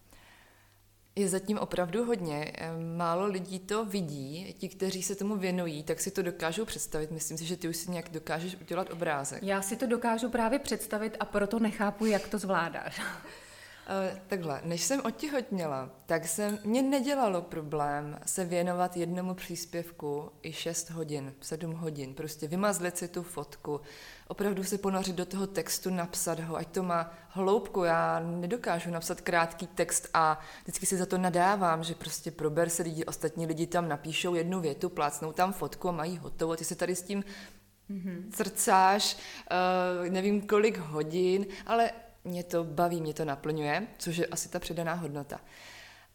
Je 1.17 1.29
zatím 1.29 1.59
opravdu 1.59 2.05
hodně. 2.05 2.53
Málo 2.97 3.27
lidí 3.27 3.59
to 3.59 3.85
vidí. 3.85 4.55
Ti, 4.59 4.69
kteří 4.69 5.03
se 5.03 5.15
tomu 5.15 5.37
věnují, 5.37 5.83
tak 5.83 6.01
si 6.01 6.11
to 6.11 6.23
dokážou 6.23 6.65
představit. 6.65 7.11
Myslím 7.11 7.39
si, 7.39 7.45
že 7.45 7.57
ty 7.57 7.69
už 7.69 7.77
si 7.77 7.91
nějak 7.91 8.09
dokážeš 8.09 8.57
udělat 8.61 8.91
obrázek. 8.91 9.43
Já 9.43 9.63
si 9.63 9.77
to 9.77 9.87
dokážu 9.87 10.29
právě 10.29 10.59
představit 10.59 11.17
a 11.21 11.25
proto 11.25 11.59
nechápu, 11.59 12.07
jak 12.07 12.29
to 12.29 12.39
zvládáš. 12.39 13.01
Uh, 13.85 14.19
takhle, 14.27 14.61
než 14.65 14.83
jsem 14.83 15.01
otěhotněla, 15.05 15.91
tak 16.07 16.29
se 16.29 16.59
mě 16.65 16.83
nedělalo 16.83 17.43
problém 17.43 18.19
se 18.27 18.45
věnovat 18.45 18.97
jednomu 18.97 19.35
příspěvku 19.35 20.31
i 20.43 20.53
6 20.53 20.91
hodin, 20.91 21.35
7 21.41 21.73
hodin, 21.73 22.15
prostě 22.15 22.49
vymazlit 22.49 22.99
si 22.99 23.09
tu 23.09 23.23
fotku, 23.23 23.81
opravdu 24.29 24.65
se 24.65 24.79
ponořit 24.79 25.17
do 25.17 25.27
toho 25.27 25.47
textu, 25.47 25.91
napsat 25.91 26.41
ho, 26.41 26.57
ať 26.57 26.69
to 26.69 26.83
má 26.83 27.15
hloubku, 27.29 27.85
já 27.85 28.21
nedokážu 28.21 28.91
napsat 28.91 29.21
krátký 29.21 29.67
text 29.67 30.09
a 30.15 30.41
vždycky 30.63 30.87
si 30.87 30.97
za 30.97 31.07
to 31.07 31.19
nadávám, 31.19 31.85
že 31.85 31.95
prostě 31.95 32.31
prober 32.31 32.69
se 32.69 32.83
lidi, 32.83 33.05
ostatní 33.05 33.47
lidi 33.47 33.67
tam 33.67 33.89
napíšou 33.89 34.35
jednu 34.35 34.61
větu, 34.61 34.89
plácnou 34.89 35.33
tam 35.33 35.53
fotku 35.53 35.89
a 35.89 35.93
mají 35.93 36.17
hotovo, 36.17 36.57
ty 36.57 36.65
se 36.65 36.75
tady 36.75 36.97
s 36.97 37.03
tím 37.03 37.25
mm-hmm. 37.91 38.31
crcáš, 38.31 39.17
uh, 39.17 40.09
nevím 40.11 40.47
kolik 40.47 40.79
hodin, 40.79 41.47
ale 41.67 41.91
mě 42.25 42.45
to 42.45 42.65
baví, 42.65 43.01
mě 43.01 43.15
to 43.15 43.25
naplňuje, 43.25 43.87
což 43.99 44.17
je 44.17 44.27
asi 44.27 44.49
ta 44.49 44.59
předaná 44.59 44.95
hodnota. 44.95 45.41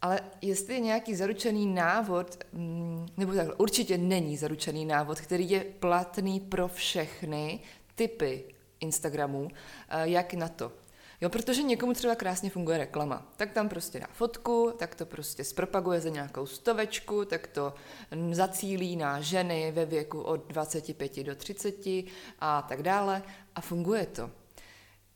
Ale 0.01 0.19
jestli 0.41 0.73
je 0.73 0.79
nějaký 0.79 1.15
zaručený 1.15 1.65
návod, 1.65 2.43
mm, 2.53 3.07
nebo 3.17 3.33
takhle, 3.33 3.55
určitě 3.55 3.97
není 3.97 4.37
zaručený 4.37 4.85
návod, 4.85 5.21
který 5.21 5.49
je 5.49 5.65
platný 5.79 6.39
pro 6.39 6.67
všechny 6.67 7.59
typy 7.95 8.43
Instagramů, 8.79 9.47
eh, 9.89 10.09
jak 10.09 10.33
na 10.33 10.47
to. 10.47 10.71
Jo, 11.21 11.29
protože 11.29 11.63
někomu 11.63 11.93
třeba 11.93 12.15
krásně 12.15 12.49
funguje 12.49 12.77
reklama. 12.77 13.31
Tak 13.37 13.51
tam 13.51 13.69
prostě 13.69 13.99
dá 13.99 14.07
fotku, 14.11 14.73
tak 14.77 14.95
to 14.95 15.05
prostě 15.05 15.43
zpropaguje 15.43 16.01
za 16.01 16.09
nějakou 16.09 16.45
stovečku, 16.45 17.25
tak 17.25 17.47
to 17.47 17.73
zacílí 18.31 18.95
na 18.95 19.21
ženy 19.21 19.71
ve 19.71 19.85
věku 19.85 20.21
od 20.21 20.47
25 20.47 21.23
do 21.23 21.35
30 21.35 22.05
a 22.39 22.61
tak 22.61 22.83
dále 22.83 23.23
a 23.55 23.61
funguje 23.61 24.05
to. 24.05 24.31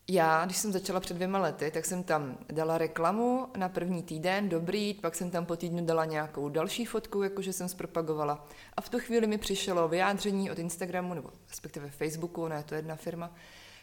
Já, 0.07 0.45
když 0.45 0.57
jsem 0.57 0.71
začala 0.71 0.99
před 0.99 1.13
dvěma 1.13 1.39
lety, 1.39 1.71
tak 1.71 1.85
jsem 1.85 2.03
tam 2.03 2.37
dala 2.51 2.77
reklamu 2.77 3.47
na 3.57 3.69
první 3.69 4.03
týden, 4.03 4.49
dobrý, 4.49 4.93
pak 4.93 5.15
jsem 5.15 5.31
tam 5.31 5.45
po 5.45 5.55
týdnu 5.55 5.85
dala 5.85 6.05
nějakou 6.05 6.49
další 6.49 6.85
fotku, 6.85 7.23
jakože 7.23 7.53
jsem 7.53 7.69
zpropagovala. 7.69 8.47
A 8.77 8.81
v 8.81 8.89
tu 8.89 8.99
chvíli 8.99 9.27
mi 9.27 9.37
přišlo 9.37 9.87
vyjádření 9.87 10.51
od 10.51 10.59
Instagramu, 10.59 11.13
nebo 11.13 11.29
respektive 11.49 11.89
Facebooku, 11.89 12.43
ona 12.43 12.57
je 12.57 12.63
to 12.63 12.75
jedna 12.75 12.95
firma, 12.95 13.35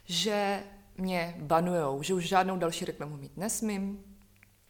že 0.05 0.63
mě 0.97 1.35
banujou, 1.39 2.03
že 2.03 2.15
už 2.15 2.29
žádnou 2.29 2.57
další 2.57 2.85
reklamu 2.85 3.17
mít 3.17 3.37
nesmím, 3.37 4.05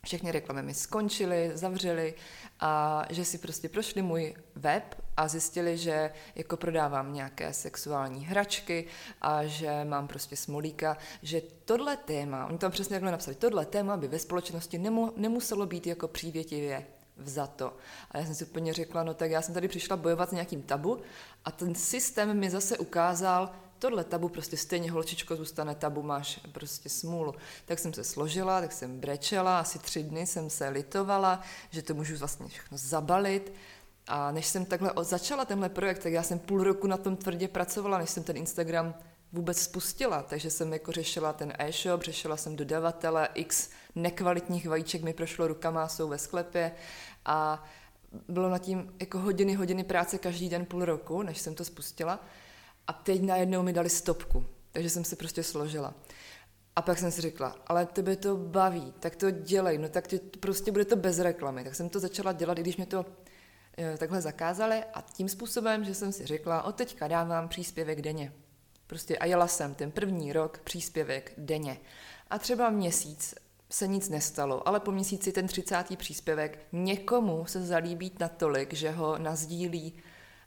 všechny 0.04 0.32
reklamy 0.32 0.62
mi 0.62 0.74
skončily, 0.74 1.50
zavřely 1.54 2.14
a 2.60 3.04
že 3.10 3.24
si 3.24 3.38
prostě 3.38 3.68
prošli 3.68 4.02
můj 4.02 4.34
web 4.54 5.02
a 5.16 5.28
zjistili, 5.28 5.78
že 5.78 6.12
jako 6.34 6.56
prodávám 6.56 7.14
nějaké 7.14 7.52
sexuální 7.52 8.24
hračky 8.26 8.86
a 9.20 9.44
že 9.44 9.84
mám 9.84 10.08
prostě 10.08 10.36
smolíka, 10.36 10.96
že 11.22 11.42
tohle 11.64 11.96
téma, 11.96 12.46
oni 12.46 12.58
tam 12.58 12.70
přesně 12.70 12.94
takhle 12.94 13.12
napsali, 13.12 13.34
tohle 13.34 13.66
téma 13.66 13.96
by 13.96 14.08
ve 14.08 14.18
společnosti 14.18 14.78
nemu, 14.78 15.12
nemuselo 15.16 15.66
být 15.66 15.86
jako 15.86 16.08
přívětivě 16.08 16.86
vzato. 17.16 17.76
A 18.10 18.18
já 18.18 18.24
jsem 18.24 18.34
si 18.34 18.44
úplně 18.44 18.72
řekla, 18.72 19.02
no 19.02 19.14
tak 19.14 19.30
já 19.30 19.42
jsem 19.42 19.54
tady 19.54 19.68
přišla 19.68 19.96
bojovat 19.96 20.28
s 20.28 20.32
nějakým 20.32 20.62
tabu 20.62 21.00
a 21.44 21.50
ten 21.50 21.74
systém 21.74 22.38
mi 22.38 22.50
zase 22.50 22.78
ukázal, 22.78 23.52
tohle 23.80 24.04
tabu 24.04 24.28
prostě 24.28 24.56
stejně 24.56 24.90
holčičko 24.90 25.36
zůstane 25.36 25.74
tabu, 25.74 26.02
máš 26.02 26.40
prostě 26.52 26.88
smůlu. 26.88 27.34
Tak 27.64 27.78
jsem 27.78 27.94
se 27.94 28.04
složila, 28.04 28.60
tak 28.60 28.72
jsem 28.72 29.00
brečela, 29.00 29.60
asi 29.60 29.78
tři 29.78 30.02
dny 30.02 30.26
jsem 30.26 30.50
se 30.50 30.68
litovala, 30.68 31.40
že 31.70 31.82
to 31.82 31.94
můžu 31.94 32.16
vlastně 32.16 32.48
všechno 32.48 32.78
zabalit. 32.78 33.52
A 34.06 34.32
než 34.32 34.46
jsem 34.46 34.64
takhle 34.64 34.92
začala 35.00 35.44
tenhle 35.44 35.68
projekt, 35.68 36.02
tak 36.02 36.12
já 36.12 36.22
jsem 36.22 36.38
půl 36.38 36.64
roku 36.64 36.86
na 36.86 36.96
tom 36.96 37.16
tvrdě 37.16 37.48
pracovala, 37.48 37.98
než 37.98 38.10
jsem 38.10 38.22
ten 38.22 38.36
Instagram 38.36 38.94
vůbec 39.32 39.62
spustila, 39.62 40.22
takže 40.22 40.50
jsem 40.50 40.72
jako 40.72 40.92
řešila 40.92 41.32
ten 41.32 41.52
e-shop, 41.58 42.02
řešila 42.02 42.36
jsem 42.36 42.56
dodavatele, 42.56 43.28
x 43.34 43.70
nekvalitních 43.94 44.68
vajíček 44.68 45.02
mi 45.02 45.12
prošlo 45.12 45.46
rukama, 45.46 45.88
jsou 45.88 46.08
ve 46.08 46.18
sklepě 46.18 46.72
a 47.24 47.64
bylo 48.28 48.48
na 48.48 48.58
tím 48.58 48.94
jako 49.00 49.18
hodiny, 49.18 49.54
hodiny 49.54 49.84
práce 49.84 50.18
každý 50.18 50.48
den 50.48 50.66
půl 50.66 50.84
roku, 50.84 51.22
než 51.22 51.38
jsem 51.38 51.54
to 51.54 51.64
spustila. 51.64 52.20
A 52.90 52.92
teď 52.92 53.22
najednou 53.22 53.62
mi 53.62 53.72
dali 53.72 53.88
stopku, 53.88 54.46
takže 54.72 54.90
jsem 54.90 55.04
se 55.04 55.16
prostě 55.16 55.42
složila. 55.42 55.94
A 56.76 56.82
pak 56.82 56.98
jsem 56.98 57.10
si 57.10 57.20
řekla, 57.20 57.56
ale 57.66 57.86
tebe 57.86 58.16
to 58.16 58.36
baví, 58.36 58.94
tak 59.00 59.16
to 59.16 59.30
dělej, 59.30 59.78
no 59.78 59.88
tak 59.88 60.06
tě, 60.06 60.20
prostě 60.40 60.72
bude 60.72 60.84
to 60.84 60.96
bez 60.96 61.18
reklamy. 61.18 61.64
Tak 61.64 61.74
jsem 61.74 61.88
to 61.88 62.00
začala 62.00 62.32
dělat, 62.32 62.58
i 62.58 62.60
když 62.60 62.76
mě 62.76 62.86
to 62.86 63.06
e, 63.78 63.98
takhle 63.98 64.20
zakázali 64.20 64.84
a 64.94 65.00
tím 65.12 65.28
způsobem, 65.28 65.84
že 65.84 65.94
jsem 65.94 66.12
si 66.12 66.26
řekla, 66.26 66.62
od 66.62 66.74
teďka 66.74 67.08
dávám 67.08 67.48
příspěvek 67.48 68.02
denně. 68.02 68.32
Prostě 68.86 69.18
a 69.18 69.26
jela 69.26 69.46
jsem 69.46 69.74
ten 69.74 69.90
první 69.90 70.32
rok 70.32 70.58
příspěvek 70.58 71.32
denně. 71.38 71.80
A 72.30 72.38
třeba 72.38 72.70
měsíc 72.70 73.34
se 73.70 73.86
nic 73.86 74.08
nestalo, 74.08 74.68
ale 74.68 74.80
po 74.80 74.92
měsíci 74.92 75.32
ten 75.32 75.46
30. 75.46 75.84
příspěvek 75.96 76.58
někomu 76.72 77.44
se 77.46 77.62
zalíbí 77.62 78.12
natolik, 78.20 78.72
že 78.72 78.90
ho 78.90 79.18
nazdílí, 79.18 79.92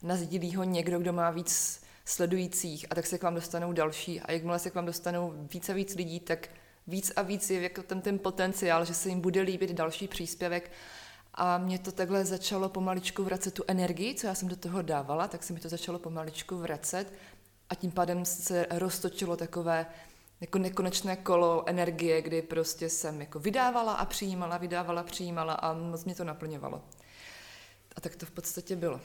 nazdílí 0.01 0.55
ho 0.55 0.63
někdo, 0.63 0.99
kdo 0.99 1.13
má 1.13 1.31
víc 1.31 1.83
sledujících 2.05 2.85
a 2.89 2.95
tak 2.95 3.05
se 3.05 3.17
k 3.17 3.23
vám 3.23 3.35
dostanou 3.35 3.73
další 3.73 4.21
a 4.21 4.31
jakmile 4.31 4.59
se 4.59 4.69
k 4.69 4.75
vám 4.75 4.85
dostanou 4.85 5.33
víc 5.53 5.69
a 5.69 5.73
víc 5.73 5.95
lidí, 5.95 6.19
tak 6.19 6.49
víc 6.87 7.11
a 7.15 7.21
víc 7.21 7.49
je 7.49 7.61
jako 7.61 7.83
ten, 7.83 8.01
ten 8.01 8.19
potenciál, 8.19 8.85
že 8.85 8.93
se 8.93 9.09
jim 9.09 9.21
bude 9.21 9.41
líbit 9.41 9.71
další 9.71 10.07
příspěvek 10.07 10.71
a 11.33 11.57
mě 11.57 11.79
to 11.79 11.91
takhle 11.91 12.25
začalo 12.25 12.69
pomaličku 12.69 13.23
vracet 13.23 13.53
tu 13.53 13.63
energii, 13.67 14.15
co 14.15 14.27
já 14.27 14.35
jsem 14.35 14.47
do 14.47 14.55
toho 14.55 14.81
dávala, 14.81 15.27
tak 15.27 15.43
se 15.43 15.53
mi 15.53 15.59
to 15.59 15.69
začalo 15.69 15.99
pomaličku 15.99 16.57
vracet 16.57 17.13
a 17.69 17.75
tím 17.75 17.91
pádem 17.91 18.25
se 18.25 18.65
roztočilo 18.71 19.37
takové 19.37 19.85
jako 20.41 20.57
nekonečné 20.57 21.15
kolo 21.15 21.69
energie, 21.69 22.21
kdy 22.21 22.41
prostě 22.41 22.89
jsem 22.89 23.21
jako 23.21 23.39
vydávala 23.39 23.93
a 23.93 24.05
přijímala, 24.05 24.57
vydávala, 24.57 25.03
přijímala 25.03 25.53
a 25.53 25.73
moc 25.73 26.05
mě 26.05 26.15
to 26.15 26.23
naplňovalo. 26.23 26.81
A 27.95 28.01
tak 28.01 28.15
to 28.15 28.25
v 28.25 28.31
podstatě 28.31 28.75
bylo. 28.75 29.01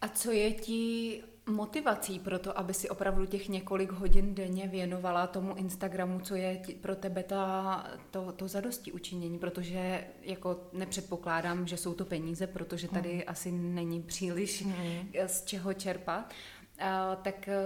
A 0.00 0.08
co 0.08 0.30
je 0.30 0.52
ti 0.52 1.22
motivací 1.46 2.18
pro 2.18 2.38
to, 2.38 2.58
aby 2.58 2.74
si 2.74 2.88
opravdu 2.88 3.26
těch 3.26 3.48
několik 3.48 3.92
hodin 3.92 4.34
denně 4.34 4.68
věnovala 4.68 5.26
tomu 5.26 5.54
Instagramu, 5.54 6.20
co 6.20 6.34
je 6.34 6.62
pro 6.80 6.96
tebe 6.96 7.22
ta, 7.22 7.86
to, 8.10 8.32
to 8.32 8.48
zadosti 8.48 8.92
učinění, 8.92 9.38
protože 9.38 10.04
jako 10.22 10.60
nepředpokládám, 10.72 11.66
že 11.66 11.76
jsou 11.76 11.94
to 11.94 12.04
peníze, 12.04 12.46
protože 12.46 12.88
tady 12.88 13.12
hmm. 13.12 13.22
asi 13.26 13.52
není 13.52 14.02
příliš 14.02 14.64
hmm. 14.64 15.08
z 15.26 15.44
čeho 15.44 15.74
čerpat, 15.74 16.32
a, 16.78 17.16
tak 17.16 17.48
e, 17.48 17.58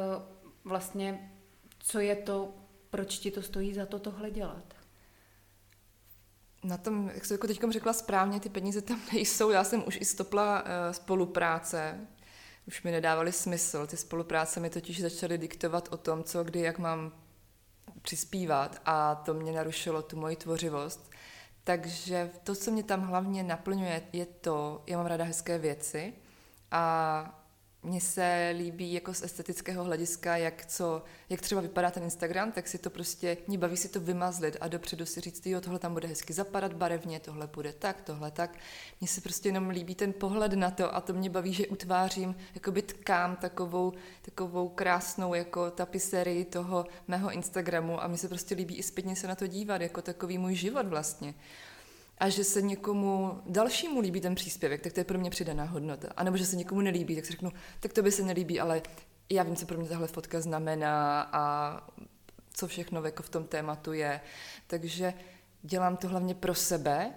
vlastně 0.64 1.30
co 1.78 2.00
je 2.00 2.16
to, 2.16 2.54
proč 2.90 3.18
ti 3.18 3.30
to 3.30 3.42
stojí 3.42 3.74
za 3.74 3.86
to 3.86 3.98
tohle 3.98 4.30
dělat? 4.30 4.76
na 6.64 6.76
tom, 6.76 7.10
jak 7.14 7.24
jsi 7.24 7.34
jako 7.34 7.46
teď 7.46 7.60
řekla 7.70 7.92
správně, 7.92 8.40
ty 8.40 8.48
peníze 8.48 8.82
tam 8.82 9.00
nejsou. 9.12 9.50
Já 9.50 9.64
jsem 9.64 9.84
už 9.86 9.98
i 10.00 10.04
stopla 10.04 10.62
uh, 10.62 10.68
spolupráce, 10.90 12.06
už 12.66 12.82
mi 12.82 12.90
nedávaly 12.90 13.32
smysl. 13.32 13.86
Ty 13.86 13.96
spolupráce 13.96 14.60
mi 14.60 14.70
totiž 14.70 15.02
začaly 15.02 15.38
diktovat 15.38 15.88
o 15.92 15.96
tom, 15.96 16.24
co, 16.24 16.44
kdy, 16.44 16.60
jak 16.60 16.78
mám 16.78 17.12
přispívat 18.02 18.80
a 18.84 19.14
to 19.14 19.34
mě 19.34 19.52
narušilo 19.52 20.02
tu 20.02 20.16
moji 20.16 20.36
tvořivost. 20.36 21.10
Takže 21.64 22.30
to, 22.44 22.54
co 22.54 22.70
mě 22.70 22.82
tam 22.82 23.02
hlavně 23.02 23.42
naplňuje, 23.42 24.02
je 24.12 24.26
to, 24.26 24.82
já 24.86 24.96
mám 24.96 25.06
ráda 25.06 25.24
hezké 25.24 25.58
věci 25.58 26.12
a 26.70 27.45
mně 27.86 28.00
se 28.00 28.54
líbí 28.58 28.92
jako 28.92 29.14
z 29.14 29.22
estetického 29.22 29.84
hlediska, 29.84 30.36
jak, 30.36 30.66
co, 30.66 31.02
jak 31.28 31.40
třeba 31.40 31.60
vypadá 31.60 31.90
ten 31.90 32.02
Instagram, 32.02 32.52
tak 32.52 32.68
si 32.68 32.78
to 32.78 32.90
prostě, 32.90 33.36
mě 33.46 33.58
baví 33.58 33.76
si 33.76 33.88
to 33.88 34.00
vymazlit 34.00 34.56
a 34.60 34.68
dopředu 34.68 35.06
si 35.06 35.20
říct, 35.20 35.46
jo, 35.46 35.60
tohle 35.60 35.78
tam 35.78 35.92
bude 35.92 36.08
hezky 36.08 36.32
zapadat 36.32 36.72
barevně, 36.72 37.20
tohle 37.20 37.46
bude 37.46 37.72
tak, 37.72 38.02
tohle 38.02 38.30
tak. 38.30 38.58
Mně 39.00 39.08
se 39.08 39.20
prostě 39.20 39.48
jenom 39.48 39.68
líbí 39.68 39.94
ten 39.94 40.12
pohled 40.12 40.52
na 40.52 40.70
to 40.70 40.94
a 40.94 41.00
to 41.00 41.12
mě 41.12 41.30
baví, 41.30 41.52
že 41.52 41.66
utvářím, 41.66 42.36
jakoby 42.54 42.82
tkám 42.82 43.36
takovou, 43.36 43.92
takovou 44.22 44.68
krásnou 44.68 45.34
jako 45.34 45.70
tapiserii 45.70 46.44
toho 46.44 46.86
mého 47.08 47.30
Instagramu 47.30 48.02
a 48.02 48.08
mně 48.08 48.18
se 48.18 48.28
prostě 48.28 48.54
líbí 48.54 48.76
i 48.76 48.82
zpětně 48.82 49.16
se 49.16 49.26
na 49.26 49.34
to 49.34 49.46
dívat, 49.46 49.80
jako 49.80 50.02
takový 50.02 50.38
můj 50.38 50.54
život 50.54 50.86
vlastně 50.86 51.34
a 52.18 52.28
že 52.28 52.44
se 52.44 52.62
někomu 52.62 53.42
dalšímu 53.46 54.00
líbí 54.00 54.20
ten 54.20 54.34
příspěvek, 54.34 54.80
tak 54.80 54.92
to 54.92 55.00
je 55.00 55.04
pro 55.04 55.18
mě 55.18 55.30
přidaná 55.30 55.64
hodnota. 55.64 56.08
A 56.16 56.24
nebo 56.24 56.36
že 56.36 56.46
se 56.46 56.56
někomu 56.56 56.80
nelíbí, 56.80 57.16
tak 57.16 57.26
si 57.26 57.32
řeknu, 57.32 57.52
tak 57.80 57.92
to 57.92 58.02
by 58.02 58.12
se 58.12 58.22
nelíbí, 58.22 58.60
ale 58.60 58.82
já 59.30 59.42
vím, 59.42 59.56
co 59.56 59.66
pro 59.66 59.78
mě 59.78 59.88
tahle 59.88 60.06
fotka 60.06 60.40
znamená 60.40 61.22
a 61.32 61.80
co 62.52 62.66
všechno 62.66 63.04
jako 63.04 63.22
v 63.22 63.28
tom 63.28 63.44
tématu 63.44 63.92
je. 63.92 64.20
Takže 64.66 65.14
dělám 65.62 65.96
to 65.96 66.08
hlavně 66.08 66.34
pro 66.34 66.54
sebe, 66.54 67.14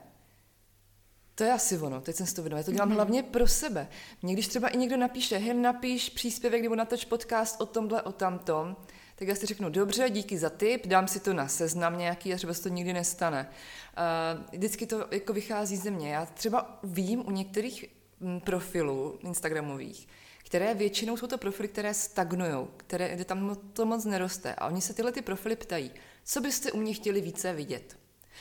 to 1.36 1.44
je 1.44 1.54
asi 1.54 1.78
ono, 1.78 2.02
teď 2.02 2.16
jsem 2.16 2.26
si 2.26 2.36
to 2.36 2.42
vědomila. 2.42 2.64
To 2.64 2.72
dělám 2.72 2.90
mm-hmm. 2.90 2.94
hlavně 2.94 3.24
pro 3.24 3.48
sebe. 3.48 3.88
Mně 4.22 4.34
když 4.34 4.48
třeba 4.48 4.68
i 4.68 4.78
někdo 4.78 4.98
napíše, 4.98 5.38
hej, 5.38 5.54
napíš 5.54 6.10
příspěvek 6.10 6.64
nebo 6.64 6.76
natoč 6.76 7.06
podcast 7.06 7.62
o 7.62 7.66
tomhle, 7.66 8.02
o 8.02 8.12
tamtom, 8.12 8.76
tak 9.20 9.28
já 9.28 9.36
si 9.36 9.46
řeknu, 9.46 9.70
dobře, 9.70 10.10
díky 10.10 10.38
za 10.38 10.50
tip, 10.50 10.88
dám 10.88 11.08
si 11.08 11.20
to 11.20 11.34
na 11.34 11.48
seznam 11.48 11.98
nějaký 11.98 12.34
a 12.34 12.38
třeba 12.38 12.54
se 12.54 12.64
to 12.64 12.70
nikdy 12.70 12.94
nestane. 12.94 13.50
Uh, 13.50 14.44
vždycky 14.52 14.86
to 14.86 15.08
jako 15.12 15.34
vychází 15.34 15.78
ze 15.78 15.92
mě. 15.92 16.14
Já 16.14 16.26
třeba 16.26 16.80
vím 16.84 17.28
u 17.28 17.32
některých 17.32 17.86
mm, 18.20 18.40
profilů 18.40 19.20
Instagramových, 19.24 20.08
které 20.46 20.74
většinou 20.74 21.18
jsou 21.18 21.28
to 21.28 21.38
profily, 21.38 21.68
které 21.68 21.94
stagnují, 21.94 22.68
které, 22.78 23.16
kde 23.16 23.26
tam 23.26 23.58
to 23.74 23.86
moc 23.86 24.06
neroste. 24.06 24.56
A 24.56 24.68
oni 24.68 24.82
se 24.82 24.94
tyhle 24.94 25.12
ty 25.12 25.22
profily 25.22 25.56
ptají, 25.56 25.92
co 26.24 26.42
byste 26.42 26.72
u 26.72 26.78
mě 26.78 26.94
chtěli 26.94 27.22
více 27.22 27.54
vidět? 27.54 27.98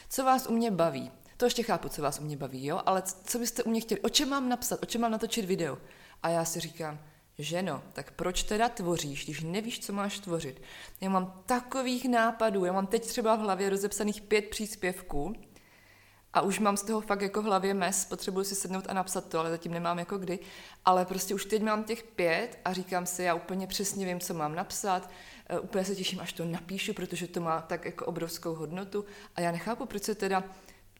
Co 0.09 0.25
vás 0.25 0.47
u 0.47 0.53
mě 0.53 0.71
baví? 0.71 1.11
To 1.37 1.45
ještě 1.45 1.63
chápu, 1.63 1.89
co 1.89 2.03
vás 2.03 2.21
u 2.21 2.25
mě 2.25 2.37
baví, 2.37 2.67
jo? 2.67 2.83
Ale 2.87 3.03
co 3.25 3.39
byste 3.39 3.63
u 3.63 3.71
mě 3.71 3.81
chtěli? 3.81 4.01
O 4.01 4.09
čem 4.09 4.29
mám 4.29 4.49
napsat? 4.49 4.83
O 4.83 4.87
čem 4.87 5.01
mám 5.01 5.11
natočit 5.11 5.45
video? 5.45 5.79
A 6.23 6.29
já 6.29 6.45
si 6.45 6.61
říkám, 6.61 6.99
ženo, 7.39 7.83
tak 7.93 8.11
proč 8.11 8.43
teda 8.43 8.69
tvoříš, 8.69 9.25
když 9.25 9.41
nevíš, 9.41 9.81
co 9.81 9.93
máš 9.93 10.19
tvořit? 10.19 10.63
Já 11.01 11.11
mám 11.11 11.43
takových 11.47 12.09
nápadů, 12.09 12.65
já 12.65 12.73
mám 12.73 12.87
teď 12.87 13.07
třeba 13.07 13.37
v 13.37 13.41
hlavě 13.41 13.71
rozepsaných 13.71 14.21
pět 14.21 14.49
příspěvků 14.51 15.35
a 16.33 16.41
už 16.41 16.59
mám 16.59 16.77
z 16.77 16.83
toho 16.83 17.01
fakt 17.01 17.23
jako 17.23 17.43
v 17.43 17.45
hlavě 17.45 17.75
mes, 17.75 18.05
potřebuji 18.05 18.45
si 18.45 18.55
sednout 18.55 18.85
a 18.89 18.95
napsat 18.95 19.29
to, 19.29 19.39
ale 19.39 19.51
zatím 19.51 19.73
nemám 19.73 19.99
jako 19.99 20.19
kdy. 20.19 20.39
Ale 20.85 21.05
prostě 21.05 21.35
už 21.35 21.45
teď 21.45 21.63
mám 21.63 21.85
těch 21.85 22.03
pět 22.03 22.59
a 22.65 22.73
říkám 22.73 23.07
si, 23.07 23.23
já 23.23 23.35
úplně 23.35 23.67
přesně 23.67 24.07
vím, 24.07 24.21
co 24.21 24.35
mám 24.35 24.55
napsat, 24.55 25.11
uh, 25.53 25.65
úplně 25.65 25.85
se 25.85 25.97
těším, 25.97 26.21
až 26.21 26.33
to 26.33 26.45
napíšu, 26.45 26.95
protože 26.95 27.27
to 27.27 27.41
má 27.41 27.61
tak 27.61 27.85
jako 27.85 28.07
obrovskou 28.07 28.55
hodnotu 28.55 29.05
a 29.37 29.41
já 29.41 29.53
nechápu, 29.53 29.87
proč 29.87 30.03
se 30.03 30.15
teda 30.15 30.45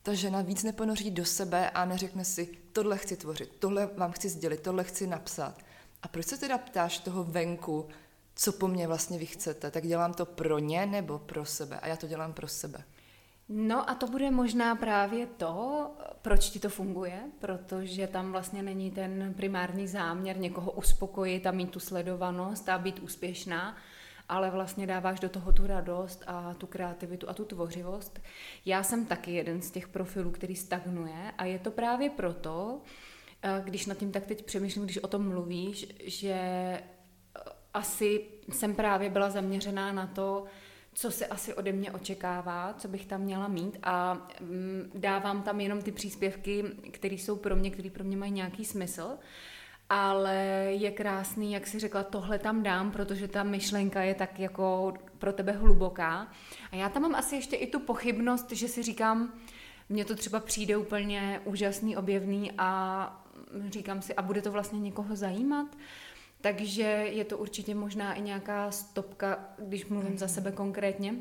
ta 0.03 0.13
žena 0.13 0.41
víc 0.41 0.63
neponoří 0.63 1.11
do 1.11 1.25
sebe 1.25 1.69
a 1.69 1.85
neřekne 1.85 2.25
si, 2.25 2.49
tohle 2.73 2.97
chci 2.97 3.17
tvořit, 3.17 3.55
tohle 3.59 3.89
vám 3.97 4.11
chci 4.11 4.29
sdělit, 4.29 4.61
tohle 4.61 4.83
chci 4.83 5.07
napsat. 5.07 5.68
A 6.03 6.07
proč 6.07 6.25
se 6.25 6.37
teda 6.37 6.57
ptáš 6.57 6.97
toho 6.97 7.23
venku, 7.23 7.87
co 8.35 8.51
po 8.51 8.67
mně 8.67 8.87
vlastně 8.87 9.17
vy 9.17 9.25
chcete? 9.25 9.71
Tak 9.71 9.87
dělám 9.87 10.13
to 10.13 10.25
pro 10.25 10.59
ně 10.59 10.85
nebo 10.85 11.19
pro 11.19 11.45
sebe? 11.45 11.79
A 11.79 11.87
já 11.87 11.95
to 11.95 12.07
dělám 12.07 12.33
pro 12.33 12.47
sebe. 12.47 12.83
No 13.49 13.89
a 13.89 13.95
to 13.95 14.07
bude 14.07 14.31
možná 14.31 14.75
právě 14.75 15.25
to, 15.25 15.91
proč 16.21 16.49
ti 16.49 16.59
to 16.59 16.69
funguje, 16.69 17.21
protože 17.39 18.07
tam 18.07 18.31
vlastně 18.31 18.63
není 18.63 18.91
ten 18.91 19.33
primární 19.37 19.87
záměr 19.87 20.37
někoho 20.37 20.71
uspokojit 20.71 21.47
a 21.47 21.51
mít 21.51 21.71
tu 21.71 21.79
sledovanost 21.79 22.69
a 22.69 22.77
být 22.77 22.99
úspěšná, 22.99 23.77
ale 24.29 24.49
vlastně 24.49 24.87
dáváš 24.87 25.19
do 25.19 25.29
toho 25.29 25.51
tu 25.51 25.67
radost 25.67 26.23
a 26.27 26.53
tu 26.53 26.67
kreativitu 26.67 27.29
a 27.29 27.33
tu 27.33 27.45
tvořivost. 27.45 28.19
Já 28.65 28.83
jsem 28.83 29.05
taky 29.05 29.33
jeden 29.33 29.61
z 29.61 29.71
těch 29.71 29.87
profilů, 29.87 30.31
který 30.31 30.55
stagnuje 30.55 31.31
a 31.37 31.45
je 31.45 31.59
to 31.59 31.71
právě 31.71 32.09
proto, 32.09 32.81
když 33.63 33.85
nad 33.85 33.97
tím 33.97 34.11
tak 34.11 34.25
teď 34.25 34.45
přemýšlím, 34.45 34.83
když 34.83 34.97
o 34.97 35.07
tom 35.07 35.27
mluvíš, 35.27 35.87
že 36.03 36.33
eh, 36.33 36.81
asi 37.73 38.25
jsem 38.49 38.75
právě 38.75 39.09
byla 39.09 39.29
zaměřená 39.29 39.91
na 39.91 40.07
to, 40.07 40.45
co 40.93 41.11
se 41.11 41.27
asi 41.27 41.53
ode 41.53 41.71
mě 41.71 41.91
očekává, 41.91 42.73
co 42.77 42.87
bych 42.87 43.05
tam 43.05 43.21
měla 43.21 43.47
mít 43.47 43.77
a 43.83 44.27
mm, 44.41 44.91
dávám 44.95 45.43
tam 45.43 45.59
jenom 45.59 45.81
ty 45.81 45.91
příspěvky, 45.91 46.65
které 46.91 47.15
jsou 47.15 47.35
pro 47.35 47.55
mě, 47.55 47.71
které 47.71 47.89
pro 47.89 48.03
mě 48.03 48.17
mají 48.17 48.31
nějaký 48.31 48.65
smysl. 48.65 49.09
Ale 49.89 50.35
je 50.69 50.91
krásný, 50.91 51.53
jak 51.53 51.67
si 51.67 51.79
řekla, 51.79 52.03
tohle 52.03 52.39
tam 52.39 52.63
dám, 52.63 52.91
protože 52.91 53.27
ta 53.27 53.43
myšlenka 53.43 54.01
je 54.01 54.13
tak 54.13 54.39
jako 54.39 54.93
pro 55.17 55.33
tebe 55.33 55.51
hluboká. 55.51 56.27
A 56.71 56.75
já 56.75 56.89
tam 56.89 57.01
mám 57.01 57.15
asi 57.15 57.35
ještě 57.35 57.55
i 57.55 57.67
tu 57.67 57.79
pochybnost, 57.79 58.51
že 58.51 58.67
si 58.67 58.83
říkám, 58.83 59.33
mně 59.89 60.05
to 60.05 60.15
třeba 60.15 60.39
přijde 60.39 60.77
úplně 60.77 61.41
úžasný, 61.45 61.97
objevný 61.97 62.51
a 62.57 63.28
říkám 63.69 64.01
si, 64.01 64.15
a 64.15 64.21
bude 64.21 64.41
to 64.41 64.51
vlastně 64.51 64.79
někoho 64.79 65.15
zajímat? 65.15 65.77
Takže 66.41 66.83
je 67.11 67.25
to 67.25 67.37
určitě 67.37 67.75
možná 67.75 68.13
i 68.13 68.21
nějaká 68.21 68.71
stopka, 68.71 69.39
když 69.57 69.85
mluvím 69.85 70.17
za 70.17 70.27
sebe 70.27 70.51
konkrétně. 70.51 71.15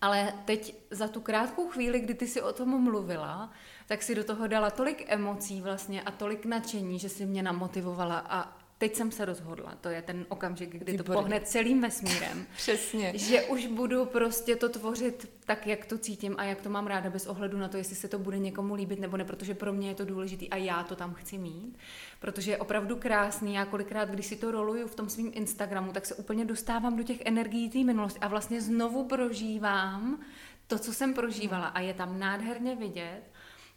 Ale 0.00 0.32
teď 0.44 0.74
za 0.90 1.08
tu 1.08 1.20
krátkou 1.20 1.68
chvíli, 1.68 2.00
kdy 2.00 2.14
ty 2.14 2.26
si 2.26 2.42
o 2.42 2.52
tom 2.52 2.82
mluvila, 2.82 3.50
tak 3.86 4.02
si 4.02 4.14
do 4.14 4.24
toho 4.24 4.46
dala 4.46 4.70
tolik 4.70 5.04
emocí 5.08 5.60
vlastně 5.60 6.02
a 6.02 6.10
tolik 6.10 6.44
nadšení, 6.44 6.98
že 6.98 7.08
si 7.08 7.26
mě 7.26 7.42
namotivovala 7.42 8.18
a 8.18 8.58
teď 8.78 8.94
jsem 8.94 9.10
se 9.10 9.24
rozhodla, 9.24 9.74
to 9.80 9.88
je 9.88 10.02
ten 10.02 10.26
okamžik, 10.28 10.70
kdy 10.70 10.92
Výborně. 10.92 11.04
to 11.04 11.12
pohne 11.12 11.40
celým 11.40 11.80
vesmírem. 11.80 12.46
Přesně. 12.56 13.12
Že 13.14 13.42
už 13.42 13.66
budu 13.66 14.06
prostě 14.06 14.56
to 14.56 14.68
tvořit 14.68 15.30
tak, 15.44 15.66
jak 15.66 15.86
to 15.86 15.98
cítím 15.98 16.34
a 16.38 16.44
jak 16.44 16.60
to 16.60 16.70
mám 16.70 16.86
ráda, 16.86 17.10
bez 17.10 17.26
ohledu 17.26 17.58
na 17.58 17.68
to, 17.68 17.76
jestli 17.76 17.96
se 17.96 18.08
to 18.08 18.18
bude 18.18 18.38
někomu 18.38 18.74
líbit 18.74 19.00
nebo 19.00 19.16
ne, 19.16 19.24
protože 19.24 19.54
pro 19.54 19.72
mě 19.72 19.88
je 19.88 19.94
to 19.94 20.04
důležité 20.04 20.46
a 20.46 20.56
já 20.56 20.82
to 20.82 20.96
tam 20.96 21.14
chci 21.14 21.38
mít. 21.38 21.78
Protože 22.20 22.50
je 22.50 22.58
opravdu 22.58 22.96
krásný, 22.96 23.54
já 23.54 23.64
kolikrát, 23.64 24.10
když 24.10 24.26
si 24.26 24.36
to 24.36 24.50
roluju 24.50 24.88
v 24.88 24.94
tom 24.94 25.08
svém 25.08 25.30
Instagramu, 25.34 25.92
tak 25.92 26.06
se 26.06 26.14
úplně 26.14 26.44
dostávám 26.44 26.96
do 26.96 27.02
těch 27.02 27.20
energií 27.24 27.70
té 27.70 27.78
minulosti 27.78 28.20
a 28.20 28.28
vlastně 28.28 28.60
znovu 28.60 29.04
prožívám 29.04 30.20
to, 30.66 30.78
co 30.78 30.92
jsem 30.92 31.14
prožívala 31.14 31.66
a 31.66 31.80
je 31.80 31.94
tam 31.94 32.18
nádherně 32.18 32.76
vidět 32.76 33.22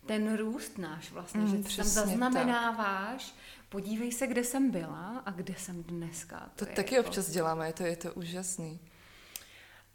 ten 0.05 0.37
růst 0.37 0.77
náš 0.77 1.11
vlastně, 1.11 1.41
mm, 1.41 1.63
že 1.67 1.77
tam 1.77 1.85
zaznamenáváš, 1.85 3.25
tak 3.25 3.35
podívej 3.71 4.11
se, 4.11 4.27
kde 4.27 4.43
jsem 4.43 4.71
byla 4.71 5.23
a 5.25 5.31
kde 5.31 5.53
jsem 5.57 5.83
dneska. 5.83 6.49
To, 6.55 6.65
to 6.65 6.73
taky 6.75 6.95
jako... 6.95 7.07
občas 7.07 7.29
děláme, 7.29 7.67
je 7.67 7.73
to, 7.73 7.83
je 7.83 7.95
to 7.95 8.13
úžasný. 8.13 8.79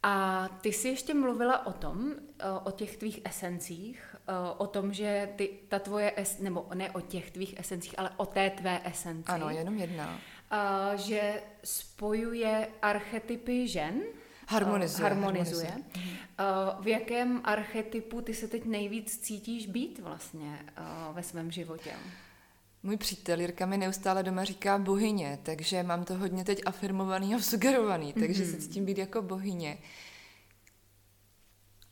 A 0.02 0.48
ty 0.60 0.72
jsi 0.72 0.88
ještě 0.88 1.14
mluvila 1.14 1.66
o 1.66 1.72
tom, 1.72 2.12
eh, 2.38 2.44
o 2.64 2.70
těch 2.70 2.96
tvých 2.96 3.20
esencích, 3.24 4.16
eh, 4.28 4.32
o 4.56 4.66
tom, 4.66 4.92
že 4.92 5.28
ty, 5.36 5.58
ta 5.68 5.78
tvoje, 5.78 6.12
es, 6.16 6.38
nebo 6.38 6.66
ne 6.74 6.90
o 6.90 7.00
těch 7.00 7.30
tvých 7.30 7.58
esencích, 7.60 7.98
ale 7.98 8.10
o 8.16 8.26
té 8.26 8.50
tvé 8.50 8.80
esenci. 8.84 9.32
Ano, 9.32 9.50
jenom 9.50 9.78
jedna. 9.78 10.18
A, 10.50 10.96
že 10.96 11.42
spojuje 11.64 12.68
archetypy 12.82 13.68
žen, 13.68 14.02
Harmonizuje. 14.48 15.08
harmonizuje. 15.08 15.70
harmonizuje. 15.70 16.80
V 16.80 16.88
jakém 16.88 17.40
archetypu 17.44 18.20
ty 18.20 18.34
se 18.34 18.48
teď 18.48 18.64
nejvíc 18.64 19.18
cítíš 19.18 19.66
být 19.66 19.98
vlastně 19.98 20.66
ve 21.12 21.22
svém 21.22 21.50
životě? 21.50 21.90
Můj 22.86 22.96
přítel 22.96 23.40
Jirka 23.40 23.66
mi 23.66 23.78
neustále 23.78 24.22
doma 24.22 24.44
říká 24.44 24.78
bohyně, 24.78 25.38
takže 25.42 25.82
mám 25.82 26.04
to 26.04 26.14
hodně 26.14 26.44
teď 26.44 26.60
afirmovaný 26.66 27.34
a 27.34 27.38
sugerovaný, 27.38 28.12
takže 28.12 28.44
mm-hmm. 28.44 28.50
se 28.50 28.56
cítím 28.56 28.84
být 28.84 28.98
jako 28.98 29.22
bohyně. 29.22 29.78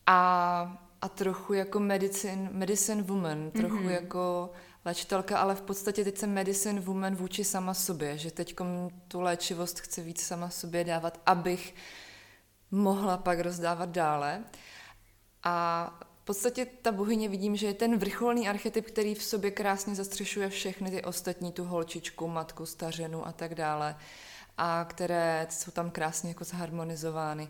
A, 0.07 0.87
a 1.01 1.09
trochu 1.09 1.53
jako 1.53 1.81
medicine, 1.81 2.51
medicine 2.53 3.03
woman, 3.03 3.51
trochu 3.51 3.77
mm-hmm. 3.77 3.91
jako 3.91 4.51
léčitelka, 4.85 5.39
ale 5.39 5.55
v 5.55 5.61
podstatě 5.61 6.05
teď 6.05 6.19
jsem 6.19 6.33
medicine 6.33 6.81
woman 6.81 7.15
vůči 7.15 7.45
sama 7.45 7.75
sobě, 7.75 8.19
že 8.19 8.31
teď 8.31 8.55
tu 9.09 9.21
léčivost 9.21 9.81
chci 9.81 10.03
víc 10.03 10.23
sama 10.23 10.51
sobě 10.51 10.85
dávat, 10.85 11.21
abych 11.27 11.75
mohla 12.71 13.17
pak 13.17 13.41
rozdávat 13.41 13.89
dále. 13.89 14.45
A 15.43 16.01
v 16.25 16.27
podstatě 16.27 16.67
ta 16.83 16.93
bohyně 16.93 17.29
vidím, 17.29 17.57
že 17.57 17.67
je 17.67 17.75
ten 17.75 17.99
vrcholný 17.99 18.49
archetyp, 18.49 18.87
který 18.87 19.15
v 19.15 19.23
sobě 19.23 19.51
krásně 19.51 19.95
zastřešuje 19.95 20.49
všechny 20.49 20.91
ty 20.91 21.03
ostatní, 21.03 21.53
tu 21.53 21.65
holčičku, 21.65 22.29
matku, 22.29 22.67
stařenu 22.67 23.27
a 23.27 23.33
tak 23.33 23.55
dále, 23.55 23.97
a 24.59 24.87
které 24.89 25.47
jsou 25.51 25.71
tam 25.71 25.91
krásně 25.91 26.29
jako 26.29 26.45
zharmonizovány. 26.45 27.49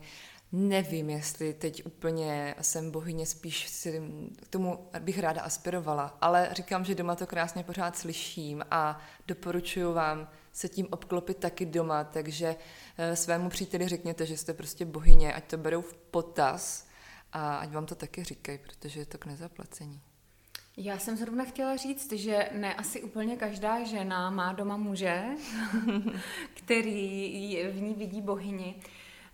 Nevím, 0.52 1.10
jestli 1.10 1.52
teď 1.52 1.86
úplně 1.86 2.54
jsem 2.60 2.90
bohyně, 2.90 3.26
spíš 3.26 3.68
si 3.68 4.02
k 4.42 4.48
tomu 4.48 4.88
bych 5.00 5.18
ráda 5.18 5.42
aspirovala, 5.42 6.18
ale 6.20 6.48
říkám, 6.52 6.84
že 6.84 6.94
doma 6.94 7.14
to 7.14 7.26
krásně 7.26 7.64
pořád 7.64 7.96
slyším 7.96 8.64
a 8.70 9.00
doporučuji 9.26 9.92
vám 9.92 10.28
se 10.52 10.68
tím 10.68 10.88
obklopit 10.90 11.36
taky 11.36 11.66
doma, 11.66 12.04
takže 12.04 12.56
eh, 12.98 13.16
svému 13.16 13.48
příteli 13.48 13.88
řekněte, 13.88 14.26
že 14.26 14.36
jste 14.36 14.54
prostě 14.54 14.84
bohyně, 14.84 15.32
ať 15.32 15.44
to 15.44 15.58
berou 15.58 15.82
v 15.82 15.94
potaz 15.94 16.93
a 17.34 17.56
ať 17.56 17.70
vám 17.70 17.86
to 17.86 17.94
taky 17.94 18.24
říkají, 18.24 18.58
protože 18.58 19.00
je 19.00 19.06
to 19.06 19.18
k 19.18 19.26
nezaplacení. 19.26 20.00
Já 20.76 20.98
jsem 20.98 21.16
zrovna 21.16 21.44
chtěla 21.44 21.76
říct, 21.76 22.12
že 22.12 22.50
ne 22.52 22.74
asi 22.74 23.02
úplně 23.02 23.36
každá 23.36 23.84
žena 23.84 24.30
má 24.30 24.52
doma 24.52 24.76
muže, 24.76 25.24
který 26.54 27.58
v 27.72 27.80
ní 27.80 27.94
vidí 27.94 28.22
bohyni. 28.22 28.74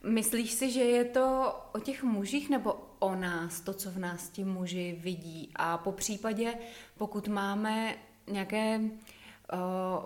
Myslíš 0.03 0.53
si, 0.53 0.71
že 0.71 0.81
je 0.81 1.05
to 1.05 1.55
o 1.73 1.81
těch 1.81 2.03
mužích 2.03 2.51
nebo 2.51 2.77
o 2.99 3.15
nás, 3.15 3.61
to, 3.61 3.75
co 3.75 3.91
v 3.91 3.99
nás 3.99 4.29
ti 4.29 4.45
muži 4.45 4.99
vidí? 5.01 5.51
A 5.57 5.79
po 5.79 5.93
případě, 5.93 6.55
pokud 6.99 7.29
máme 7.29 7.97
nějaké 8.27 8.81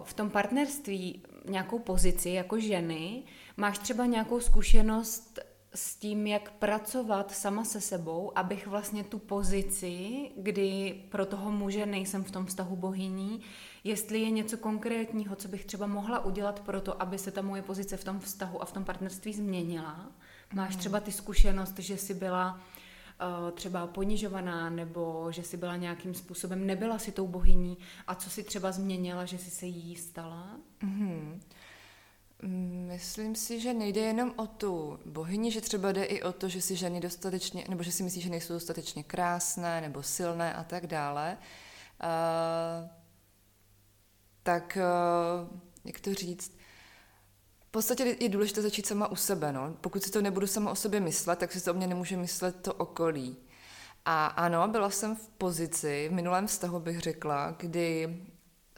v 0.04 0.14
tom 0.14 0.30
partnerství 0.30 1.22
nějakou 1.44 1.78
pozici 1.78 2.30
jako 2.30 2.60
ženy, 2.60 3.22
máš 3.56 3.78
třeba 3.78 4.06
nějakou 4.06 4.40
zkušenost 4.40 5.38
s 5.74 5.96
tím, 5.96 6.26
jak 6.26 6.50
pracovat 6.50 7.30
sama 7.30 7.64
se 7.64 7.80
sebou, 7.80 8.38
abych 8.38 8.66
vlastně 8.66 9.04
tu 9.04 9.18
pozici, 9.18 10.30
kdy 10.36 11.00
pro 11.08 11.26
toho 11.26 11.50
muže 11.50 11.86
nejsem 11.86 12.24
v 12.24 12.30
tom 12.30 12.46
vztahu 12.46 12.76
bohyní, 12.76 13.40
jestli 13.84 14.20
je 14.20 14.30
něco 14.30 14.56
konkrétního, 14.56 15.36
co 15.36 15.48
bych 15.48 15.64
třeba 15.64 15.86
mohla 15.86 16.24
udělat 16.24 16.60
pro 16.60 16.80
to, 16.80 17.02
aby 17.02 17.18
se 17.18 17.30
ta 17.30 17.42
moje 17.42 17.62
pozice 17.62 17.96
v 17.96 18.04
tom 18.04 18.20
vztahu 18.20 18.62
a 18.62 18.64
v 18.64 18.72
tom 18.72 18.84
partnerství 18.84 19.32
změnila. 19.32 20.12
Máš 20.52 20.70
mhm. 20.70 20.78
třeba 20.78 21.00
ty 21.00 21.12
zkušenost, 21.12 21.78
že 21.78 21.96
jsi 21.96 22.14
byla 22.14 22.52
uh, 22.54 23.50
třeba 23.50 23.86
ponižovaná 23.86 24.70
nebo 24.70 25.26
že 25.30 25.42
jsi 25.42 25.56
byla 25.56 25.76
nějakým 25.76 26.14
způsobem, 26.14 26.66
nebyla 26.66 26.98
si 26.98 27.12
tou 27.12 27.26
bohyní 27.26 27.78
a 28.06 28.14
co 28.14 28.30
si 28.30 28.42
třeba 28.42 28.72
změnila, 28.72 29.24
že 29.24 29.38
jsi 29.38 29.50
se 29.50 29.66
jí 29.66 29.96
stala? 29.96 30.56
Mm-hmm. 30.82 31.40
Myslím 32.42 33.34
si, 33.34 33.60
že 33.60 33.74
nejde 33.74 34.00
jenom 34.00 34.32
o 34.36 34.46
tu 34.46 34.98
bohyni, 35.04 35.50
že 35.50 35.60
třeba 35.60 35.92
jde 35.92 36.04
i 36.04 36.22
o 36.22 36.32
to, 36.32 36.48
že 36.48 36.62
si 36.62 36.76
ženy 36.76 37.00
dostatečně, 37.00 37.64
nebo 37.68 37.82
že 37.82 37.92
si 37.92 38.02
myslí, 38.02 38.20
že 38.20 38.30
nejsou 38.30 38.54
dostatečně 38.54 39.02
krásné 39.02 39.80
nebo 39.80 40.02
silné 40.02 40.54
a 40.54 40.64
tak 40.64 40.86
dále. 40.86 41.38
Uh, 42.04 42.88
tak, 44.42 44.78
uh, 44.80 45.58
jak 45.84 46.00
to 46.00 46.14
říct, 46.14 46.58
v 47.60 47.70
podstatě 47.70 48.16
je 48.20 48.28
důležité 48.28 48.62
začít 48.62 48.86
sama 48.86 49.08
u 49.08 49.16
sebe. 49.16 49.52
No. 49.52 49.76
Pokud 49.80 50.02
si 50.02 50.10
to 50.10 50.22
nebudu 50.22 50.46
sama 50.46 50.70
o 50.70 50.76
sobě 50.76 51.00
myslet, 51.00 51.38
tak 51.38 51.52
si 51.52 51.64
to 51.64 51.70
o 51.70 51.74
mě 51.74 51.86
nemůže 51.86 52.16
myslet 52.16 52.62
to 52.62 52.74
okolí. 52.74 53.36
A 54.04 54.26
ano, 54.26 54.68
byla 54.68 54.90
jsem 54.90 55.16
v 55.16 55.28
pozici, 55.28 56.08
v 56.08 56.12
minulém 56.12 56.46
vztahu 56.46 56.80
bych 56.80 57.00
řekla, 57.00 57.54
kdy 57.58 58.18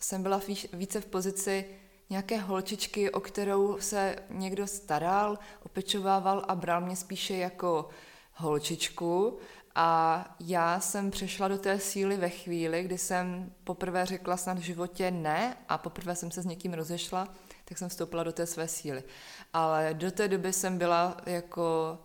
jsem 0.00 0.22
byla 0.22 0.40
více 0.72 1.00
v 1.00 1.06
pozici 1.06 1.64
nějaké 2.10 2.38
holčičky, 2.38 3.10
o 3.10 3.20
kterou 3.20 3.80
se 3.80 4.16
někdo 4.30 4.66
staral, 4.66 5.38
opečovával 5.64 6.44
a 6.48 6.54
bral 6.54 6.80
mě 6.80 6.96
spíše 6.96 7.36
jako 7.36 7.88
holčičku. 8.32 9.38
A 9.78 10.24
já 10.40 10.80
jsem 10.80 11.10
přešla 11.10 11.48
do 11.48 11.58
té 11.58 11.78
síly 11.78 12.16
ve 12.16 12.28
chvíli, 12.28 12.82
kdy 12.82 12.98
jsem 12.98 13.52
poprvé 13.64 14.06
řekla 14.06 14.36
snad 14.36 14.58
v 14.58 14.62
životě 14.62 15.10
ne 15.10 15.56
a 15.68 15.78
poprvé 15.78 16.16
jsem 16.16 16.30
se 16.30 16.42
s 16.42 16.46
někým 16.46 16.74
rozešla, 16.74 17.28
tak 17.64 17.78
jsem 17.78 17.88
vstoupila 17.88 18.22
do 18.22 18.32
té 18.32 18.46
své 18.46 18.68
síly. 18.68 19.04
Ale 19.52 19.94
do 19.94 20.10
té 20.10 20.28
doby 20.28 20.52
jsem 20.52 20.78
byla 20.78 21.16
jako, 21.26 21.98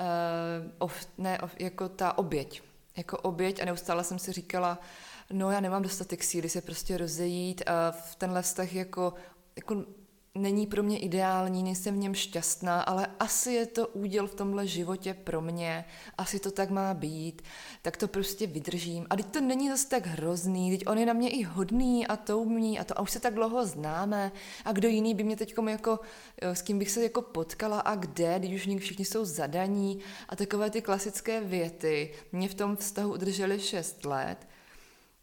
uh, 0.00 0.70
of, 0.78 1.06
ne, 1.18 1.40
of, 1.40 1.50
jako 1.58 1.88
ta 1.88 2.18
oběť. 2.18 2.62
Jako 2.96 3.18
oběť 3.18 3.62
a 3.62 3.64
neustále 3.64 4.04
jsem 4.04 4.18
si 4.18 4.32
říkala, 4.32 4.78
no 5.32 5.50
já 5.50 5.60
nemám 5.60 5.82
dostatek 5.82 6.24
síly 6.24 6.48
se 6.48 6.60
prostě 6.60 6.98
rozejít 6.98 7.62
a 7.66 7.90
v 7.90 8.14
tenhle 8.14 8.42
vztah 8.42 8.74
jako, 8.74 9.14
jako 9.56 9.84
není 10.34 10.66
pro 10.66 10.82
mě 10.82 10.98
ideální, 10.98 11.62
nejsem 11.62 11.94
v 11.94 11.98
něm 11.98 12.14
šťastná, 12.14 12.82
ale 12.82 13.06
asi 13.20 13.52
je 13.52 13.66
to 13.66 13.88
úděl 13.88 14.26
v 14.26 14.34
tomhle 14.34 14.66
životě 14.66 15.14
pro 15.14 15.40
mě, 15.40 15.84
asi 16.18 16.38
to 16.38 16.50
tak 16.50 16.70
má 16.70 16.94
být, 16.94 17.42
tak 17.82 17.96
to 17.96 18.08
prostě 18.08 18.46
vydržím. 18.46 19.06
A 19.10 19.16
teď 19.16 19.26
to 19.26 19.40
není 19.40 19.68
zase 19.68 19.88
tak 19.88 20.06
hrozný, 20.06 20.70
teď 20.70 20.86
on 20.86 20.98
je 20.98 21.06
na 21.06 21.12
mě 21.12 21.30
i 21.30 21.42
hodný 21.42 22.06
a 22.06 22.16
toumný 22.16 22.78
a 22.78 22.84
to 22.84 22.98
a 22.98 23.02
už 23.02 23.10
se 23.10 23.20
tak 23.20 23.34
dlouho 23.34 23.66
známe. 23.66 24.32
A 24.64 24.72
kdo 24.72 24.88
jiný 24.88 25.14
by 25.14 25.24
mě 25.24 25.36
teď 25.36 25.54
jako, 25.68 26.00
s 26.42 26.62
kým 26.62 26.78
bych 26.78 26.90
se 26.90 27.02
jako 27.02 27.22
potkala 27.22 27.80
a 27.80 27.94
kde, 27.94 28.38
když 28.38 28.66
už 28.66 28.80
všichni 28.80 29.04
jsou 29.04 29.24
zadaní. 29.24 29.98
A 30.28 30.36
takové 30.36 30.70
ty 30.70 30.82
klasické 30.82 31.40
věty. 31.40 32.12
Mě 32.32 32.48
v 32.48 32.54
tom 32.54 32.76
vztahu 32.76 33.12
udržely 33.12 33.60
šest 33.60 34.04
let 34.04 34.48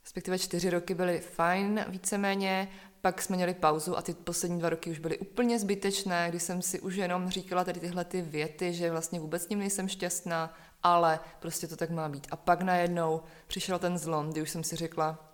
respektive 0.10 0.40
čtyři 0.40 0.70
roky 0.70 0.94
byly 0.94 1.20
fajn 1.20 1.86
víceméně, 1.88 2.68
pak 3.02 3.22
jsme 3.22 3.36
měli 3.36 3.54
pauzu 3.54 3.98
a 3.98 4.02
ty 4.02 4.14
poslední 4.14 4.60
dva 4.60 4.70
roky 4.70 4.92
už 4.92 5.00
byly 5.00 5.18
úplně 5.18 5.60
zbytečné, 5.60 6.30
kdy 6.30 6.40
jsem 6.40 6.62
si 6.62 6.80
už 6.80 6.96
jenom 6.96 7.30
říkala 7.30 7.64
tady 7.64 7.80
tyhle 7.80 8.06
ty 8.06 8.22
věty, 8.22 8.74
že 8.74 8.92
vlastně 8.92 9.20
vůbec 9.20 9.44
s 9.44 9.50
ním 9.50 9.60
nejsem 9.60 9.88
šťastná, 9.88 10.54
ale 10.84 11.20
prostě 11.40 11.68
to 11.68 11.76
tak 11.76 11.90
má 11.90 12.10
být. 12.10 12.28
A 12.32 12.36
pak 12.36 12.62
najednou 12.62 13.22
přišel 13.48 13.80
ten 13.80 13.98
zlom, 13.98 14.30
kdy 14.30 14.42
už 14.42 14.50
jsem 14.50 14.64
si 14.64 14.76
řekla, 14.76 15.30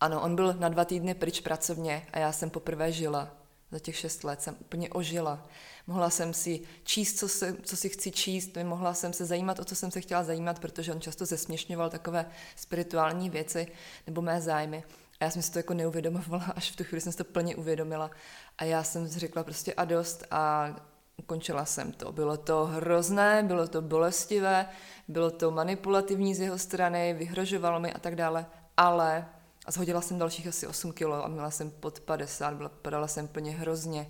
ano, 0.00 0.22
on 0.22 0.36
byl 0.36 0.54
na 0.58 0.68
dva 0.68 0.84
týdny 0.84 1.14
pryč 1.14 1.40
pracovně 1.40 2.06
a 2.12 2.18
já 2.18 2.32
jsem 2.32 2.50
poprvé 2.50 2.92
žila. 2.92 3.28
Za 3.70 3.78
těch 3.78 3.96
šest 3.96 4.24
let 4.24 4.42
jsem 4.42 4.56
úplně 4.60 4.90
ožila. 4.90 5.46
Mohla 5.86 6.10
jsem 6.10 6.34
si 6.34 6.60
číst, 6.84 7.18
co, 7.18 7.28
se, 7.28 7.56
co 7.62 7.76
si 7.76 7.88
chci 7.88 8.10
číst, 8.10 8.56
mohla 8.62 8.94
jsem 8.94 9.12
se 9.12 9.24
zajímat, 9.24 9.58
o 9.58 9.64
co 9.64 9.74
jsem 9.74 9.90
se 9.90 10.00
chtěla 10.00 10.24
zajímat, 10.24 10.58
protože 10.58 10.92
on 10.92 11.00
často 11.00 11.26
zesměšňoval 11.26 11.90
takové 11.90 12.26
spirituální 12.56 13.30
věci 13.30 13.66
nebo 14.06 14.22
mé 14.22 14.40
zájmy. 14.40 14.84
A 15.20 15.24
já 15.24 15.30
jsem 15.30 15.42
si 15.42 15.52
to 15.52 15.58
jako 15.58 15.74
neuvědomovala, 15.74 16.44
až 16.56 16.70
v 16.70 16.76
tu 16.76 16.84
chvíli 16.84 17.00
jsem 17.00 17.12
si 17.12 17.18
to 17.18 17.24
plně 17.24 17.56
uvědomila. 17.56 18.10
A 18.58 18.64
já 18.64 18.84
jsem 18.84 19.08
řekla 19.08 19.44
prostě 19.44 19.74
a 19.74 19.84
dost 19.84 20.24
a 20.30 20.74
ukončila 21.16 21.64
jsem 21.64 21.92
to. 21.92 22.12
Bylo 22.12 22.36
to 22.36 22.64
hrozné, 22.64 23.42
bylo 23.42 23.68
to 23.68 23.82
bolestivé, 23.82 24.66
bylo 25.08 25.30
to 25.30 25.50
manipulativní 25.50 26.34
z 26.34 26.40
jeho 26.40 26.58
strany, 26.58 27.14
vyhrožovalo 27.14 27.80
mi 27.80 27.92
a 27.92 27.98
tak 27.98 28.16
dále, 28.16 28.46
ale 28.76 29.26
a 29.66 29.70
zhodila 29.70 30.00
jsem 30.00 30.18
dalších 30.18 30.46
asi 30.46 30.66
8 30.66 30.92
kilo 30.92 31.24
a 31.24 31.28
měla 31.28 31.50
jsem 31.50 31.70
pod 31.70 32.00
50, 32.00 32.54
byla, 32.54 32.68
padala 32.68 33.08
jsem 33.08 33.28
plně 33.28 33.52
hrozně, 33.52 34.06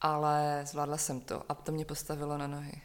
ale 0.00 0.62
zvládla 0.66 0.96
jsem 0.96 1.20
to 1.20 1.42
a 1.48 1.54
to 1.54 1.72
mě 1.72 1.84
postavilo 1.84 2.38
na 2.38 2.46
nohy. 2.46 2.82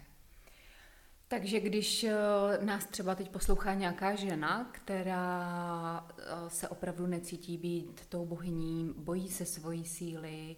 Takže 1.28 1.60
když 1.60 2.04
eh, 2.04 2.16
nás 2.62 2.86
třeba 2.86 3.16
teď 3.16 3.30
poslouchá 3.30 3.74
nějaká 3.74 4.16
žena, 4.16 4.70
která 4.72 6.08
eh, 6.10 6.24
se 6.50 6.70
opravdu 6.70 7.08
necítí 7.08 7.58
být 7.58 8.06
tou 8.10 8.26
bohyní, 8.26 8.94
bojí 8.98 9.30
se 9.30 9.46
svojí 9.46 9.86
síly, 9.86 10.56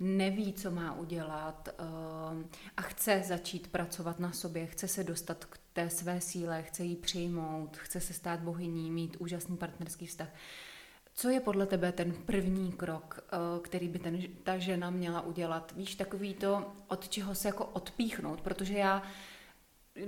neví, 0.00 0.52
co 0.52 0.70
má 0.70 0.94
udělat 0.94 1.68
eh, 1.68 1.82
a 2.76 2.82
chce 2.82 3.22
začít 3.26 3.68
pracovat 3.68 4.20
na 4.20 4.32
sobě, 4.32 4.66
chce 4.66 4.88
se 4.88 5.04
dostat 5.04 5.44
k 5.44 5.58
té 5.72 5.90
své 5.90 6.20
síle, 6.20 6.62
chce 6.62 6.84
ji 6.84 6.96
přijmout, 6.96 7.76
chce 7.76 8.00
se 8.00 8.12
stát 8.12 8.40
bohyní, 8.40 8.90
mít 8.90 9.16
úžasný 9.20 9.56
partnerský 9.56 10.06
vztah. 10.06 10.28
Co 11.16 11.28
je 11.28 11.40
podle 11.40 11.66
tebe 11.66 11.92
ten 11.92 12.12
první 12.12 12.72
krok, 12.72 13.24
který 13.62 13.88
by 13.88 13.98
ten, 13.98 14.22
ta 14.42 14.58
žena 14.58 14.90
měla 14.90 15.20
udělat? 15.20 15.72
Víš, 15.76 15.94
takový 15.94 16.34
to, 16.34 16.72
od 16.88 17.08
čeho 17.08 17.34
se 17.34 17.48
jako 17.48 17.64
odpíchnout, 17.64 18.40
protože 18.40 18.74
já 18.74 19.02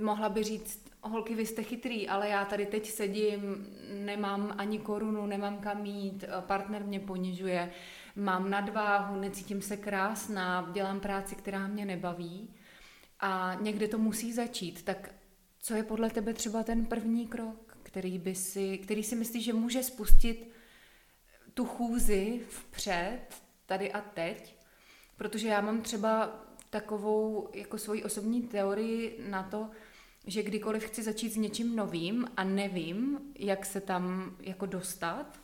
mohla 0.01 0.29
by 0.29 0.43
říct, 0.43 0.89
holky, 1.01 1.35
vy 1.35 1.45
jste 1.45 1.63
chytrý, 1.63 2.09
ale 2.09 2.29
já 2.29 2.45
tady 2.45 2.65
teď 2.65 2.89
sedím, 2.89 3.67
nemám 4.05 4.55
ani 4.57 4.79
korunu, 4.79 5.25
nemám 5.25 5.57
kam 5.57 5.85
jít, 5.85 6.23
partner 6.39 6.83
mě 6.83 6.99
ponižuje, 6.99 7.71
mám 8.15 8.49
nadváhu, 8.49 9.19
necítím 9.19 9.61
se 9.61 9.77
krásná, 9.77 10.69
dělám 10.73 10.99
práci, 10.99 11.35
která 11.35 11.67
mě 11.67 11.85
nebaví 11.85 12.49
a 13.19 13.57
někde 13.61 13.87
to 13.87 13.97
musí 13.97 14.33
začít. 14.33 14.83
Tak 14.83 15.15
co 15.59 15.73
je 15.73 15.83
podle 15.83 16.09
tebe 16.09 16.33
třeba 16.33 16.63
ten 16.63 16.85
první 16.85 17.27
krok, 17.27 17.77
který, 17.83 18.19
by 18.19 18.35
si, 18.35 18.77
který 18.77 19.03
si 19.03 19.15
myslíš, 19.15 19.43
že 19.43 19.53
může 19.53 19.83
spustit 19.83 20.56
tu 21.57 21.65
chůzi 21.65 22.41
vpřed, 22.49 23.19
tady 23.65 23.91
a 23.91 24.01
teď? 24.01 24.55
Protože 25.17 25.47
já 25.47 25.61
mám 25.61 25.81
třeba 25.81 26.45
takovou 26.69 27.49
jako 27.53 27.77
svoji 27.77 28.03
osobní 28.03 28.41
teorii 28.41 29.25
na 29.29 29.43
to, 29.43 29.69
že 30.25 30.43
kdykoliv 30.43 30.83
chci 30.83 31.03
začít 31.03 31.29
s 31.29 31.35
něčím 31.35 31.75
novým 31.75 32.27
a 32.37 32.43
nevím, 32.43 33.19
jak 33.35 33.65
se 33.65 33.81
tam 33.81 34.35
jako 34.39 34.65
dostat, 34.65 35.39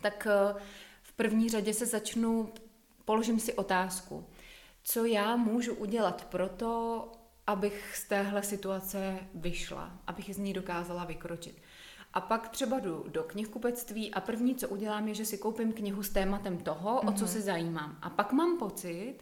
tak 0.00 0.26
eh, 0.30 0.60
v 1.02 1.12
první 1.12 1.48
řadě 1.48 1.74
se 1.74 1.86
začnu, 1.86 2.52
položím 3.04 3.40
si 3.40 3.54
otázku, 3.54 4.26
co 4.82 5.04
já 5.04 5.36
můžu 5.36 5.74
udělat 5.74 6.24
pro 6.24 6.48
to, 6.48 7.12
abych 7.46 7.96
z 7.96 8.04
téhle 8.04 8.42
situace 8.42 9.18
vyšla, 9.34 9.98
abych 10.06 10.34
z 10.34 10.38
ní 10.38 10.52
dokázala 10.52 11.04
vykročit. 11.04 11.62
A 12.14 12.20
pak 12.20 12.48
třeba 12.48 12.78
jdu 12.78 13.04
do 13.08 13.22
knihkupectví 13.22 14.14
a 14.14 14.20
první, 14.20 14.54
co 14.54 14.68
udělám, 14.68 15.08
je, 15.08 15.14
že 15.14 15.24
si 15.24 15.38
koupím 15.38 15.72
knihu 15.72 16.02
s 16.02 16.10
tématem 16.10 16.58
toho, 16.58 16.90
mm-hmm. 16.90 17.08
o 17.08 17.12
co 17.12 17.24
mhm. 17.24 17.32
se 17.32 17.40
zajímám. 17.40 17.98
A 18.02 18.10
pak 18.10 18.32
mám 18.32 18.58
pocit, 18.58 19.14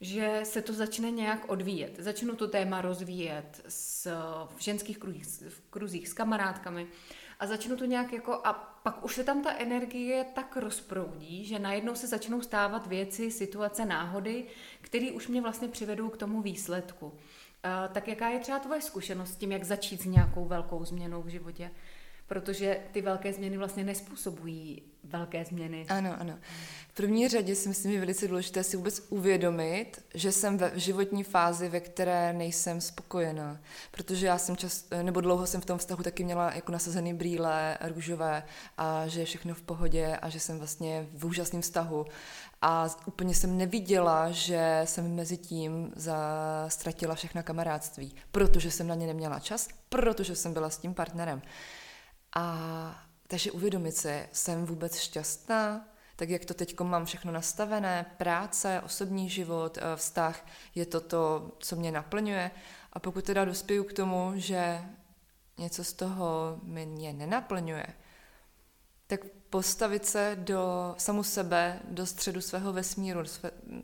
že 0.00 0.40
se 0.44 0.62
to 0.62 0.72
začne 0.72 1.10
nějak 1.10 1.48
odvíjet. 1.48 1.96
Začnu 1.98 2.36
to 2.36 2.48
téma 2.48 2.80
rozvíjet 2.80 3.64
s, 3.68 4.06
v 4.56 4.62
ženských 4.62 4.98
kruzích, 4.98 5.26
v 5.48 5.60
kruzích 5.70 6.08
s 6.08 6.12
kamarádkami 6.12 6.86
a 7.40 7.46
začnu 7.46 7.76
to 7.76 7.84
nějak 7.84 8.12
jako 8.12 8.32
a 8.32 8.52
pak 8.82 9.04
už 9.04 9.14
se 9.14 9.24
tam 9.24 9.42
ta 9.42 9.56
energie 9.58 10.26
tak 10.34 10.56
rozproudí, 10.56 11.44
že 11.44 11.58
najednou 11.58 11.94
se 11.94 12.06
začnou 12.06 12.42
stávat 12.42 12.86
věci, 12.86 13.30
situace, 13.30 13.84
náhody, 13.84 14.44
které 14.80 15.10
už 15.10 15.28
mě 15.28 15.40
vlastně 15.40 15.68
přivedou 15.68 16.08
k 16.08 16.16
tomu 16.16 16.42
výsledku. 16.42 17.06
Uh, 17.06 17.14
tak 17.92 18.08
jaká 18.08 18.28
je 18.28 18.38
třeba 18.38 18.58
tvoje 18.58 18.82
zkušenost 18.82 19.28
s 19.28 19.36
tím, 19.36 19.52
jak 19.52 19.64
začít 19.64 20.02
s 20.02 20.04
nějakou 20.04 20.44
velkou 20.44 20.84
změnou 20.84 21.22
v 21.22 21.28
životě? 21.28 21.70
Protože 22.28 22.80
ty 22.92 23.02
velké 23.02 23.32
změny 23.32 23.56
vlastně 23.56 23.84
nespůsobují 23.84 24.82
velké 25.04 25.44
změny. 25.44 25.86
Ano, 25.88 26.16
ano. 26.20 26.38
V 26.88 26.94
první 26.94 27.28
řadě 27.28 27.54
si 27.54 27.68
myslím, 27.68 27.92
že 27.92 27.96
je 27.96 28.00
velice 28.00 28.28
důležité 28.28 28.64
si 28.64 28.76
vůbec 28.76 29.06
uvědomit, 29.08 30.04
že 30.14 30.32
jsem 30.32 30.58
ve 30.58 30.72
životní 30.74 31.24
fázi, 31.24 31.68
ve 31.68 31.80
které 31.80 32.32
nejsem 32.32 32.80
spokojená. 32.80 33.60
Protože 33.90 34.26
já 34.26 34.38
jsem 34.38 34.56
čas, 34.56 34.84
nebo 35.02 35.20
dlouho 35.20 35.46
jsem 35.46 35.60
v 35.60 35.64
tom 35.64 35.78
vztahu 35.78 36.02
taky 36.02 36.24
měla 36.24 36.52
jako 36.54 36.72
nasazený 36.72 37.14
brýle 37.14 37.78
růžové 37.80 38.42
a 38.78 39.06
že 39.06 39.20
je 39.20 39.26
všechno 39.26 39.54
v 39.54 39.62
pohodě 39.62 40.16
a 40.22 40.28
že 40.28 40.40
jsem 40.40 40.58
vlastně 40.58 41.06
v 41.12 41.24
úžasném 41.24 41.62
vztahu. 41.62 42.06
A 42.62 42.88
úplně 43.06 43.34
jsem 43.34 43.58
neviděla, 43.58 44.30
že 44.30 44.82
jsem 44.84 45.14
mezi 45.14 45.36
tím 45.36 45.92
ztratila 46.68 47.14
všechna 47.14 47.42
kamarádství, 47.42 48.14
protože 48.32 48.70
jsem 48.70 48.86
na 48.86 48.94
ně 48.94 49.06
neměla 49.06 49.40
čas, 49.40 49.68
protože 49.88 50.36
jsem 50.36 50.52
byla 50.52 50.70
s 50.70 50.78
tím 50.78 50.94
partnerem. 50.94 51.42
A 52.36 53.08
takže 53.26 53.52
uvědomit 53.52 53.96
si, 53.96 54.28
jsem 54.32 54.66
vůbec 54.66 54.98
šťastná, 54.98 55.88
tak 56.16 56.28
jak 56.28 56.44
to 56.44 56.54
teď 56.54 56.80
mám 56.80 57.04
všechno 57.04 57.32
nastavené, 57.32 58.06
práce, 58.16 58.80
osobní 58.84 59.30
život, 59.30 59.78
eh, 59.78 59.96
vztah, 59.96 60.46
je 60.74 60.86
to 60.86 61.00
to, 61.00 61.52
co 61.58 61.76
mě 61.76 61.92
naplňuje. 61.92 62.50
A 62.92 62.98
pokud 62.98 63.24
teda 63.24 63.44
dospěju 63.44 63.84
k 63.84 63.92
tomu, 63.92 64.32
že 64.34 64.82
něco 65.58 65.84
z 65.84 65.92
toho 65.92 66.60
mě 66.62 67.12
nenaplňuje, 67.12 67.86
tak 69.06 69.20
postavit 69.50 70.06
se 70.06 70.36
do 70.40 70.94
samu 70.98 71.22
sebe, 71.22 71.80
do 71.84 72.06
středu 72.06 72.40
svého 72.40 72.72
vesmíru, 72.72 73.20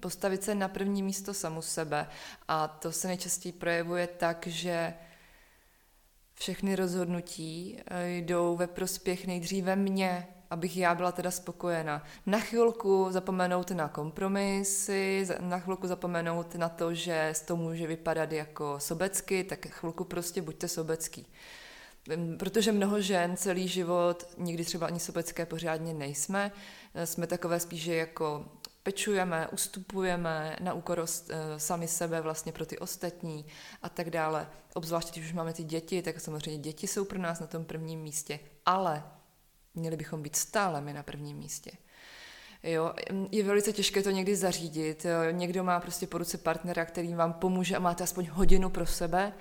postavit 0.00 0.42
se 0.42 0.54
na 0.54 0.68
první 0.68 1.02
místo 1.02 1.34
samu 1.34 1.62
sebe. 1.62 2.08
A 2.48 2.68
to 2.68 2.92
se 2.92 3.08
nejčastěji 3.08 3.52
projevuje 3.52 4.06
tak, 4.06 4.46
že 4.46 4.94
všechny 6.44 6.76
rozhodnutí 6.76 7.78
eh, 7.86 8.08
jdou 8.10 8.56
ve 8.56 8.66
prospěch 8.66 9.26
nejdříve 9.26 9.76
mě, 9.76 10.28
abych 10.50 10.76
já 10.76 10.94
byla 10.94 11.12
teda 11.12 11.30
spokojena. 11.30 12.04
Na 12.26 12.38
chvilku 12.40 13.06
zapomenout 13.10 13.70
na 13.70 13.88
kompromisy, 13.88 15.26
na 15.40 15.58
chvilku 15.58 15.86
zapomenout 15.86 16.54
na 16.54 16.68
to, 16.68 16.94
že 16.94 17.32
to 17.46 17.56
může 17.56 17.86
vypadat 17.86 18.32
jako 18.32 18.76
sobecky, 18.78 19.44
tak 19.44 19.66
chvilku 19.66 20.04
prostě 20.04 20.42
buďte 20.42 20.68
sobecký. 20.68 21.26
Protože 22.38 22.72
mnoho 22.72 23.00
žen 23.00 23.36
celý 23.36 23.68
život, 23.68 24.28
nikdy 24.38 24.64
třeba 24.64 24.86
ani 24.86 25.00
sobecké 25.00 25.46
pořádně 25.46 25.94
nejsme, 25.94 26.52
eh, 26.94 27.06
jsme 27.06 27.26
takové 27.26 27.60
spíše 27.60 27.94
jako 27.94 28.44
pečujeme, 28.84 29.48
ustupujeme 29.48 30.56
na 30.60 30.72
úkor 30.72 30.98
uh, 30.98 31.06
sami 31.56 31.88
sebe 31.88 32.20
vlastně 32.20 32.52
pro 32.52 32.66
ty 32.66 32.78
ostatní 32.78 33.46
a 33.82 33.88
tak 33.88 34.10
dále. 34.10 34.48
Obzvláště, 34.74 35.20
když 35.20 35.30
už 35.30 35.36
máme 35.36 35.52
ty 35.52 35.64
děti, 35.64 36.02
tak 36.02 36.20
samozřejmě 36.20 36.58
děti 36.58 36.86
jsou 36.86 37.04
pro 37.04 37.18
nás 37.18 37.40
na 37.40 37.46
tom 37.46 37.64
prvním 37.64 38.00
místě, 38.00 38.40
ale 38.66 39.04
měli 39.74 39.96
bychom 39.96 40.22
být 40.22 40.36
stále 40.36 40.80
my 40.80 40.92
na 40.92 41.02
prvním 41.02 41.36
místě. 41.36 41.70
Jo, 42.62 42.94
je 43.30 43.44
velice 43.44 43.72
těžké 43.72 44.02
to 44.02 44.10
někdy 44.10 44.36
zařídit. 44.36 45.04
Jo. 45.04 45.30
Někdo 45.30 45.64
má 45.64 45.80
prostě 45.80 46.06
po 46.06 46.18
ruce 46.18 46.38
partnera, 46.38 46.84
který 46.84 47.14
vám 47.14 47.32
pomůže 47.32 47.76
a 47.76 47.78
máte 47.78 48.04
aspoň 48.04 48.28
hodinu 48.32 48.70
pro 48.70 48.86
sebe 48.86 49.32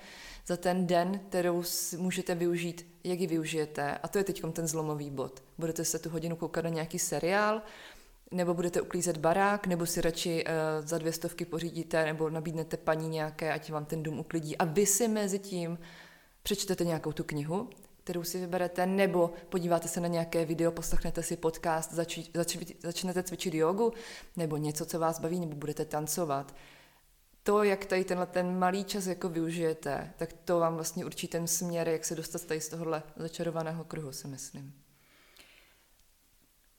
za 0.46 0.56
ten 0.56 0.86
den, 0.86 1.20
kterou 1.28 1.62
můžete 1.96 2.34
využít, 2.34 2.86
jak 3.04 3.20
ji 3.20 3.26
využijete. 3.26 3.98
A 4.02 4.08
to 4.08 4.18
je 4.18 4.24
teď 4.24 4.42
ten 4.52 4.66
zlomový 4.66 5.10
bod. 5.10 5.42
Budete 5.58 5.84
se 5.84 5.98
tu 5.98 6.10
hodinu 6.10 6.36
koukat 6.36 6.64
na 6.64 6.70
nějaký 6.70 6.98
seriál, 6.98 7.62
nebo 8.34 8.54
budete 8.54 8.80
uklízet 8.80 9.16
barák, 9.16 9.66
nebo 9.66 9.86
si 9.86 10.00
radši 10.00 10.44
uh, 10.44 10.86
za 10.86 10.98
dvě 10.98 11.12
stovky 11.12 11.44
pořídíte, 11.44 12.04
nebo 12.04 12.30
nabídnete 12.30 12.76
paní 12.76 13.08
nějaké, 13.08 13.52
ať 13.52 13.70
vám 13.70 13.84
ten 13.84 14.02
dům 14.02 14.18
uklidí. 14.18 14.56
A 14.56 14.64
vy 14.64 14.86
si 14.86 15.08
mezi 15.08 15.38
tím 15.38 15.78
přečtete 16.42 16.84
nějakou 16.84 17.12
tu 17.12 17.24
knihu, 17.24 17.70
kterou 18.04 18.24
si 18.24 18.40
vyberete, 18.40 18.86
nebo 18.86 19.32
podíváte 19.48 19.88
se 19.88 20.00
na 20.00 20.08
nějaké 20.08 20.44
video, 20.44 20.72
poslechnete 20.72 21.22
si 21.22 21.36
podcast, 21.36 21.92
zači, 21.92 22.26
zači, 22.34 22.76
začnete 22.82 23.22
cvičit 23.22 23.54
jogu, 23.54 23.92
nebo 24.36 24.56
něco, 24.56 24.86
co 24.86 24.98
vás 24.98 25.20
baví, 25.20 25.40
nebo 25.40 25.56
budete 25.56 25.84
tancovat. 25.84 26.54
To, 27.42 27.62
jak 27.62 27.84
tady 27.84 28.04
tenhle 28.04 28.26
ten 28.26 28.58
malý 28.58 28.84
čas 28.84 29.06
jako 29.06 29.28
využijete, 29.28 30.12
tak 30.16 30.32
to 30.32 30.58
vám 30.58 30.74
vlastně 30.74 31.04
určí 31.04 31.28
ten 31.28 31.46
směr, 31.46 31.88
jak 31.88 32.04
se 32.04 32.14
dostat 32.14 32.44
tady 32.44 32.60
z 32.60 32.68
tohohle 32.68 33.02
začarovaného 33.16 33.84
kruhu, 33.84 34.12
si 34.12 34.28
myslím 34.28 34.83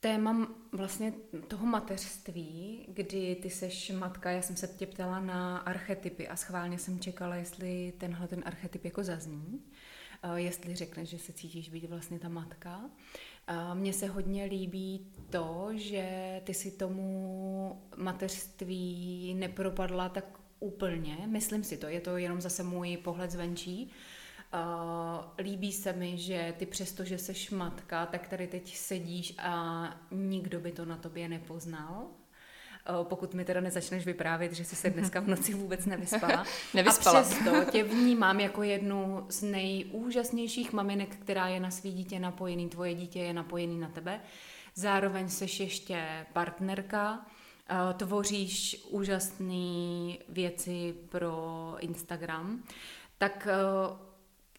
téma 0.05 0.47
vlastně 0.71 1.13
toho 1.47 1.65
mateřství, 1.65 2.85
kdy 2.87 3.35
ty 3.35 3.49
seš 3.49 3.91
matka, 3.91 4.31
já 4.31 4.41
jsem 4.41 4.55
se 4.55 4.67
tě 4.67 4.85
ptala 4.85 5.19
na 5.19 5.57
archetypy 5.57 6.27
a 6.27 6.35
schválně 6.35 6.79
jsem 6.79 6.99
čekala, 6.99 7.35
jestli 7.35 7.93
tenhle 7.97 8.27
ten 8.27 8.43
archetyp 8.45 8.85
jako 8.85 9.03
zazní, 9.03 9.61
eh, 10.23 10.41
jestli 10.41 10.75
řekneš, 10.75 11.09
že 11.09 11.19
se 11.19 11.33
cítíš 11.33 11.69
být 11.69 11.89
vlastně 11.89 12.19
ta 12.19 12.29
matka. 12.29 12.81
Eh, 13.47 13.55
mně 13.75 13.93
se 13.93 14.07
hodně 14.07 14.45
líbí 14.45 15.07
to, 15.29 15.69
že 15.73 16.41
ty 16.43 16.53
si 16.53 16.71
tomu 16.71 17.81
mateřství 17.95 19.33
nepropadla 19.39 20.09
tak 20.09 20.39
úplně, 20.59 21.17
myslím 21.27 21.63
si 21.63 21.77
to, 21.77 21.87
je 21.87 22.01
to 22.01 22.17
jenom 22.17 22.41
zase 22.41 22.63
můj 22.63 22.97
pohled 22.97 23.31
zvenčí, 23.31 23.91
Uh, 24.53 25.23
líbí 25.37 25.71
se 25.71 25.93
mi, 25.93 26.17
že 26.17 26.53
ty 26.57 26.65
přesto, 26.65 27.03
že 27.03 27.17
seš 27.17 27.49
matka, 27.49 28.05
tak 28.05 28.27
tady 28.27 28.47
teď 28.47 28.77
sedíš 28.77 29.35
a 29.37 29.85
nikdo 30.11 30.59
by 30.59 30.71
to 30.71 30.85
na 30.85 30.97
tobě 30.97 31.29
nepoznal. 31.29 32.07
Uh, 32.99 33.05
pokud 33.05 33.33
mi 33.33 33.45
teda 33.45 33.61
nezačneš 33.61 34.05
vyprávět, 34.05 34.53
že 34.53 34.65
jsi 34.65 34.75
se 34.75 34.89
dneska 34.95 35.19
v 35.19 35.27
noci 35.27 35.53
vůbec 35.53 35.85
nevyspala. 35.85 36.45
Nevyspala. 36.73 37.19
A 37.19 37.23
přesto 37.23 37.71
tě 37.71 37.83
vnímám 37.83 38.39
jako 38.39 38.63
jednu 38.63 39.25
z 39.29 39.41
nejúžasnějších 39.41 40.73
maminek, 40.73 41.15
která 41.15 41.47
je 41.47 41.59
na 41.59 41.71
svý 41.71 41.91
dítě 41.91 42.19
napojený, 42.19 42.69
tvoje 42.69 42.93
dítě 42.93 43.19
je 43.19 43.33
napojený 43.33 43.79
na 43.79 43.89
tebe. 43.89 44.21
Zároveň 44.75 45.29
seš 45.29 45.59
ještě 45.59 46.25
partnerka, 46.33 47.13
uh, 47.71 47.93
tvoříš 47.93 48.85
úžasné 48.89 50.13
věci 50.29 50.95
pro 51.09 51.75
Instagram. 51.79 52.63
Tak 53.17 53.47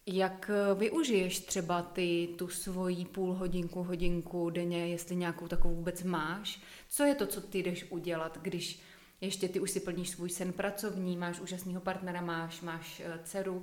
jak 0.07 0.51
eh, 0.53 0.75
využiješ 0.75 1.39
třeba 1.39 1.81
ty 1.81 2.29
tu 2.37 2.47
svoji 2.47 3.05
půl 3.05 3.33
hodinku, 3.33 3.83
hodinku 3.83 4.49
denně, 4.49 4.87
jestli 4.87 5.15
nějakou 5.15 5.47
takovou 5.47 5.75
vůbec 5.75 6.03
máš? 6.03 6.61
Co 6.89 7.03
je 7.03 7.15
to, 7.15 7.27
co 7.27 7.41
ty 7.41 7.59
jdeš 7.59 7.91
udělat, 7.91 8.37
když 8.41 8.79
ještě 9.21 9.49
ty 9.49 9.59
už 9.59 9.71
si 9.71 9.79
plníš 9.79 10.09
svůj 10.09 10.29
sen 10.29 10.53
pracovní, 10.53 11.17
máš 11.17 11.39
úžasného 11.39 11.81
partnera, 11.81 12.21
máš, 12.21 12.61
máš 12.61 13.01
uh, 13.05 13.23
dceru, 13.23 13.61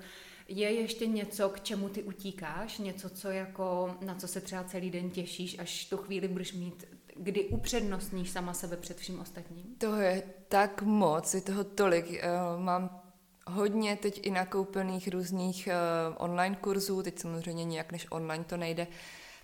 je 0.48 0.72
ještě 0.72 1.06
něco, 1.06 1.48
k 1.48 1.60
čemu 1.60 1.88
ty 1.88 2.02
utíkáš? 2.02 2.78
Něco, 2.78 3.10
co 3.10 3.30
jako, 3.30 3.96
na 4.00 4.14
co 4.14 4.28
se 4.28 4.40
třeba 4.40 4.64
celý 4.64 4.90
den 4.90 5.10
těšíš, 5.10 5.58
až 5.58 5.84
tu 5.84 5.96
chvíli 5.96 6.28
budeš 6.28 6.52
mít, 6.52 6.84
kdy 7.16 7.44
upřednostníš 7.44 8.30
sama 8.30 8.54
sebe 8.54 8.76
před 8.76 8.96
vším 8.96 9.20
ostatním? 9.20 9.74
To 9.78 9.96
je 9.96 10.22
tak 10.48 10.82
moc, 10.82 11.34
je 11.34 11.40
toho 11.40 11.64
tolik. 11.64 12.06
Uh, 12.06 12.62
mám 12.62 13.03
hodně 13.46 13.96
teď 13.96 14.20
i 14.26 14.30
nakoupených 14.30 15.08
různých 15.08 15.68
uh, 16.08 16.14
online 16.24 16.56
kurzů, 16.56 17.02
teď 17.02 17.18
samozřejmě 17.18 17.64
nějak 17.64 17.92
než 17.92 18.06
online 18.10 18.44
to 18.44 18.56
nejde, 18.56 18.86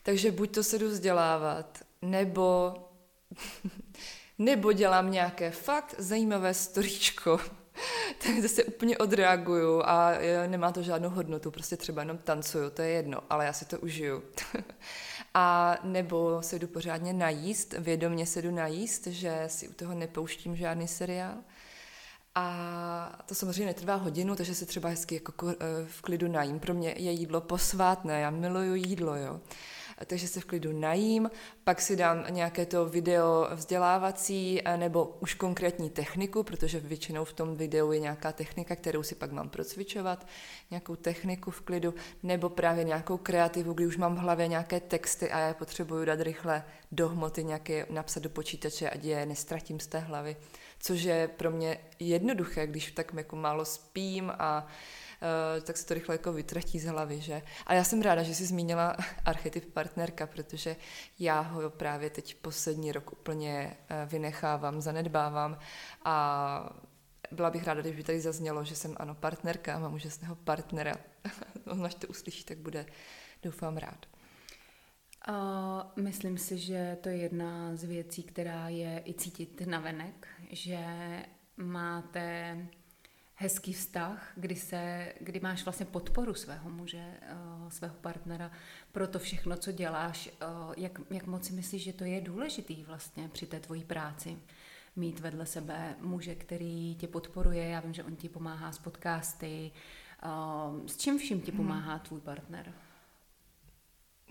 takže 0.02 0.32
buď 0.32 0.54
to 0.54 0.64
se 0.64 0.78
jdu 0.78 0.88
vzdělávat, 0.88 1.78
nebo, 2.02 2.74
nebo 4.38 4.72
dělám 4.72 5.10
nějaké 5.10 5.50
fakt 5.50 5.94
zajímavé 5.98 6.54
storíčko, 6.54 7.40
tak 8.18 8.50
se 8.50 8.64
úplně 8.64 8.98
odreaguju 8.98 9.82
a 9.82 10.12
nemá 10.46 10.72
to 10.72 10.82
žádnou 10.82 11.08
hodnotu, 11.10 11.50
prostě 11.50 11.76
třeba 11.76 12.02
jenom 12.02 12.18
tancuju, 12.18 12.70
to 12.70 12.82
je 12.82 12.88
jedno, 12.88 13.20
ale 13.30 13.46
já 13.46 13.52
si 13.52 13.64
to 13.64 13.78
užiju. 13.78 14.22
a 15.34 15.76
nebo 15.82 16.42
se 16.42 16.58
jdu 16.58 16.66
pořádně 16.66 17.12
najíst, 17.12 17.72
vědomě 17.78 18.26
se 18.26 18.42
jdu 18.42 18.50
najíst, 18.50 19.06
že 19.06 19.44
si 19.46 19.68
u 19.68 19.72
toho 19.72 19.94
nepouštím 19.94 20.56
žádný 20.56 20.88
seriál. 20.88 21.34
A 22.34 23.22
to 23.26 23.34
samozřejmě 23.34 23.66
netrvá 23.66 23.94
hodinu, 23.94 24.36
takže 24.36 24.54
se 24.54 24.66
třeba 24.66 24.88
hezky 24.88 25.14
jako 25.14 25.48
eh, 25.48 25.54
v 25.86 26.02
klidu 26.02 26.28
najím. 26.28 26.60
Pro 26.60 26.74
mě 26.74 26.94
je 26.96 27.12
jídlo 27.12 27.40
posvátné, 27.40 28.20
já 28.20 28.30
miluju 28.30 28.74
jídlo, 28.74 29.16
jo. 29.16 29.40
Takže 30.06 30.28
se 30.28 30.40
v 30.40 30.44
klidu 30.44 30.72
najím, 30.72 31.30
pak 31.64 31.80
si 31.80 31.96
dám 31.96 32.24
nějaké 32.30 32.66
to 32.66 32.86
video 32.86 33.48
vzdělávací 33.54 34.62
nebo 34.76 35.16
už 35.20 35.34
konkrétní 35.34 35.90
techniku, 35.90 36.42
protože 36.42 36.80
většinou 36.80 37.24
v 37.24 37.32
tom 37.32 37.56
videu 37.56 37.92
je 37.92 38.00
nějaká 38.00 38.32
technika, 38.32 38.76
kterou 38.76 39.02
si 39.02 39.14
pak 39.14 39.32
mám 39.32 39.48
procvičovat, 39.48 40.26
nějakou 40.70 40.96
techniku 40.96 41.50
v 41.50 41.60
klidu, 41.60 41.94
nebo 42.22 42.48
právě 42.48 42.84
nějakou 42.84 43.16
kreativu, 43.16 43.72
kdy 43.72 43.86
už 43.86 43.96
mám 43.96 44.14
v 44.14 44.18
hlavě 44.18 44.48
nějaké 44.48 44.80
texty 44.80 45.30
a 45.30 45.38
já 45.38 45.48
je 45.48 45.54
potřebuju 45.54 46.04
dát 46.04 46.20
rychle 46.20 46.64
do 46.92 47.08
hmoty, 47.08 47.44
nějaké 47.44 47.86
napsat 47.90 48.22
do 48.22 48.30
počítače, 48.30 48.90
ať 48.90 49.04
je 49.04 49.26
nestratím 49.26 49.80
z 49.80 49.86
té 49.86 49.98
hlavy. 49.98 50.36
Což 50.78 51.02
je 51.02 51.28
pro 51.28 51.50
mě 51.50 51.78
jednoduché, 51.98 52.66
když 52.66 52.92
tak 52.92 53.12
jako 53.16 53.36
málo 53.36 53.64
spím 53.64 54.32
a 54.38 54.64
uh, 54.64 54.70
tak 55.62 55.76
se 55.76 55.86
to 55.86 55.94
rychle 55.94 56.14
jako 56.14 56.32
vytratí 56.32 56.78
z 56.80 56.86
hlavy, 56.86 57.20
že? 57.20 57.42
A 57.66 57.74
já 57.74 57.84
jsem 57.84 58.02
ráda, 58.02 58.22
že 58.22 58.34
jsi 58.34 58.46
zmínila 58.46 58.96
archetyp 59.24 59.72
partnerka, 59.72 60.26
protože 60.26 60.76
já 61.18 61.40
ho 61.40 61.70
právě 61.70 62.10
teď 62.10 62.34
poslední 62.34 62.92
rok 62.92 63.12
úplně 63.12 63.76
uh, 63.76 64.10
vynechávám, 64.10 64.80
zanedbávám 64.80 65.58
a 66.04 66.76
byla 67.32 67.50
bych 67.50 67.64
ráda, 67.64 67.80
kdyby 67.80 68.02
tady 68.02 68.20
zaznělo, 68.20 68.64
že 68.64 68.76
jsem 68.76 68.94
ano 68.96 69.14
partnerka, 69.14 69.78
mám 69.78 69.94
úžasného 69.94 70.36
partnera. 70.36 70.94
On 71.66 71.86
až 71.86 71.94
to 71.94 72.06
uslyší, 72.06 72.44
tak 72.44 72.58
bude, 72.58 72.86
doufám, 73.42 73.76
rád. 73.76 74.06
Uh, 75.28 76.04
myslím 76.04 76.38
si, 76.38 76.58
že 76.58 76.98
to 77.00 77.08
je 77.08 77.16
jedna 77.16 77.76
z 77.76 77.84
věcí, 77.84 78.22
která 78.22 78.68
je 78.68 79.02
i 79.06 79.14
cítit 79.14 79.62
na 79.66 79.80
venek, 79.80 80.28
že 80.50 80.78
máte 81.56 82.56
hezký 83.40 83.72
vztah, 83.72 84.32
kdy, 84.36 84.56
se, 84.56 85.12
kdy 85.20 85.40
máš 85.40 85.64
vlastně 85.64 85.86
podporu 85.86 86.34
svého 86.34 86.70
muže, 86.70 87.04
uh, 87.62 87.68
svého 87.68 87.94
partnera 87.94 88.50
pro 88.92 89.08
to 89.08 89.18
všechno, 89.18 89.56
co 89.56 89.72
děláš. 89.72 90.28
Uh, 90.28 90.74
jak, 90.76 91.00
jak 91.10 91.26
moc 91.26 91.46
si 91.46 91.52
myslíš, 91.52 91.82
že 91.82 91.92
to 91.92 92.04
je 92.04 92.20
důležitý 92.20 92.84
vlastně 92.84 93.28
při 93.28 93.46
té 93.46 93.60
tvojí 93.60 93.84
práci? 93.84 94.38
Mít 94.96 95.20
vedle 95.20 95.46
sebe 95.46 95.96
muže, 96.00 96.34
který 96.34 96.94
tě 96.94 97.08
podporuje. 97.08 97.68
Já 97.68 97.80
vím, 97.80 97.94
že 97.94 98.04
on 98.04 98.16
ti 98.16 98.28
pomáhá 98.28 98.72
s 98.72 98.78
podcasty. 98.78 99.70
Uh, 100.24 100.86
s 100.86 100.96
čím 100.96 101.18
vším 101.18 101.40
ti 101.40 101.52
mhm. 101.52 101.56
pomáhá 101.56 101.98
tvůj 101.98 102.20
partner? 102.20 102.72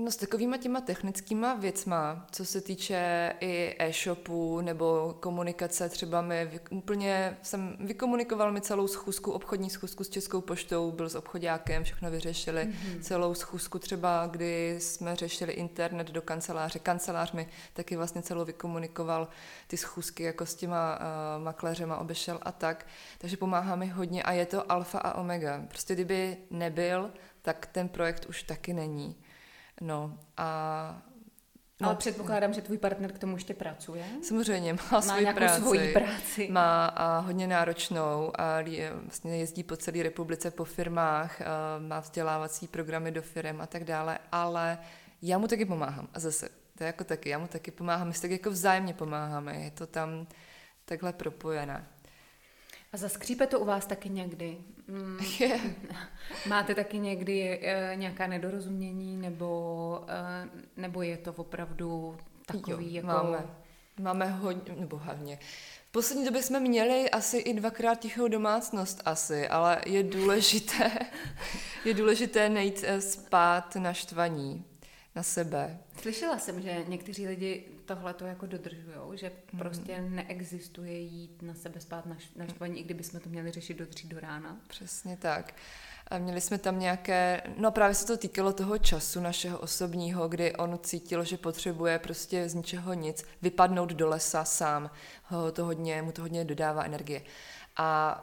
No 0.02 0.12
s 0.12 0.16
takovýma 0.16 0.58
těma 0.58 0.82
technickýma 0.82 1.56
věcma, 1.56 2.28
co 2.32 2.46
se 2.46 2.62
týče 2.62 3.34
i 3.40 3.76
e-shopu 3.80 4.62
nebo 4.62 5.18
komunikace, 5.20 5.90
třeba 5.90 6.22
mi 6.22 6.60
úplně 6.72 7.38
jsem 7.42 7.78
vykomunikoval 7.80 8.52
mi 8.52 8.62
celou 8.62 8.88
schůzku, 8.88 9.32
obchodní 9.32 9.70
schůzku 9.70 10.04
s 10.04 10.10
Českou 10.10 10.42
poštou, 10.42 10.92
byl 10.92 11.10
s 11.10 11.16
obchodákem, 11.16 11.84
všechno 11.84 12.12
vyřešili, 12.12 12.62
mm-hmm. 12.62 13.02
celou 13.02 13.34
schůzku 13.34 13.80
třeba, 13.80 14.28
kdy 14.28 14.76
jsme 14.80 15.16
řešili 15.16 15.54
internet 15.54 16.12
do 16.12 16.22
kanceláře, 16.22 16.80
kancelář 16.80 17.32
mi 17.32 17.48
taky 17.74 17.96
vlastně 17.96 18.22
celou 18.22 18.46
vykomunikoval 18.46 19.28
ty 19.68 19.78
schůzky 19.78 20.24
jako 20.24 20.46
s 20.46 20.56
těma 20.56 21.00
uh, 21.00 21.44
makléřema 21.44 21.98
obešel 21.98 22.40
a 22.42 22.52
tak, 22.52 22.88
takže 23.18 23.38
pomáhá 23.38 23.76
mi 23.76 23.88
hodně 23.88 24.24
a 24.24 24.32
je 24.32 24.46
to 24.46 24.72
alfa 24.72 25.00
a 25.00 25.14
omega. 25.20 25.64
Prostě 25.68 25.94
kdyby 25.94 26.38
nebyl, 26.50 27.12
tak 27.42 27.66
ten 27.66 27.90
projekt 27.90 28.26
už 28.26 28.44
taky 28.44 28.74
není. 28.74 29.16
No 29.82 30.18
a 30.38 31.02
No, 31.82 31.88
Ale 31.88 31.96
předpokládám, 31.98 32.54
že 32.54 32.62
tvůj 32.62 32.78
partner 32.78 33.12
k 33.12 33.20
tomu 33.20 33.36
ještě 33.36 33.54
pracuje. 33.54 34.06
Samozřejmě, 34.24 34.74
má, 34.74 34.80
má 34.92 35.02
svoji 35.02 35.34
práci. 35.34 35.62
svoji 35.62 35.94
práci. 35.94 36.48
Má 36.52 36.86
a 36.86 37.20
hodně 37.20 37.48
náročnou 37.48 38.32
a 38.42 38.64
vlastně 39.04 39.38
jezdí 39.38 39.64
po 39.64 39.78
celé 39.78 40.04
republice 40.04 40.52
po 40.52 40.66
firmách, 40.66 41.42
má 41.80 42.00
vzdělávací 42.00 42.68
programy 42.68 43.12
do 43.12 43.22
firm 43.22 43.62
a 43.62 43.66
tak 43.66 43.84
dále, 43.84 44.20
ale 44.32 44.78
já 45.22 45.38
mu 45.38 45.48
taky 45.48 45.66
pomáhám. 45.66 46.08
A 46.14 46.20
zase, 46.20 46.50
to 46.78 46.84
je 46.84 46.88
jako 46.88 47.04
taky, 47.04 47.30
já 47.30 47.38
mu 47.38 47.48
taky 47.48 47.72
pomáhám, 47.72 48.08
my 48.08 48.14
si 48.14 48.22
tak 48.22 48.32
jako 48.32 48.50
vzájemně 48.50 48.94
pomáháme, 48.94 49.56
je 49.56 49.72
to 49.72 49.88
tam 49.88 50.28
takhle 50.86 51.14
propojené. 51.14 51.88
A 52.94 52.98
zaskřípe 52.98 53.48
to 53.48 53.60
u 53.60 53.66
vás 53.66 53.86
taky 53.86 54.10
někdy? 54.10 54.58
Mm, 54.88 55.20
yeah. 55.40 55.62
Máte 56.48 56.76
taky 56.76 57.00
někdy 57.00 57.60
uh, 57.60 58.00
nějaká 58.00 58.28
nedorozumění, 58.28 59.18
nebo, 59.18 60.02
uh, 60.02 60.50
nebo 60.78 61.02
je 61.02 61.18
to 61.18 61.34
opravdu 61.34 62.18
takový 62.46 62.86
jo, 62.86 62.96
jako... 62.96 63.08
Máme, 63.08 63.46
máme 64.00 64.26
hodně, 64.26 64.76
nebo 64.76 64.98
hlavně. 64.98 65.40
V 65.90 65.92
poslední 65.92 66.26
době 66.26 66.44
jsme 66.44 66.60
měli 66.60 67.10
asi 67.10 67.38
i 67.38 67.54
dvakrát 67.54 68.00
tichou 68.00 68.28
domácnost 68.28 69.02
asi, 69.06 69.48
ale 69.48 69.82
je 69.86 70.04
důležité, 70.04 70.92
je 71.86 71.94
důležité 71.94 72.50
nejít 72.50 72.84
eh, 72.88 73.02
spát 73.02 73.76
na 73.76 73.94
štvaní 73.94 74.66
na 75.16 75.24
sebe. 75.24 75.78
Slyšela 76.02 76.40
jsem, 76.40 76.62
že 76.62 76.84
někteří 76.88 77.28
lidi 77.28 77.64
tohle 77.96 78.14
to 78.14 78.26
jako 78.26 78.46
dodržují, 78.46 79.18
že 79.18 79.32
mm. 79.54 79.60
prostě 79.60 80.02
neexistuje 80.02 81.00
jít 81.00 81.42
na 81.42 81.54
sebe 81.54 81.80
spát 81.80 82.06
na, 82.06 82.18
na 82.36 82.48
štvaní, 82.48 82.80
i 82.80 82.84
kdyby 82.84 83.04
jsme 83.04 83.20
to 83.20 83.30
měli 83.30 83.52
řešit 83.52 83.78
do 83.78 83.86
tří 83.86 84.08
do 84.08 84.20
rána. 84.20 84.58
Přesně 84.68 85.18
tak. 85.18 85.54
A 86.08 86.18
měli 86.18 86.42
jsme 86.42 86.58
tam 86.58 86.80
nějaké, 86.80 87.42
no 87.58 87.72
právě 87.72 87.96
se 87.96 88.08
to 88.08 88.18
týkalo 88.18 88.54
toho 88.54 88.78
času 88.78 89.20
našeho 89.20 89.60
osobního, 89.60 90.28
kdy 90.28 90.56
on 90.56 90.80
cítil, 90.84 91.24
že 91.24 91.38
potřebuje 91.38 92.00
prostě 92.00 92.50
z 92.50 92.54
ničeho 92.54 92.94
nic 92.94 93.26
vypadnout 93.42 93.90
do 93.90 94.08
lesa 94.08 94.46
sám. 94.46 94.92
Ho 95.24 95.52
to 95.52 95.66
hodně, 95.66 96.02
mu 96.02 96.12
to 96.12 96.22
hodně 96.22 96.46
dodává 96.46 96.84
energie. 96.84 97.22
A 97.78 98.22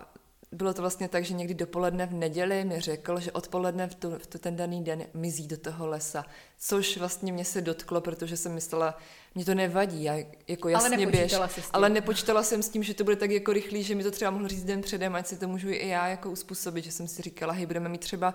bylo 0.53 0.75
to 0.75 0.83
vlastně 0.83 1.09
tak, 1.09 1.25
že 1.25 1.35
někdy 1.35 1.55
dopoledne 1.55 2.07
v 2.07 2.15
neděli 2.15 2.65
mi 2.65 2.81
řekl, 2.81 3.21
že 3.21 3.33
odpoledne 3.33 3.87
v, 3.87 3.95
tu, 3.95 4.19
v 4.19 4.27
tu 4.27 4.39
ten 4.39 4.57
daný 4.57 4.85
den 4.85 5.07
mizí 5.15 5.47
do 5.47 5.57
toho 5.57 5.87
lesa. 5.87 6.25
Což 6.59 6.97
vlastně 6.97 7.33
mě 7.33 7.45
se 7.45 7.61
dotklo, 7.61 8.01
protože 8.01 8.37
jsem 8.37 8.55
myslela, 8.55 8.99
mě 9.35 9.45
to 9.45 9.55
nevadí, 9.55 10.05
já 10.05 10.17
jako 10.49 10.69
jasně 10.69 10.97
ale 10.97 11.07
běž, 11.07 11.35
ale 11.73 11.89
nepočítala 11.89 12.43
jsem 12.43 12.63
s 12.63 12.69
tím, 12.69 12.83
že 12.83 12.95
to 12.95 13.05
bude 13.05 13.17
tak 13.17 13.31
jako 13.31 13.53
rychlý, 13.53 13.83
že 13.83 13.95
mi 13.95 14.03
to 14.03 14.11
třeba 14.11 14.31
mohl 14.31 14.49
říct 14.49 14.65
den 14.65 14.83
předem, 14.83 15.15
ať 15.15 15.27
si 15.27 15.37
to 15.37 15.49
můžu 15.49 15.69
i 15.69 15.89
já 15.89 16.09
jako 16.09 16.31
uspůsobit, 16.31 16.85
že 16.85 16.93
jsem 16.93 17.09
si 17.09 17.23
říkala, 17.23 17.53
hej, 17.53 17.67
budeme 17.67 17.89
mít 17.89 18.01
třeba 18.01 18.35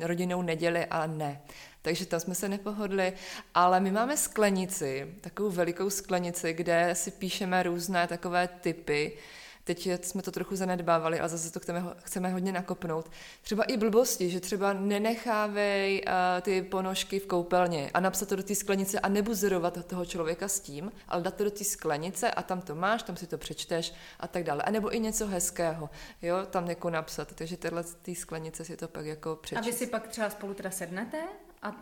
rodinnou 0.00 0.42
neděli 0.42 0.86
a 0.86 1.06
ne. 1.06 1.42
Takže 1.82 2.06
tam 2.06 2.20
jsme 2.20 2.34
se 2.34 2.48
nepohodli, 2.48 3.12
ale 3.54 3.80
my 3.80 3.90
máme 3.90 4.16
sklenici, 4.16 5.14
takovou 5.20 5.50
velikou 5.50 5.90
sklenici, 5.90 6.52
kde 6.52 6.90
si 6.92 7.10
píšeme 7.10 7.62
různé 7.62 8.06
takové 8.06 8.48
typy, 8.48 9.18
Teď 9.64 9.88
jsme 10.02 10.22
to 10.22 10.30
trochu 10.30 10.56
zanedbávali, 10.56 11.20
ale 11.20 11.28
zase 11.28 11.52
to 11.52 11.60
chceme, 11.60 11.84
chceme 11.98 12.28
hodně 12.28 12.52
nakopnout. 12.52 13.10
Třeba 13.42 13.64
i 13.64 13.76
blbosti, 13.76 14.30
že 14.30 14.40
třeba 14.40 14.72
nenechávej 14.72 16.04
uh, 16.06 16.12
ty 16.42 16.62
ponožky 16.62 17.18
v 17.18 17.26
koupelně 17.26 17.90
a 17.94 18.00
napsat 18.00 18.28
to 18.28 18.36
do 18.36 18.42
té 18.42 18.54
sklenice 18.54 19.00
a 19.00 19.08
nebuzerovat 19.08 19.86
toho 19.86 20.04
člověka 20.04 20.48
s 20.48 20.60
tím, 20.60 20.92
ale 21.08 21.22
dát 21.22 21.34
to 21.34 21.44
do 21.44 21.50
té 21.50 21.64
sklenice 21.64 22.30
a 22.30 22.42
tam 22.42 22.60
to 22.60 22.74
máš, 22.74 23.02
tam 23.02 23.16
si 23.16 23.26
to 23.26 23.38
přečteš 23.38 23.94
a 24.20 24.28
tak 24.28 24.44
dále. 24.44 24.62
A 24.62 24.70
nebo 24.70 24.94
i 24.94 25.00
něco 25.00 25.26
hezkého, 25.26 25.90
jo, 26.22 26.36
tam 26.50 26.68
jako 26.68 26.90
napsat. 26.90 27.32
Takže 27.34 27.56
tyhle 27.56 27.84
ty 28.02 28.14
sklenice 28.14 28.64
si 28.64 28.76
to 28.76 28.88
pak 28.88 29.06
jako 29.06 29.36
přečíst. 29.36 29.62
A 29.62 29.66
vy 29.66 29.72
si 29.72 29.86
pak 29.86 30.08
třeba 30.08 30.30
spolu 30.30 30.54
teda 30.54 30.70
sednete 30.70 31.22
a 31.62 31.72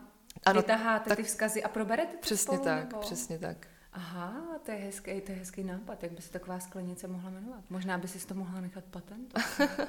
ano, 0.45 0.61
vytaháte 0.61 1.09
tak, 1.09 1.17
ty 1.17 1.23
vzkazy 1.23 1.63
a 1.63 1.69
proberete 1.69 2.11
to 2.11 2.21
Přesně 2.21 2.43
spolu, 2.43 2.63
tak, 2.63 2.83
nebo? 2.83 2.97
přesně 2.97 3.39
tak. 3.39 3.67
Aha, 3.93 4.59
to 4.65 4.71
je 4.71 4.77
hezký, 4.77 5.21
to 5.21 5.31
je 5.31 5.37
hezký 5.37 5.63
nápad. 5.63 6.03
Jak 6.03 6.11
by 6.11 6.21
se 6.21 6.31
taková 6.31 6.59
sklenice 6.59 7.07
mohla 7.07 7.29
jmenovat? 7.29 7.63
Možná 7.69 7.97
by 7.97 8.07
si 8.07 8.27
to 8.27 8.33
mohla 8.33 8.61
nechat 8.61 8.83
patent. 8.85 9.39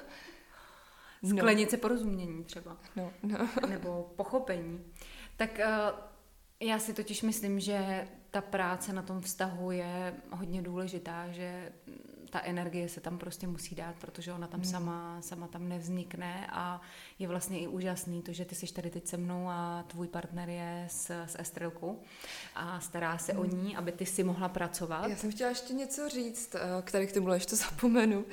No. 1.23 1.37
Sklenice 1.37 1.77
no. 1.77 1.81
porozumění 1.81 2.45
třeba. 2.45 2.77
No, 2.97 3.13
no. 3.23 3.49
Nebo 3.69 4.13
pochopení. 4.17 4.85
Tak 5.37 5.51
uh, 5.59 5.99
já 6.61 6.79
si 6.79 6.95
totiž 6.95 7.23
myslím, 7.23 7.61
že 7.61 8.09
ta 8.31 8.41
práce 8.41 8.93
na 8.93 9.03
tom 9.03 9.21
vztahu 9.21 9.71
je 9.71 10.15
hodně 10.31 10.63
důležitá, 10.63 11.29
že 11.31 11.73
ta 12.33 12.41
energie 12.45 12.89
se 12.89 13.01
tam 13.01 13.19
prostě 13.19 13.47
musí 13.47 13.75
dát, 13.75 13.95
protože 14.01 14.33
ona 14.33 14.47
tam 14.47 14.61
hmm. 14.61 14.71
sama, 14.71 15.23
sama 15.23 15.49
tam 15.49 15.69
nevznikne 15.69 16.47
a 16.53 16.81
je 17.19 17.29
vlastně 17.29 17.61
i 17.61 17.67
úžasný 17.67 18.23
to, 18.23 18.33
že 18.33 18.45
ty 18.45 18.55
jsi 18.55 18.73
tady 18.73 18.91
teď 18.91 19.07
se 19.07 19.17
mnou 19.17 19.49
a 19.49 19.85
tvůj 19.87 20.09
partner 20.09 20.49
je 20.49 20.87
s, 20.91 21.11
s 21.11 21.39
Estrelkou 21.39 22.01
a 22.55 22.81
stará 22.81 23.19
se 23.19 23.33
hmm. 23.33 23.41
o 23.41 23.45
ní, 23.45 23.77
aby 23.77 23.93
ty 23.93 24.07
si 24.07 24.25
mohla 24.25 24.49
pracovat. 24.49 25.09
Já 25.09 25.17
jsem 25.17 25.33
chtěla 25.33 25.51
ještě 25.51 25.73
něco 25.73 26.09
říct, 26.09 26.55
eh, 26.55 26.83
který 26.83 27.07
k 27.07 27.13
tomu 27.13 27.33
ještě 27.33 27.57
zapomenu. 27.57 28.19
Uh, 28.19 28.27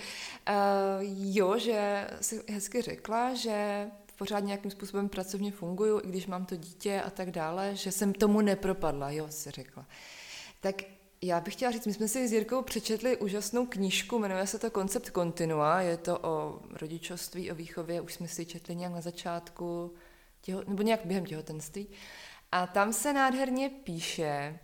jo, 1.35 1.57
že 1.57 2.07
jsi 2.21 2.43
hezky 2.49 2.81
řekla, 2.81 3.33
že 3.33 3.87
pořád 4.15 4.39
nějakým 4.39 4.71
způsobem 4.71 5.09
pracovně 5.09 5.51
funguju, 5.51 5.99
i 6.03 6.07
když 6.07 6.27
mám 6.27 6.45
to 6.45 6.55
dítě 6.55 7.01
a 7.01 7.09
tak 7.09 7.31
dále, 7.31 7.75
že 7.75 7.91
jsem 7.91 8.13
tomu 8.13 8.41
nepropadla, 8.41 9.11
jo, 9.11 9.27
si 9.29 9.51
řekla. 9.51 9.85
Tak 10.59 10.75
já 11.21 11.39
bych 11.39 11.53
chtěla 11.53 11.71
říct, 11.71 11.85
my 11.85 11.93
jsme 11.93 12.07
si 12.07 12.27
s 12.27 12.31
Jirkou 12.31 12.61
přečetli 12.61 13.17
úžasnou 13.17 13.65
knížku, 13.65 14.19
jmenuje 14.19 14.47
se 14.47 14.59
to 14.59 14.71
Koncept 14.71 15.09
kontinua, 15.09 15.81
je 15.81 15.97
to 15.97 16.19
o 16.19 16.59
rodičovství, 16.71 17.51
o 17.51 17.55
výchově, 17.55 18.01
už 18.01 18.13
jsme 18.13 18.27
si 18.27 18.45
četli 18.45 18.75
nějak 18.75 18.93
na 18.93 19.01
začátku, 19.01 19.93
těho, 20.41 20.63
nebo 20.67 20.83
nějak 20.83 21.05
během 21.05 21.25
těhotenství. 21.25 21.87
A 22.51 22.67
tam 22.67 22.93
se 22.93 23.13
nádherně 23.13 23.69
píše, 23.69 24.59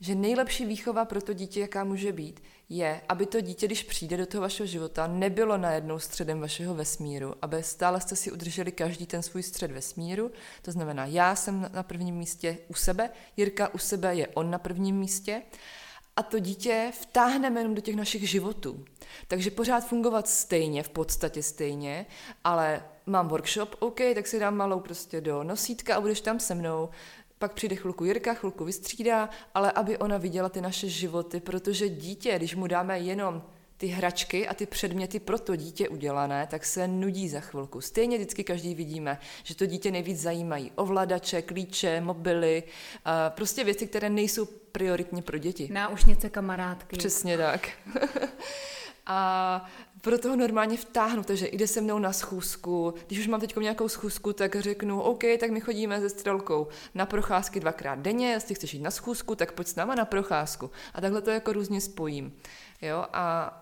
že 0.00 0.14
nejlepší 0.14 0.64
výchova 0.64 1.04
pro 1.04 1.22
to 1.22 1.32
dítě, 1.32 1.60
jaká 1.60 1.84
může 1.84 2.12
být, 2.12 2.42
je, 2.68 3.00
aby 3.08 3.26
to 3.26 3.40
dítě, 3.40 3.66
když 3.66 3.82
přijde 3.82 4.16
do 4.16 4.26
toho 4.26 4.42
vašeho 4.42 4.66
života, 4.66 5.06
nebylo 5.06 5.56
najednou 5.56 5.98
středem 5.98 6.40
vašeho 6.40 6.74
vesmíru, 6.74 7.34
aby 7.42 7.62
stále 7.62 8.00
jste 8.00 8.16
si 8.16 8.32
udrželi 8.32 8.72
každý 8.72 9.06
ten 9.06 9.22
svůj 9.22 9.42
střed 9.42 9.70
vesmíru. 9.70 10.30
To 10.62 10.72
znamená, 10.72 11.06
já 11.06 11.36
jsem 11.36 11.70
na 11.72 11.82
prvním 11.82 12.14
místě 12.14 12.58
u 12.68 12.74
sebe, 12.74 13.10
Jirka 13.36 13.74
u 13.74 13.78
sebe 13.78 14.14
je 14.14 14.28
on 14.28 14.50
na 14.50 14.58
prvním 14.58 14.96
místě 14.96 15.42
a 16.16 16.22
to 16.22 16.38
dítě 16.38 16.92
vtáhneme 17.00 17.60
jenom 17.60 17.74
do 17.74 17.80
těch 17.80 17.96
našich 17.96 18.30
životů. 18.30 18.84
Takže 19.28 19.50
pořád 19.50 19.80
fungovat 19.80 20.28
stejně, 20.28 20.82
v 20.82 20.88
podstatě 20.88 21.42
stejně, 21.42 22.06
ale 22.44 22.84
mám 23.06 23.28
workshop, 23.28 23.76
OK, 23.78 24.00
tak 24.14 24.26
si 24.26 24.38
dám 24.38 24.56
malou 24.56 24.80
prostě 24.80 25.20
do 25.20 25.44
nosítka 25.44 25.96
a 25.96 26.00
budeš 26.00 26.20
tam 26.20 26.40
se 26.40 26.54
mnou 26.54 26.88
pak 27.38 27.52
přijde 27.52 27.76
chvilku 27.76 28.04
Jirka, 28.04 28.34
chvilku 28.34 28.64
vystřídá, 28.64 29.28
ale 29.54 29.72
aby 29.72 29.98
ona 29.98 30.18
viděla 30.18 30.48
ty 30.48 30.60
naše 30.60 30.88
životy, 30.88 31.40
protože 31.40 31.88
dítě, 31.88 32.36
když 32.36 32.54
mu 32.54 32.66
dáme 32.66 32.98
jenom 32.98 33.42
ty 33.84 33.90
hračky 33.90 34.48
a 34.48 34.54
ty 34.54 34.66
předměty 34.66 35.20
pro 35.20 35.38
to 35.38 35.56
dítě 35.56 35.88
udělané, 35.88 36.46
tak 36.50 36.64
se 36.64 36.88
nudí 36.88 37.28
za 37.28 37.40
chvilku. 37.40 37.80
Stejně 37.80 38.16
vždycky 38.16 38.44
každý 38.44 38.74
vidíme, 38.74 39.18
že 39.42 39.54
to 39.54 39.66
dítě 39.66 39.90
nejvíc 39.90 40.20
zajímají 40.20 40.72
ovladače, 40.74 41.42
klíče, 41.42 42.00
mobily, 42.00 42.62
prostě 43.28 43.64
věci, 43.64 43.86
které 43.86 44.10
nejsou 44.10 44.44
prioritně 44.72 45.22
pro 45.22 45.38
děti. 45.38 45.68
Náušnice 45.72 46.30
kamarádky. 46.30 46.96
Přesně 46.96 47.38
tak. 47.38 47.68
a 49.06 49.70
proto 50.00 50.28
ho 50.28 50.36
normálně 50.36 50.76
vtáhnu, 50.76 51.22
takže 51.24 51.48
jde 51.52 51.66
se 51.66 51.80
mnou 51.80 51.98
na 51.98 52.12
schůzku. 52.12 52.94
Když 53.06 53.18
už 53.18 53.26
mám 53.26 53.40
teď 53.40 53.56
nějakou 53.56 53.88
schůzku, 53.88 54.32
tak 54.32 54.56
řeknu, 54.56 55.00
OK, 55.00 55.22
tak 55.40 55.50
my 55.50 55.60
chodíme 55.60 56.00
se 56.00 56.10
strelkou 56.10 56.68
na 56.94 57.06
procházky 57.06 57.60
dvakrát 57.60 57.98
denně, 57.98 58.30
jestli 58.30 58.54
chceš 58.54 58.74
jít 58.74 58.82
na 58.82 58.90
schůzku, 58.90 59.34
tak 59.34 59.52
pojď 59.52 59.68
s 59.68 59.76
náma 59.76 59.94
na 59.94 60.04
procházku. 60.04 60.70
A 60.94 61.00
takhle 61.00 61.22
to 61.22 61.30
jako 61.30 61.52
různě 61.52 61.80
spojím. 61.80 62.32
Jo? 62.82 63.04
A 63.12 63.60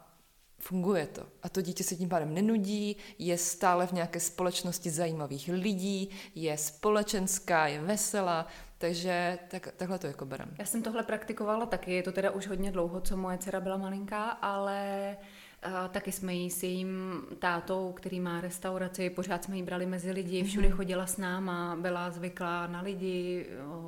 funguje 0.63 1.07
to. 1.07 1.23
A 1.43 1.49
to 1.49 1.61
dítě 1.61 1.85
se 1.85 1.97
tím 1.97 2.09
pádem 2.09 2.35
nenudí, 2.35 2.97
je 3.19 3.39
stále 3.39 3.87
v 3.87 3.93
nějaké 3.93 4.21
společnosti 4.21 4.91
zajímavých 4.91 5.49
lidí, 5.49 6.11
je 6.35 6.59
společenská, 6.59 7.67
je 7.67 7.81
veselá, 7.81 8.47
takže 8.79 9.39
tak, 9.49 9.69
takhle 9.77 9.99
to 9.99 10.07
jako 10.07 10.25
berem. 10.25 10.55
Já 10.59 10.65
jsem 10.65 10.83
tohle 10.83 11.03
praktikovala 11.03 11.67
taky, 11.67 11.93
je 11.93 12.03
to 12.03 12.13
teda 12.13 12.31
už 12.31 12.47
hodně 12.47 12.73
dlouho, 12.73 13.01
co 13.01 13.17
moje 13.17 13.39
dcera 13.39 13.61
byla 13.61 13.77
malinká, 13.77 14.25
ale 14.31 15.17
a 15.63 15.89
taky 15.89 16.13
jsme 16.13 16.35
jí 16.35 16.51
s 16.51 16.63
jejím 16.63 17.23
tátou, 17.39 17.93
který 17.93 18.21
má 18.21 18.41
restauraci, 18.41 19.11
pořád 19.11 19.45
jsme 19.45 19.57
jí 19.57 19.63
brali 19.63 19.87
mezi 19.87 20.13
lidi, 20.13 20.39
mhm. 20.39 20.49
všude 20.49 20.71
chodila 20.71 21.07
s 21.07 21.17
náma, 21.17 21.77
byla 21.81 22.11
zvyklá 22.11 22.67
na 22.67 22.81
lidi, 22.81 23.47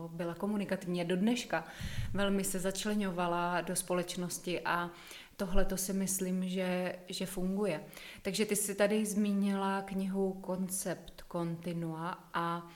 byla 0.08 0.34
komunikativní 0.34 1.04
do 1.04 1.16
dneška. 1.16 1.64
Velmi 2.12 2.44
se 2.44 2.58
začlenovala 2.58 3.60
do 3.60 3.76
společnosti 3.76 4.60
a 4.60 4.90
tohle 5.36 5.64
to 5.64 5.76
si 5.76 5.92
myslím, 5.92 6.48
že, 6.48 6.98
že 7.08 7.26
funguje. 7.26 7.84
Takže 8.22 8.46
ty 8.46 8.56
jsi 8.56 8.74
tady 8.74 9.06
zmínila 9.06 9.82
knihu 9.82 10.32
Koncept 10.32 11.22
kontinua 11.22 12.28
a 12.34 12.70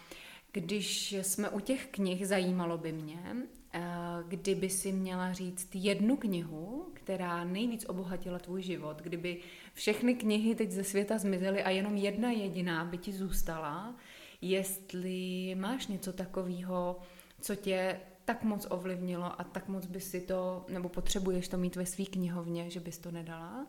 když 0.52 1.12
jsme 1.12 1.48
u 1.48 1.60
těch 1.60 1.86
knih, 1.86 2.26
zajímalo 2.26 2.78
by 2.78 2.92
mě, 2.92 3.46
Eh, 3.72 3.80
kdyby 4.28 4.70
si 4.70 4.92
měla 4.92 5.32
říct 5.32 5.74
jednu 5.74 6.16
knihu, 6.16 6.90
která 6.94 7.44
nejvíc 7.44 7.84
obohatila 7.88 8.38
tvůj 8.38 8.62
život, 8.62 9.02
kdyby 9.02 9.40
všechny 9.74 10.14
knihy 10.14 10.54
teď 10.54 10.70
ze 10.70 10.84
světa 10.84 11.18
zmizely 11.18 11.62
a 11.62 11.70
jenom 11.70 11.96
jedna 11.96 12.30
jediná 12.30 12.84
by 12.84 12.98
ti 12.98 13.12
zůstala, 13.12 13.94
jestli 14.40 15.54
máš 15.54 15.86
něco 15.86 16.12
takového, 16.12 17.00
co 17.40 17.54
tě 17.54 18.00
tak 18.28 18.42
moc 18.42 18.66
ovlivnilo 18.70 19.40
a 19.40 19.44
tak 19.44 19.68
moc 19.68 19.86
by 19.86 20.00
si 20.00 20.20
to, 20.20 20.64
nebo 20.68 20.88
potřebuješ 20.88 21.48
to 21.48 21.58
mít 21.58 21.76
ve 21.76 21.86
své 21.86 22.04
knihovně, 22.04 22.70
že 22.70 22.80
bys 22.80 22.98
to 22.98 23.10
nedala? 23.10 23.66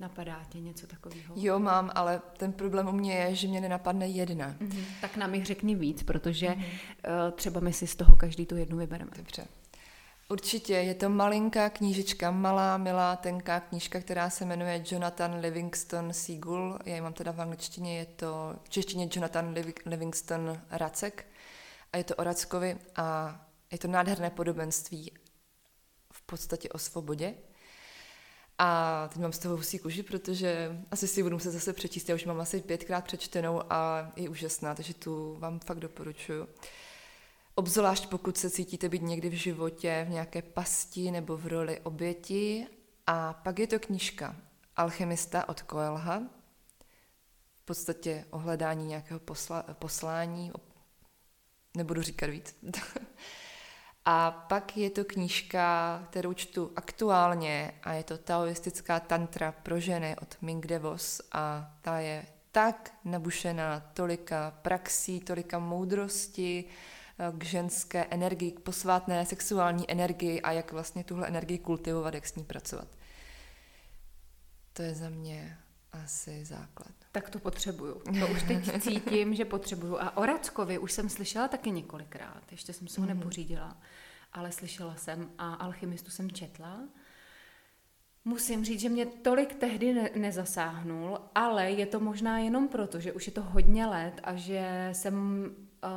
Napadá 0.00 0.44
tě 0.48 0.60
něco 0.60 0.86
takového? 0.86 1.34
Jo, 1.36 1.58
mám, 1.58 1.90
ale 1.94 2.22
ten 2.36 2.52
problém 2.52 2.88
u 2.88 2.92
mě 2.92 3.14
je, 3.14 3.34
že 3.34 3.48
mě 3.48 3.60
nenapadne 3.60 4.06
jedna. 4.06 4.54
Mm-hmm. 4.60 4.84
Tak 5.00 5.16
nám 5.16 5.34
jich 5.34 5.46
řekni 5.46 5.74
víc, 5.74 6.02
protože 6.02 6.48
mm-hmm. 6.48 7.26
uh, 7.26 7.32
třeba 7.34 7.60
my 7.60 7.72
si 7.72 7.86
z 7.86 7.96
toho 7.96 8.16
každý 8.16 8.46
tu 8.46 8.56
jednu 8.56 8.76
vybereme. 8.78 9.10
Dobře. 9.16 9.46
Určitě, 10.28 10.72
je 10.72 10.94
to 10.94 11.08
malinká 11.08 11.70
knížička, 11.70 12.30
malá, 12.30 12.76
milá, 12.76 13.16
tenká 13.16 13.60
knížka, 13.60 14.00
která 14.00 14.30
se 14.30 14.44
jmenuje 14.44 14.84
Jonathan 14.90 15.40
Livingston 15.40 16.12
Seagull. 16.12 16.78
Já 16.84 16.94
ji 16.94 17.00
mám 17.00 17.12
teda 17.12 17.32
v 17.32 17.40
angličtině, 17.40 17.98
je 17.98 18.06
to 18.06 18.56
v 18.62 18.68
češtině 18.68 19.08
Jonathan 19.12 19.54
Livingston 19.86 20.60
Racek 20.70 21.26
a 21.92 21.96
je 21.96 22.04
to 22.04 22.14
o 22.14 22.24
Rackovi 22.24 22.76
a 22.96 23.40
je 23.72 23.78
to 23.78 23.88
nádherné 23.88 24.30
podobenství 24.30 25.12
v 26.12 26.22
podstatě 26.22 26.68
o 26.68 26.78
svobodě. 26.78 27.34
A 28.58 29.08
teď 29.08 29.22
mám 29.22 29.32
z 29.32 29.38
toho 29.38 29.56
husí 29.56 29.78
kůži, 29.78 30.02
protože 30.02 30.82
asi 30.90 31.08
si 31.08 31.22
budu 31.22 31.36
muset 31.36 31.50
zase 31.50 31.72
přečíst. 31.72 32.08
Já 32.08 32.14
už 32.14 32.24
mám 32.24 32.40
asi 32.40 32.60
pětkrát 32.60 33.04
přečtenou 33.04 33.72
a 33.72 34.12
je 34.16 34.28
úžasná, 34.28 34.74
takže 34.74 34.94
tu 34.94 35.36
vám 35.38 35.60
fakt 35.60 35.80
doporučuju. 35.80 36.48
Obzvlášť 37.54 38.06
pokud 38.06 38.38
se 38.38 38.50
cítíte 38.50 38.88
být 38.88 39.02
někdy 39.02 39.28
v 39.28 39.32
životě 39.32 40.04
v 40.08 40.10
nějaké 40.10 40.42
pasti 40.42 41.10
nebo 41.10 41.36
v 41.36 41.46
roli 41.46 41.80
oběti. 41.80 42.66
A 43.06 43.32
pak 43.32 43.58
je 43.58 43.66
to 43.66 43.78
knížka 43.78 44.36
Alchemista 44.76 45.48
od 45.48 45.62
Koelha, 45.62 46.22
v 47.54 47.62
podstatě 47.62 48.24
o 48.30 48.38
hledání 48.38 48.86
nějakého 48.86 49.20
posla, 49.20 49.62
poslání, 49.62 50.52
nebudu 51.76 52.02
říkat 52.02 52.30
víc. 52.30 52.56
A 54.10 54.30
pak 54.30 54.76
je 54.76 54.90
to 54.90 55.04
knížka, 55.04 56.02
kterou 56.10 56.32
čtu 56.32 56.72
aktuálně 56.76 57.72
a 57.82 57.92
je 57.92 58.04
to 58.04 58.18
taoistická 58.18 59.00
tantra 59.00 59.52
pro 59.52 59.80
ženy 59.80 60.16
od 60.22 60.36
Ming 60.42 60.66
Devos 60.66 61.20
a 61.32 61.74
ta 61.82 61.98
je 61.98 62.26
tak 62.52 62.92
nabušená 63.04 63.80
tolika 63.80 64.50
praxí, 64.62 65.20
tolika 65.20 65.58
moudrosti 65.58 66.64
eh, 66.64 67.32
k 67.38 67.44
ženské 67.44 68.04
energii, 68.04 68.52
k 68.52 68.60
posvátné 68.60 69.26
sexuální 69.26 69.90
energii 69.90 70.40
a 70.40 70.52
jak 70.52 70.72
vlastně 70.72 71.04
tuhle 71.04 71.28
energii 71.28 71.58
kultivovat, 71.58 72.14
jak 72.14 72.26
s 72.26 72.34
ní 72.34 72.44
pracovat. 72.44 72.88
To 74.72 74.82
je 74.82 74.94
za 74.94 75.08
mě 75.08 75.58
asi 75.92 76.44
základ. 76.44 76.92
Tak 77.12 77.30
to 77.30 77.38
potřebuju. 77.38 78.02
To 78.20 78.28
už 78.32 78.42
teď 78.42 78.82
cítím, 78.82 79.34
že 79.34 79.44
potřebuju. 79.44 79.98
A 80.00 80.16
o 80.16 80.26
Rackovi 80.26 80.78
už 80.78 80.92
jsem 80.92 81.08
slyšela 81.08 81.48
taky 81.48 81.70
několikrát. 81.70 82.42
Ještě 82.50 82.72
jsem 82.72 82.88
se 82.88 83.00
ho 83.00 83.06
mm-hmm. 83.06 83.14
nepořídila 83.18 83.76
ale 84.32 84.52
slyšela 84.52 84.96
jsem 84.96 85.30
a 85.38 85.54
alchymistu 85.54 86.10
jsem 86.10 86.30
četla. 86.30 86.80
Musím 88.24 88.64
říct, 88.64 88.80
že 88.80 88.88
mě 88.88 89.06
tolik 89.06 89.54
tehdy 89.54 89.94
ne- 89.94 90.10
nezasáhnul, 90.16 91.18
ale 91.34 91.70
je 91.70 91.86
to 91.86 92.00
možná 92.00 92.38
jenom 92.38 92.68
proto, 92.68 93.00
že 93.00 93.12
už 93.12 93.26
je 93.26 93.32
to 93.32 93.42
hodně 93.42 93.86
let 93.86 94.20
a 94.24 94.34
že 94.34 94.90
jsem 94.92 95.44
uh, 95.84 95.90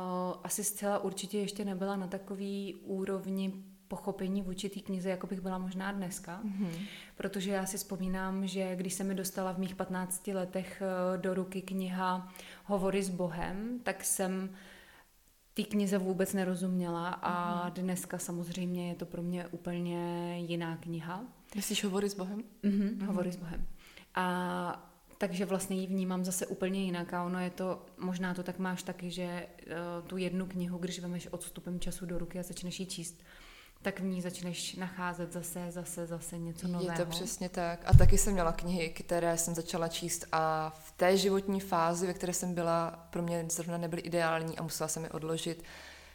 asi 0.44 0.64
zcela 0.64 0.98
určitě 0.98 1.38
ještě 1.38 1.64
nebyla 1.64 1.96
na 1.96 2.06
takový 2.06 2.74
úrovni 2.74 3.64
pochopení 3.92 4.42
vůči 4.42 4.68
té 4.68 4.80
knize, 4.80 5.10
jako 5.10 5.26
bych 5.26 5.40
byla 5.40 5.58
možná 5.58 5.92
dneska. 5.92 6.40
Mm-hmm. 6.44 6.86
Protože 7.16 7.50
já 7.50 7.66
si 7.66 7.76
vzpomínám, 7.76 8.46
že 8.46 8.76
když 8.76 8.94
se 8.94 9.04
mi 9.04 9.14
dostala 9.14 9.52
v 9.52 9.58
mých 9.58 9.74
15 9.74 10.26
letech 10.26 10.82
uh, 10.82 11.20
do 11.20 11.34
ruky 11.34 11.62
kniha 11.62 12.32
Hovory 12.64 13.02
s 13.02 13.10
Bohem, 13.10 13.80
tak 13.82 14.04
jsem 14.04 14.50
té 15.54 15.62
knize 15.62 15.98
vůbec 15.98 16.32
nerozuměla 16.32 17.08
a 17.08 17.64
mm. 17.64 17.72
dneska 17.72 18.18
samozřejmě 18.18 18.88
je 18.88 18.94
to 18.94 19.06
pro 19.06 19.22
mě 19.22 19.46
úplně 19.46 20.00
jiná 20.38 20.76
kniha. 20.76 21.24
Myslíš 21.56 21.84
Hovory 21.84 22.08
s 22.08 22.14
Bohem? 22.14 22.38
Mm-hmm, 22.38 22.96
mm-hmm. 22.98 23.06
Hovory 23.06 23.32
s 23.32 23.36
Bohem. 23.36 23.66
A 24.14 24.88
takže 25.18 25.44
vlastně 25.44 25.76
ji 25.76 25.86
vnímám 25.86 26.24
zase 26.24 26.46
úplně 26.46 26.84
jinak 26.84 27.14
a 27.14 27.24
ono 27.24 27.40
je 27.40 27.50
to, 27.50 27.86
možná 27.98 28.34
to 28.34 28.42
tak 28.42 28.58
máš 28.58 28.82
taky, 28.82 29.10
že 29.10 29.46
uh, 29.66 30.08
tu 30.08 30.16
jednu 30.16 30.46
knihu, 30.46 30.78
když 30.78 31.00
vemeš 31.00 31.28
odstupem 31.30 31.80
času 31.80 32.06
do 32.06 32.18
ruky 32.18 32.38
a 32.38 32.42
začneš 32.42 32.80
ji 32.80 32.86
číst, 32.86 33.22
tak 33.82 34.00
v 34.00 34.04
ní 34.04 34.22
začneš 34.22 34.74
nacházet 34.74 35.32
zase, 35.32 35.70
zase, 35.70 36.06
zase 36.06 36.38
něco 36.38 36.68
nového. 36.68 36.92
Je 36.92 37.04
to 37.04 37.10
přesně 37.10 37.48
tak. 37.48 37.80
A 37.84 37.96
taky 37.96 38.18
jsem 38.18 38.32
měla 38.32 38.52
knihy, 38.52 38.90
které 38.90 39.38
jsem 39.38 39.54
začala 39.54 39.88
číst 39.88 40.24
a 40.32 40.70
v 40.70 40.92
té 40.92 41.16
životní 41.16 41.60
fázi, 41.60 42.06
ve 42.06 42.14
které 42.14 42.32
jsem 42.32 42.54
byla, 42.54 43.06
pro 43.10 43.22
mě 43.22 43.46
zrovna 43.50 43.78
nebyly 43.78 44.02
ideální 44.02 44.58
a 44.58 44.62
musela 44.62 44.88
jsem 44.88 45.04
je 45.04 45.10
odložit. 45.10 45.64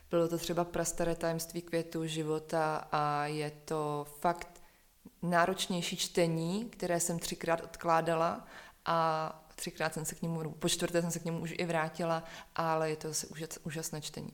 Bylo 0.09 0.27
to 0.27 0.37
třeba 0.37 0.65
prastaré 0.65 1.15
tajemství 1.15 1.61
květů 1.61 2.05
života 2.05 2.87
a 2.91 3.25
je 3.25 3.51
to 3.51 4.05
fakt 4.19 4.61
náročnější 5.21 5.97
čtení, 5.97 6.65
které 6.65 6.99
jsem 6.99 7.19
třikrát 7.19 7.61
odkládala 7.61 8.47
a 8.85 9.29
třikrát 9.55 9.93
jsem 9.93 10.05
se 10.05 10.15
k 10.15 10.21
němu, 10.21 10.51
po 10.51 10.69
čtvrté 10.69 11.01
jsem 11.01 11.11
se 11.11 11.19
k 11.19 11.25
němu 11.25 11.39
už 11.39 11.53
i 11.57 11.65
vrátila, 11.65 12.23
ale 12.55 12.89
je 12.89 12.95
to 12.95 13.09
úžasné 13.63 14.01
čtení. 14.01 14.33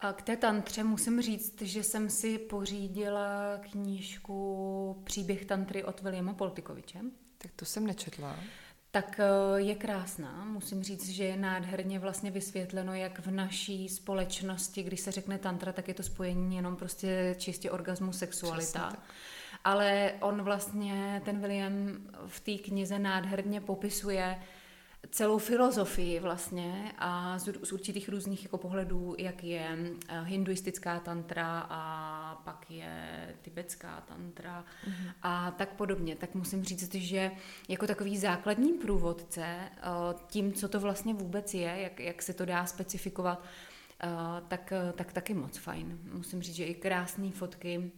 A 0.00 0.12
k 0.12 0.22
té 0.22 0.36
tantře 0.36 0.84
musím 0.84 1.22
říct, 1.22 1.62
že 1.62 1.82
jsem 1.82 2.10
si 2.10 2.38
pořídila 2.38 3.58
knížku 3.70 5.02
Příběh 5.04 5.44
tantry 5.44 5.84
od 5.84 6.00
Williama 6.00 6.34
Poltikoviče. 6.34 6.98
Tak 7.38 7.50
to 7.56 7.64
jsem 7.64 7.86
nečetla. 7.86 8.36
Tak 8.90 9.20
eh, 9.20 9.60
je 9.60 9.74
krásná. 9.74 10.44
Musím 10.44 10.82
říct, 10.82 11.08
že 11.08 11.24
je 11.24 11.36
nádherně 11.36 11.98
vlastně 11.98 12.30
vysvětleno, 12.30 12.94
jak 12.94 13.18
v 13.18 13.30
naší 13.30 13.88
společnosti, 13.88 14.82
když 14.82 15.00
se 15.00 15.12
řekne 15.12 15.38
tantra, 15.38 15.72
tak 15.72 15.88
je 15.88 15.94
to 15.94 16.02
spojení 16.02 16.56
jenom 16.56 16.76
prostě 16.76 17.34
čistě 17.38 17.70
orgasmu, 17.70 18.12
sexualita. 18.12 18.92
Ale 19.64 20.12
on 20.20 20.42
vlastně, 20.42 21.22
ten 21.24 21.40
William 21.40 21.72
v 22.26 22.40
té 22.40 22.54
knize 22.54 22.98
nádherně 22.98 23.60
popisuje, 23.60 24.38
celou 25.10 25.38
filozofii 25.38 26.20
vlastně 26.20 26.92
a 26.98 27.38
z, 27.38 27.48
z 27.62 27.72
určitých 27.72 28.08
různých 28.08 28.42
jako 28.42 28.58
pohledů, 28.58 29.14
jak 29.18 29.44
je 29.44 29.78
eh, 30.08 30.22
hinduistická 30.24 31.00
tantra 31.00 31.66
a 31.70 32.42
pak 32.44 32.70
je 32.70 33.34
tibetská 33.42 34.00
tantra 34.00 34.64
mm-hmm. 34.86 35.12
a 35.22 35.50
tak 35.50 35.68
podobně. 35.68 36.16
Tak 36.16 36.34
musím 36.34 36.64
říct, 36.64 36.94
že 36.94 37.30
jako 37.68 37.86
takový 37.86 38.18
základní 38.18 38.72
průvodce 38.72 39.44
eh, 39.44 39.80
tím, 40.26 40.52
co 40.52 40.68
to 40.68 40.80
vlastně 40.80 41.14
vůbec 41.14 41.54
je, 41.54 41.76
jak, 41.78 42.00
jak 42.00 42.22
se 42.22 42.34
to 42.34 42.44
dá 42.44 42.66
specifikovat, 42.66 43.44
eh, 44.02 44.08
tak, 44.48 44.72
tak 44.94 45.12
taky 45.12 45.34
moc 45.34 45.58
fajn. 45.58 45.98
Musím 46.12 46.42
říct, 46.42 46.56
že 46.56 46.64
i 46.64 46.74
krásné 46.74 47.30
fotky, 47.30 47.90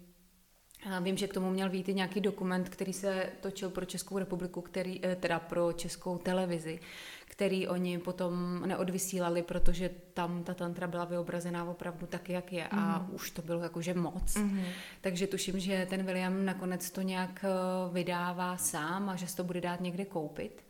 Vím, 1.00 1.16
že 1.16 1.28
k 1.28 1.34
tomu 1.34 1.50
měl 1.50 1.70
být 1.70 1.88
i 1.88 1.94
nějaký 1.94 2.20
dokument, 2.20 2.68
který 2.68 2.92
se 2.92 3.32
točil 3.40 3.70
pro 3.70 3.84
Českou 3.84 4.18
republiku, 4.18 4.60
který, 4.60 5.00
eh, 5.04 5.16
teda 5.16 5.40
pro 5.40 5.72
Českou 5.72 6.18
televizi, 6.18 6.80
který 7.26 7.68
oni 7.68 7.98
potom 7.98 8.62
neodvysílali, 8.66 9.42
protože 9.42 9.90
tam 10.14 10.44
ta 10.44 10.54
tantra 10.54 10.86
byla 10.86 11.04
vyobrazená 11.04 11.64
opravdu 11.64 12.06
tak, 12.06 12.28
jak 12.28 12.52
je 12.52 12.68
a 12.68 12.98
mm. 12.98 13.14
už 13.14 13.30
to 13.30 13.42
bylo 13.42 13.60
jakože 13.60 13.94
moc. 13.94 14.36
Mm. 14.36 14.62
Takže 15.00 15.26
tuším, 15.26 15.60
že 15.60 15.86
ten 15.90 16.02
William 16.02 16.44
nakonec 16.44 16.90
to 16.90 17.02
nějak 17.02 17.44
eh, 17.44 17.48
vydává 17.92 18.56
sám 18.56 19.08
a 19.08 19.16
že 19.16 19.26
se 19.26 19.36
to 19.36 19.44
bude 19.44 19.60
dát 19.60 19.80
někde 19.80 20.04
koupit. 20.04 20.64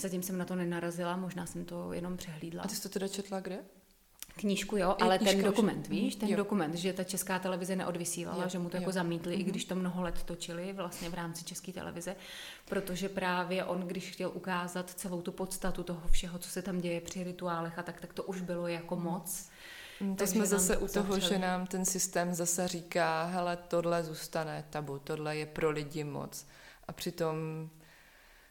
Zatím 0.00 0.22
jsem 0.22 0.38
na 0.38 0.44
to 0.44 0.56
nenarazila, 0.56 1.16
možná 1.16 1.46
jsem 1.46 1.64
to 1.64 1.92
jenom 1.92 2.16
přehlídla. 2.16 2.62
A 2.62 2.68
ty 2.68 2.74
jsi 2.74 2.82
to 2.82 2.88
teda 2.88 3.08
četla 3.08 3.40
kde? 3.40 3.58
Knížku, 4.36 4.76
jo, 4.76 4.96
ale 5.00 5.18
knížka 5.18 5.36
ten 5.36 5.44
dokument, 5.44 5.82
už... 5.82 5.88
víš, 5.88 6.16
ten 6.16 6.28
jo. 6.28 6.36
dokument, 6.36 6.74
že 6.74 6.92
ta 6.92 7.04
česká 7.04 7.38
televize 7.38 7.76
neodvysílala, 7.76 8.42
jo, 8.42 8.48
že 8.48 8.58
mu 8.58 8.68
to 8.68 8.76
jako 8.76 8.82
jo. 8.82 8.82
jako 8.82 8.92
zamítli, 8.92 9.32
mm-hmm. 9.32 9.40
i 9.40 9.42
mhm. 9.42 9.50
když 9.50 9.64
to 9.64 9.74
mnoho 9.74 10.02
let 10.02 10.22
točili 10.22 10.72
vlastně 10.72 11.10
v 11.10 11.14
rámci 11.14 11.44
české 11.44 11.72
televize, 11.72 12.16
protože 12.64 13.08
právě 13.08 13.64
on, 13.64 13.80
když 13.80 14.10
chtěl 14.10 14.30
ukázat 14.34 14.90
celou 14.90 15.22
tu 15.22 15.32
podstatu 15.32 15.82
toho 15.82 16.08
všeho, 16.08 16.38
co 16.38 16.50
se 16.50 16.62
tam 16.62 16.80
děje 16.80 17.00
při 17.00 17.24
rituálech 17.24 17.78
a 17.78 17.82
tak, 17.82 18.00
tak 18.00 18.12
to 18.12 18.22
už 18.22 18.40
bylo 18.40 18.68
jako 18.68 18.96
mhm. 18.96 19.04
moc. 19.04 19.48
Mm, 20.00 20.16
to 20.16 20.26
jsme 20.26 20.46
zase 20.46 20.76
u 20.76 20.88
toho, 20.88 21.20
že 21.20 21.38
nám 21.38 21.66
ten 21.66 21.84
systém 21.84 22.34
zase 22.34 22.68
říká, 22.68 23.24
hele, 23.24 23.58
tohle 23.68 24.04
zůstane 24.04 24.64
tabu, 24.70 24.98
tohle 24.98 25.36
je 25.36 25.46
pro 25.46 25.70
lidi 25.70 26.04
moc. 26.04 26.46
A 26.88 26.92
přitom 26.92 27.68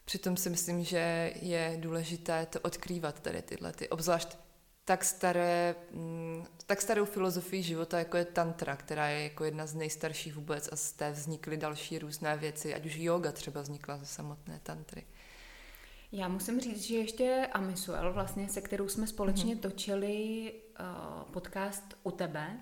Přitom 0.04 0.36
si 0.36 0.50
myslím, 0.50 0.84
že 0.84 1.32
je 1.42 1.76
důležité 1.80 2.46
to 2.46 2.60
odkrývat 2.60 3.20
tady 3.20 3.42
tyhle, 3.42 3.72
ty, 3.72 3.88
obzvlášť 3.88 4.36
tak, 4.84 5.04
staré, 5.04 5.74
mm, 5.90 6.44
tak 6.66 6.82
starou 6.82 7.04
filozofii 7.04 7.62
života, 7.62 7.98
jako 7.98 8.16
je 8.16 8.24
tantra, 8.24 8.76
která 8.76 9.08
je 9.08 9.22
jako 9.22 9.44
jedna 9.44 9.66
z 9.66 9.74
nejstarších 9.74 10.34
vůbec 10.34 10.68
a 10.72 10.76
z 10.76 10.92
té 10.92 11.10
vznikly 11.10 11.56
další 11.56 11.98
různé 11.98 12.36
věci, 12.36 12.74
ať 12.74 12.86
už 12.86 12.96
yoga 12.96 13.32
třeba 13.32 13.60
vznikla 13.62 13.98
ze 13.98 14.06
samotné 14.06 14.60
tantry. 14.62 15.06
Já 16.12 16.28
musím 16.28 16.60
říct, 16.60 16.82
že 16.82 16.96
ještě 16.96 17.48
Amisuel, 17.52 18.12
vlastně, 18.12 18.48
se 18.48 18.60
kterou 18.60 18.88
jsme 18.88 19.06
společně 19.06 19.56
mm-hmm. 19.56 19.60
točili 19.60 20.52
uh, 20.80 21.32
podcast 21.32 21.84
u 22.02 22.10
tebe, 22.10 22.60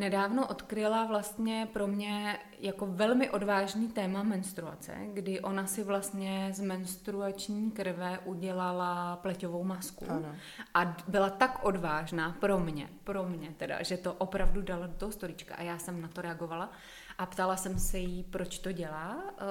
nedávno 0.00 0.46
odkryla 0.46 1.04
vlastně 1.04 1.68
pro 1.72 1.86
mě 1.86 2.38
jako 2.58 2.86
velmi 2.86 3.30
odvážný 3.30 3.88
téma 3.88 4.22
menstruace, 4.22 4.94
kdy 5.12 5.40
ona 5.40 5.66
si 5.66 5.84
vlastně 5.84 6.48
z 6.52 6.60
menstruační 6.60 7.70
krve 7.70 8.18
udělala 8.24 9.16
pleťovou 9.16 9.64
masku. 9.64 10.06
Ano. 10.08 10.34
A 10.74 10.96
byla 11.08 11.30
tak 11.30 11.64
odvážná 11.64 12.36
pro 12.40 12.58
mě, 12.58 12.88
pro 13.04 13.24
mě 13.24 13.54
teda, 13.56 13.82
že 13.82 13.96
to 13.96 14.14
opravdu 14.14 14.62
dala 14.62 14.86
do 14.86 14.94
toho 14.94 15.12
storička 15.12 15.54
a 15.54 15.62
já 15.62 15.78
jsem 15.78 16.02
na 16.02 16.08
to 16.08 16.22
reagovala 16.22 16.70
a 17.18 17.26
ptala 17.26 17.56
jsem 17.56 17.78
se 17.78 17.98
jí, 17.98 18.24
proč 18.24 18.58
to 18.58 18.72
dělá, 18.72 19.24
eh, 19.38 19.44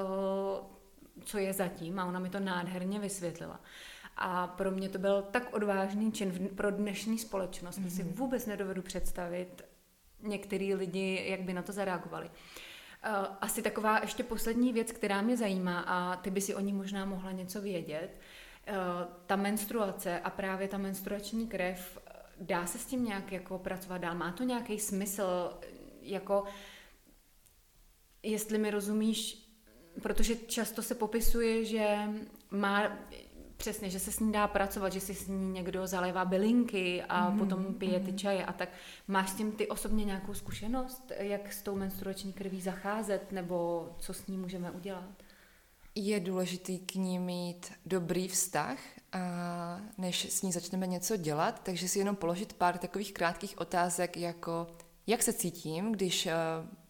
co 1.22 1.38
je 1.38 1.54
zatím 1.54 2.00
a 2.00 2.06
ona 2.06 2.20
mi 2.20 2.30
to 2.30 2.40
nádherně 2.40 3.00
vysvětlila. 3.00 3.60
A 4.18 4.48
pro 4.48 4.72
mě 4.72 4.90
to 4.90 4.98
byl 4.98 5.22
tak 5.22 5.54
odvážný 5.54 6.12
čin 6.12 6.50
pro 6.56 6.72
dnešní 6.72 7.18
společnost, 7.18 7.80
mm-hmm. 7.80 7.96
si 7.96 8.04
mhm. 8.04 8.14
vůbec 8.14 8.46
nedovedu 8.46 8.82
představit, 8.82 9.69
některý 10.22 10.76
lidi, 10.76 11.26
jak 11.30 11.42
by 11.42 11.54
na 11.54 11.62
to 11.62 11.72
zareagovali. 11.72 12.32
Eh, 13.04 13.10
asi 13.42 13.62
taková 13.62 14.00
ještě 14.00 14.24
poslední 14.24 14.74
věc, 14.74 14.92
která 14.92 15.22
mě 15.22 15.38
zajímá 15.38 15.80
a 15.80 16.16
ty 16.16 16.32
by 16.32 16.42
si 16.42 16.56
o 16.56 16.60
ní 16.60 16.74
možná 16.74 17.06
mohla 17.06 17.32
něco 17.32 17.62
vědět. 17.62 18.20
Eh, 18.68 18.74
ta 19.26 19.36
menstruace 19.36 20.20
a 20.20 20.30
právě 20.30 20.68
ta 20.68 20.78
menstruační 20.78 21.48
krev, 21.48 21.98
dá 22.40 22.66
se 22.66 22.80
s 22.80 22.86
tím 22.86 23.06
nějak 23.06 23.32
jako 23.32 23.60
pracovat 23.60 23.98
dál? 23.98 24.16
Má 24.16 24.32
to 24.32 24.44
nějaký 24.44 24.80
smysl? 24.80 25.60
Jako, 26.02 26.44
jestli 28.24 28.58
mi 28.58 28.72
rozumíš, 28.72 29.50
protože 30.02 30.36
často 30.36 30.82
se 30.82 30.96
popisuje, 30.96 31.66
že 31.66 31.98
má 32.52 32.98
Přesně, 33.60 33.90
že 33.90 34.00
se 34.00 34.12
s 34.12 34.20
ní 34.20 34.32
dá 34.32 34.48
pracovat, 34.48 34.94
že 34.94 35.00
si 35.00 35.16
s 35.16 35.28
ní 35.28 35.52
někdo 35.52 35.88
zalévá 35.88 36.26
bylinky 36.26 37.04
a 37.04 37.32
mm-hmm. 37.32 37.38
potom 37.38 37.74
pije 37.74 38.00
ty 38.00 38.12
mhm. 38.12 38.18
čaje 38.18 38.46
a 38.46 38.54
tak. 38.54 38.70
Máš 39.08 39.30
s 39.30 39.34
tím 39.34 39.52
ty 39.52 39.68
osobně 39.68 40.06
nějakou 40.06 40.34
zkušenost, 40.34 41.12
jak 41.18 41.54
s 41.54 41.62
tou 41.62 41.76
menstruační 41.76 42.34
krví 42.34 42.62
zacházet 42.62 43.32
nebo 43.32 43.90
co 44.00 44.14
s 44.14 44.28
ní 44.28 44.38
můžeme 44.38 44.72
udělat? 44.72 45.10
Je 45.96 46.20
důležitý 46.20 46.80
k 46.80 46.96
ní 46.96 47.20
mít 47.20 47.72
dobrý 47.86 48.28
vztah, 48.28 48.78
a 49.12 49.82
než 49.98 50.34
s 50.34 50.42
ní 50.42 50.52
začneme 50.52 50.88
něco 50.88 51.18
dělat, 51.18 51.62
takže 51.64 51.88
si 51.88 52.00
jenom 52.00 52.16
položit 52.16 52.54
pár 52.54 52.78
takových 52.78 53.14
krátkých 53.14 53.60
otázek, 53.62 54.18
jako 54.18 54.68
jak 55.08 55.24
se 55.24 55.34
cítím, 55.34 55.92
když 55.92 56.26
eh, 56.26 56.34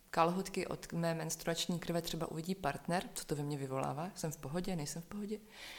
kalhotky 0.09 0.67
od 0.67 0.93
mé 0.93 1.13
menstruační 1.13 1.79
krve 1.79 2.01
třeba 2.01 2.31
uvidí 2.31 2.55
partner, 2.55 3.03
co 3.13 3.25
to 3.25 3.35
ve 3.35 3.43
mně 3.43 3.57
vyvolává, 3.57 4.11
jsem 4.15 4.31
v 4.31 4.37
pohodě, 4.37 4.75
nejsem 4.75 5.01
v 5.01 5.05
pohodě. 5.05 5.37
Eh, 5.37 5.78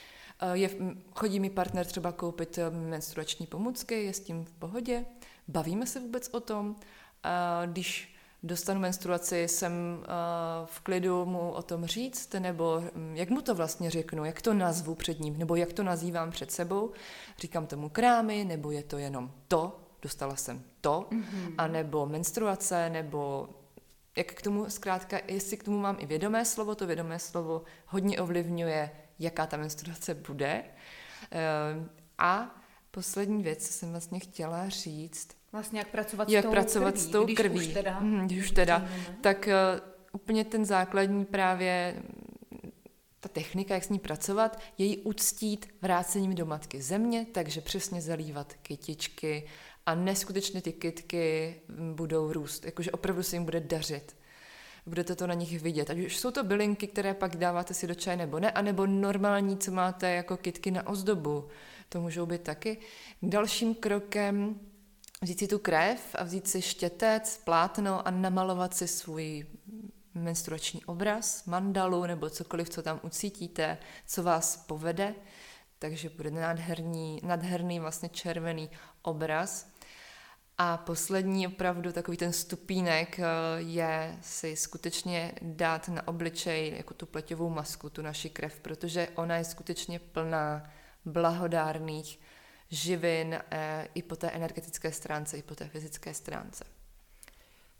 je, 0.52 0.70
chodí 1.14 1.40
mi 1.40 1.50
partner 1.50 1.86
třeba 1.86 2.12
koupit 2.12 2.58
eh, 2.58 2.70
menstruační 2.70 3.46
pomůcky, 3.46 4.04
je 4.04 4.12
s 4.12 4.20
tím 4.20 4.44
v 4.44 4.52
pohodě, 4.52 5.04
bavíme 5.48 5.86
se 5.86 6.00
vůbec 6.00 6.28
o 6.32 6.40
tom. 6.40 6.76
Když 7.66 8.14
dostanu 8.42 8.80
menstruaci, 8.80 9.48
jsem 9.48 9.72
eh, 10.02 10.06
v 10.64 10.80
klidu 10.80 11.26
mu 11.26 11.50
o 11.50 11.62
tom 11.62 11.86
říct, 11.86 12.34
nebo 12.38 12.82
hm, 12.94 13.12
jak 13.16 13.30
mu 13.30 13.42
to 13.42 13.54
vlastně 13.54 13.90
řeknu, 13.90 14.24
jak 14.24 14.42
to 14.42 14.54
nazvu 14.54 14.94
před 14.94 15.20
ním, 15.20 15.38
nebo 15.38 15.56
jak 15.56 15.72
to 15.72 15.82
nazývám 15.82 16.30
před 16.30 16.50
sebou. 16.50 16.92
Říkám 17.38 17.66
tomu 17.66 17.88
krámy, 17.88 18.44
nebo 18.44 18.70
je 18.70 18.82
to 18.82 18.98
jenom 18.98 19.32
to, 19.48 19.80
dostala 20.02 20.36
jsem 20.36 20.62
to, 20.80 21.06
mm-hmm. 21.10 21.54
anebo 21.58 22.06
menstruace, 22.06 22.90
nebo 22.90 23.48
jak 24.16 24.26
k 24.26 24.42
tomu 24.42 24.70
zkrátka, 24.70 25.20
jestli 25.28 25.56
k 25.56 25.64
tomu 25.64 25.78
mám 25.78 25.96
i 26.00 26.06
vědomé 26.06 26.44
slovo, 26.44 26.74
to 26.74 26.86
vědomé 26.86 27.18
slovo 27.18 27.62
hodně 27.86 28.20
ovlivňuje 28.20 28.90
jaká 29.20 29.46
ta 29.46 29.56
menstruace 29.56 30.14
bude. 30.14 30.64
Ehm, 31.30 31.90
a 32.18 32.60
poslední 32.90 33.42
věc, 33.42 33.66
co 33.66 33.72
jsem 33.72 33.90
vlastně 33.90 34.20
chtěla 34.20 34.68
říct. 34.68 35.28
Vlastně 35.52 35.78
jak 35.78 35.88
pracovat 35.88 36.28
jak 36.28 36.44
s 36.44 36.46
tou 36.46 36.50
pracovat 36.50 36.94
krví, 36.94 37.04
s 37.04 37.06
tou 37.06 37.24
když 37.24 37.36
krví. 37.36 37.56
Už 37.56 37.66
teda, 37.66 37.98
hmm, 37.98 38.26
když 38.26 38.38
už 38.38 38.50
teda. 38.50 38.88
Tak 39.20 39.48
uh, 39.48 39.80
úplně 40.12 40.44
ten 40.44 40.64
základní 40.64 41.24
právě 41.24 42.02
ta 43.20 43.28
technika, 43.28 43.74
jak 43.74 43.84
s 43.84 43.88
ní 43.88 43.98
pracovat, 43.98 44.60
je 44.78 44.86
ji 44.86 44.98
uctít 44.98 45.68
vrácením 45.82 46.34
do 46.34 46.46
matky 46.46 46.82
země, 46.82 47.26
takže 47.32 47.60
přesně 47.60 48.00
zalívat 48.00 48.54
kytičky 48.62 49.48
a 49.86 49.94
neskutečně 49.94 50.62
ty 50.62 50.72
kytky 50.72 51.54
budou 51.94 52.32
růst, 52.32 52.64
jakože 52.64 52.90
opravdu 52.90 53.22
se 53.22 53.36
jim 53.36 53.44
bude 53.44 53.60
dařit 53.60 54.16
budete 54.90 55.16
to 55.16 55.26
na 55.26 55.34
nich 55.34 55.62
vidět. 55.62 55.90
Ať 55.90 55.98
už 55.98 56.16
jsou 56.16 56.30
to 56.30 56.44
bylinky, 56.44 56.86
které 56.86 57.14
pak 57.14 57.36
dáváte 57.36 57.74
si 57.74 57.86
do 57.86 57.94
čaje 57.94 58.16
nebo 58.16 58.40
ne, 58.40 58.50
anebo 58.50 58.86
normální, 58.86 59.58
co 59.58 59.70
máte 59.70 60.10
jako 60.10 60.36
kitky 60.36 60.70
na 60.70 60.86
ozdobu. 60.86 61.48
To 61.88 62.00
můžou 62.00 62.26
být 62.26 62.42
taky. 62.42 62.78
Dalším 63.22 63.74
krokem 63.74 64.60
vzít 65.22 65.38
si 65.38 65.48
tu 65.48 65.58
krev 65.58 66.00
a 66.18 66.24
vzít 66.24 66.48
si 66.48 66.62
štětec, 66.62 67.40
plátno 67.44 68.06
a 68.06 68.10
namalovat 68.10 68.74
si 68.74 68.88
svůj 68.88 69.46
menstruační 70.14 70.84
obraz, 70.84 71.44
mandalu 71.44 72.06
nebo 72.06 72.30
cokoliv, 72.30 72.70
co 72.70 72.82
tam 72.82 73.00
ucítíte, 73.02 73.78
co 74.06 74.22
vás 74.22 74.56
povede. 74.56 75.14
Takže 75.78 76.10
bude 76.10 76.30
nádherný, 76.30 77.20
nádherný 77.22 77.80
vlastně 77.80 78.08
červený 78.08 78.70
obraz. 79.02 79.69
A 80.62 80.76
poslední 80.76 81.46
opravdu 81.46 81.92
takový 81.92 82.16
ten 82.16 82.32
stupínek 82.32 83.18
eh, 83.18 83.24
je 83.56 84.18
si 84.20 84.56
skutečně 84.56 85.32
dát 85.42 85.88
na 85.88 86.08
obličej 86.08 86.74
jako 86.76 86.94
tu 86.94 87.06
pleťovou 87.06 87.50
masku, 87.50 87.90
tu 87.90 88.02
naši 88.02 88.30
krev, 88.30 88.60
protože 88.60 89.08
ona 89.14 89.36
je 89.36 89.44
skutečně 89.44 89.98
plná 89.98 90.70
blahodárných 91.04 92.20
živin 92.70 93.38
eh, 93.50 93.88
i 93.94 94.02
po 94.02 94.16
té 94.16 94.30
energetické 94.30 94.92
stránce, 94.92 95.38
i 95.38 95.42
po 95.42 95.54
té 95.54 95.68
fyzické 95.68 96.14
stránce. 96.14 96.64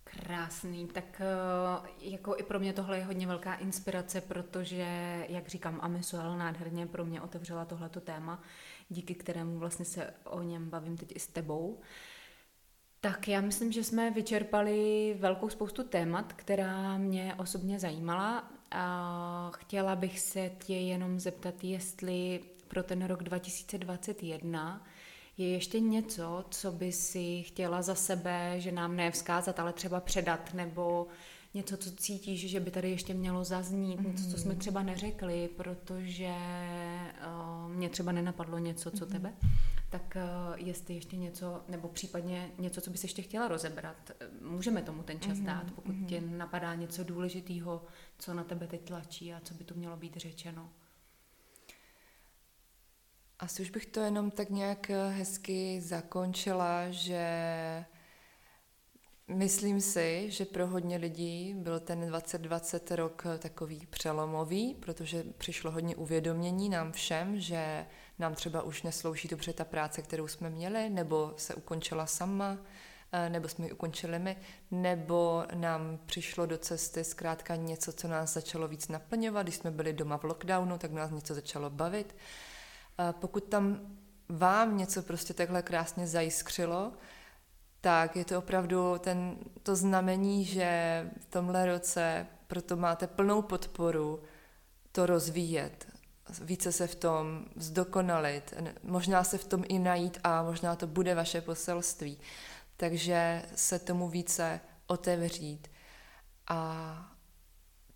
Krásný, 0.05 0.87
tak 0.87 1.23
jako 2.01 2.37
i 2.37 2.43
pro 2.43 2.59
mě 2.59 2.73
tohle 2.73 2.99
je 2.99 3.05
hodně 3.05 3.27
velká 3.27 3.55
inspirace, 3.55 4.21
protože, 4.21 4.87
jak 5.29 5.49
říkám, 5.49 5.79
Amisuel 5.83 6.39
nádherně 6.39 6.87
pro 6.87 7.05
mě 7.05 7.21
otevřela 7.21 7.65
tohleto 7.65 8.01
téma, 8.01 8.43
díky 8.89 9.15
kterému 9.15 9.59
vlastně 9.59 9.85
se 9.85 10.15
o 10.25 10.43
něm 10.43 10.71
bavím 10.71 10.97
teď 10.97 11.13
i 11.17 11.21
s 11.21 11.27
tebou. 11.27 11.81
Tak 13.03 13.29
já 13.29 13.41
myslím, 13.41 13.73
že 13.73 13.85
jsme 13.85 14.11
vyčerpali 14.11 15.17
velkou 15.19 15.49
spoustu 15.49 15.85
témat, 15.85 16.33
která 16.33 16.99
mě 16.99 17.35
osobně 17.39 17.79
zajímala 17.79 18.51
a 18.71 19.51
chtěla 19.57 19.97
bych 19.97 20.21
se 20.21 20.51
tě 20.65 20.75
jenom 20.75 21.21
zeptat, 21.21 21.65
jestli 21.65 22.41
pro 22.69 22.83
ten 22.83 23.05
rok 23.05 23.23
2021 23.23 24.87
je 25.39 25.49
ještě 25.49 25.81
něco, 25.81 26.45
co 26.51 26.73
by 26.73 26.93
si 26.93 27.43
chtěla 27.43 27.83
za 27.83 27.95
sebe, 27.95 28.55
že 28.61 28.73
nám 28.73 28.97
ne 28.97 29.11
vzkázat, 29.11 29.61
ale 29.61 29.73
třeba 29.73 30.01
předat, 30.01 30.55
nebo 30.55 31.07
něco, 31.55 31.77
co 31.77 31.91
cítíš, 31.91 32.51
že 32.51 32.61
by 32.61 32.71
tady 32.71 32.91
ještě 32.91 33.15
mělo 33.15 33.45
zaznít, 33.45 34.01
mm-hmm. 34.01 34.07
něco, 34.07 34.31
co 34.31 34.39
jsme 34.39 34.51
mhm. 34.53 34.61
třeba 34.61 34.83
neřekli, 34.83 35.49
protože 35.57 36.35
uh, 37.27 37.71
mě 37.71 37.89
třeba 37.89 38.13
nenapadlo 38.13 38.59
něco, 38.59 38.91
co 38.91 39.07
mm-hmm. 39.07 39.13
tebe, 39.13 39.33
tak 39.91 40.17
uh, 40.17 40.67
jestli 40.67 40.95
ještě 40.95 41.17
něco, 41.17 41.65
nebo 41.69 41.89
případně 41.89 42.51
něco, 42.59 42.81
co 42.81 42.91
bys 42.91 43.03
ještě 43.03 43.23
chtěla 43.23 43.49
rozebrat, 43.49 44.11
můžeme 44.41 44.83
tomu 44.83 45.03
ten 45.03 45.21
čas 45.21 45.39
mm-hmm. 45.39 45.45
dát, 45.45 45.71
pokud 45.71 45.95
mm-hmm. 45.95 46.07
tě 46.07 46.21
napadá 46.21 46.75
něco 46.75 47.05
důležitého, 47.05 47.83
co 48.19 48.35
na 48.35 48.45
tebe 48.45 48.67
teď 48.67 48.81
tlačí 48.85 49.33
a 49.33 49.41
co 49.41 49.55
by 49.55 49.65
tu 49.65 49.75
mělo 49.75 49.97
být 49.97 50.17
řečeno. 50.17 50.71
Asi 53.39 53.63
už 53.63 53.71
bych 53.71 53.87
to 53.87 54.01
jenom 54.01 54.31
tak 54.31 54.51
nějak 54.51 54.91
eh, 54.91 55.09
hezky 55.09 55.81
zakončila, 55.81 56.91
že 56.91 57.25
myslím 59.35 59.81
si, 59.81 60.31
že 60.31 60.45
pro 60.45 60.67
hodně 60.67 60.97
lidí 60.97 61.55
byl 61.55 61.81
ten 61.81 62.07
2020 62.07 62.91
rok 62.91 63.27
eh, 63.35 63.39
takový 63.39 63.87
přelomový, 63.91 64.75
protože 64.75 65.25
přišlo 65.39 65.71
hodně 65.71 65.97
uvědomění 65.97 66.69
nám 66.69 66.93
všem, 66.93 67.41
že 67.41 67.87
nám 68.19 68.35
třeba 68.35 68.63
už 68.63 68.83
neslouží 68.83 69.29
dobře 69.29 69.53
ta 69.53 69.65
práce, 69.65 70.03
kterou 70.03 70.29
jsme 70.29 70.51
měli, 70.51 70.91
nebo 70.91 71.35
se 71.37 71.55
ukončila 71.55 72.07
sama, 72.07 72.59
eh, 73.13 73.31
nebo 73.31 73.49
jsme 73.49 73.67
ji 73.67 73.73
ukončili 73.73 74.19
my, 74.19 74.37
nebo 74.71 75.45
nám 75.55 75.99
přišlo 76.07 76.47
do 76.47 76.59
cesty 76.59 77.05
zkrátka 77.05 77.57
něco, 77.57 77.93
co 77.93 78.09
nás 78.09 78.33
začalo 78.33 78.69
víc 78.69 78.89
naplňovat. 78.89 79.43
Když 79.43 79.55
jsme 79.55 79.71
byli 79.71 79.93
doma 79.93 80.19
v 80.19 80.25
lockdownu, 80.25 80.79
tak 80.79 80.93
nás 80.93 81.11
něco 81.11 81.35
začalo 81.35 81.71
bavit. 81.71 82.17
Pokud 83.13 83.45
tam 83.45 83.81
vám 84.29 84.79
něco 84.79 85.03
prostě 85.03 85.35
takhle 85.35 85.63
krásně 85.63 86.07
zajiskřilo, 86.07 86.93
tak 87.81 88.17
je 88.17 88.25
to 88.25 88.39
opravdu 88.39 88.99
ten, 88.99 89.37
to 89.63 89.77
znamení, 89.77 90.45
že 90.45 91.11
v 91.21 91.27
tomhle 91.27 91.67
roce 91.67 92.27
proto 92.47 92.77
máte 92.77 93.07
plnou 93.07 93.43
podporu 93.43 94.23
to 94.93 95.07
rozvíjet, 95.07 95.87
více 96.41 96.73
se 96.73 96.87
v 96.87 96.95
tom 96.95 97.45
zdokonalit, 97.57 98.55
možná 98.83 99.25
se 99.25 99.39
v 99.39 99.45
tom 99.45 99.65
i 99.69 99.79
najít 99.79 100.19
a 100.25 100.43
možná 100.43 100.77
to 100.77 100.87
bude 100.87 101.15
vaše 101.15 101.41
poselství. 101.41 102.19
Takže 102.77 103.43
se 103.55 103.79
tomu 103.79 104.09
více 104.09 104.61
otevřít 104.87 105.69
a 106.49 107.13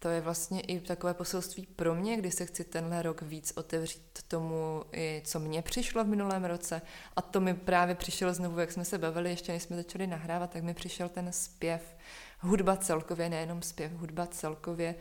to 0.05 0.11
je 0.11 0.21
vlastně 0.21 0.61
i 0.61 0.81
takové 0.81 1.15
poselství 1.15 1.67
pro 1.67 1.95
mě, 1.95 2.17
kdy 2.17 2.31
se 2.31 2.47
chci 2.47 2.65
tenhle 2.65 3.03
rok 3.03 3.23
víc 3.23 3.53
otevřít 3.57 4.23
tomu, 4.29 4.85
i 4.93 5.23
co 5.25 5.41
mně 5.41 5.63
přišlo 5.63 6.05
v 6.05 6.07
minulém 6.07 6.45
roce. 6.45 6.83
A 7.17 7.23
to 7.23 7.41
mi 7.41 7.55
právě 7.55 7.95
přišlo 7.95 8.35
znovu, 8.35 8.59
jak 8.59 8.73
jsme 8.73 8.85
se 8.85 8.99
bavili, 8.99 9.31
ještě 9.31 9.53
než 9.53 9.63
jsme 9.63 9.77
začali 9.77 10.07
nahrávat, 10.07 10.51
tak 10.51 10.63
mi 10.63 10.75
přišel 10.75 11.09
ten 11.09 11.33
zpěv, 11.33 11.97
hudba 12.41 12.77
celkově, 12.77 13.29
nejenom 13.29 13.63
zpěv, 13.63 13.93
hudba 13.93 14.27
celkově, 14.27 14.95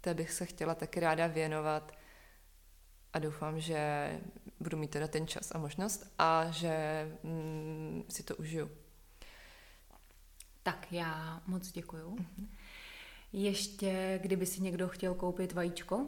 které 0.00 0.14
bych 0.14 0.32
se 0.32 0.46
chtěla 0.46 0.74
taky 0.74 1.00
ráda 1.00 1.26
věnovat. 1.26 1.92
A 3.12 3.18
doufám, 3.18 3.60
že 3.60 4.10
budu 4.60 4.76
mít 4.76 4.90
teda 4.90 5.08
ten 5.08 5.26
čas 5.26 5.52
a 5.54 5.58
možnost 5.58 6.12
a 6.18 6.46
že 6.50 7.06
mm, 7.22 8.04
si 8.08 8.22
to 8.22 8.36
užiju. 8.36 8.70
Tak 10.62 10.92
já 10.92 11.42
moc 11.46 11.72
děkuju. 11.72 12.16
Mm-hmm. 12.16 12.46
Ještě, 13.32 14.20
kdyby 14.22 14.46
si 14.46 14.62
někdo 14.62 14.88
chtěl 14.88 15.14
koupit 15.14 15.52
vajíčko 15.52 16.06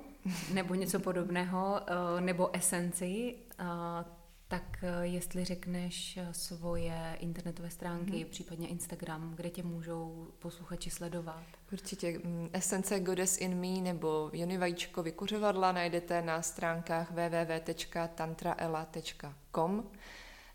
nebo 0.52 0.74
něco 0.74 1.00
podobného, 1.00 1.80
eh, 1.86 2.20
nebo 2.20 2.56
esenci, 2.56 3.34
eh, 3.58 3.64
tak 4.48 4.78
eh, 4.82 5.06
jestli 5.06 5.44
řekneš 5.44 6.18
svoje 6.32 7.16
internetové 7.20 7.70
stránky, 7.70 8.16
hmm. 8.16 8.26
případně 8.30 8.68
Instagram, 8.68 9.34
kde 9.34 9.50
tě 9.50 9.62
můžou 9.62 10.28
posluchači 10.38 10.90
sledovat? 10.90 11.44
Určitě. 11.72 12.20
Mm, 12.24 12.48
esence 12.52 13.00
Goddess 13.00 13.38
in 13.38 13.60
Me 13.60 13.80
nebo 13.80 14.30
Jony 14.32 14.58
Vajíčko 14.58 15.02
vykuřovadla 15.02 15.72
najdete 15.72 16.22
na 16.22 16.42
stránkách 16.42 17.10
www.tantraela.com 17.10 19.90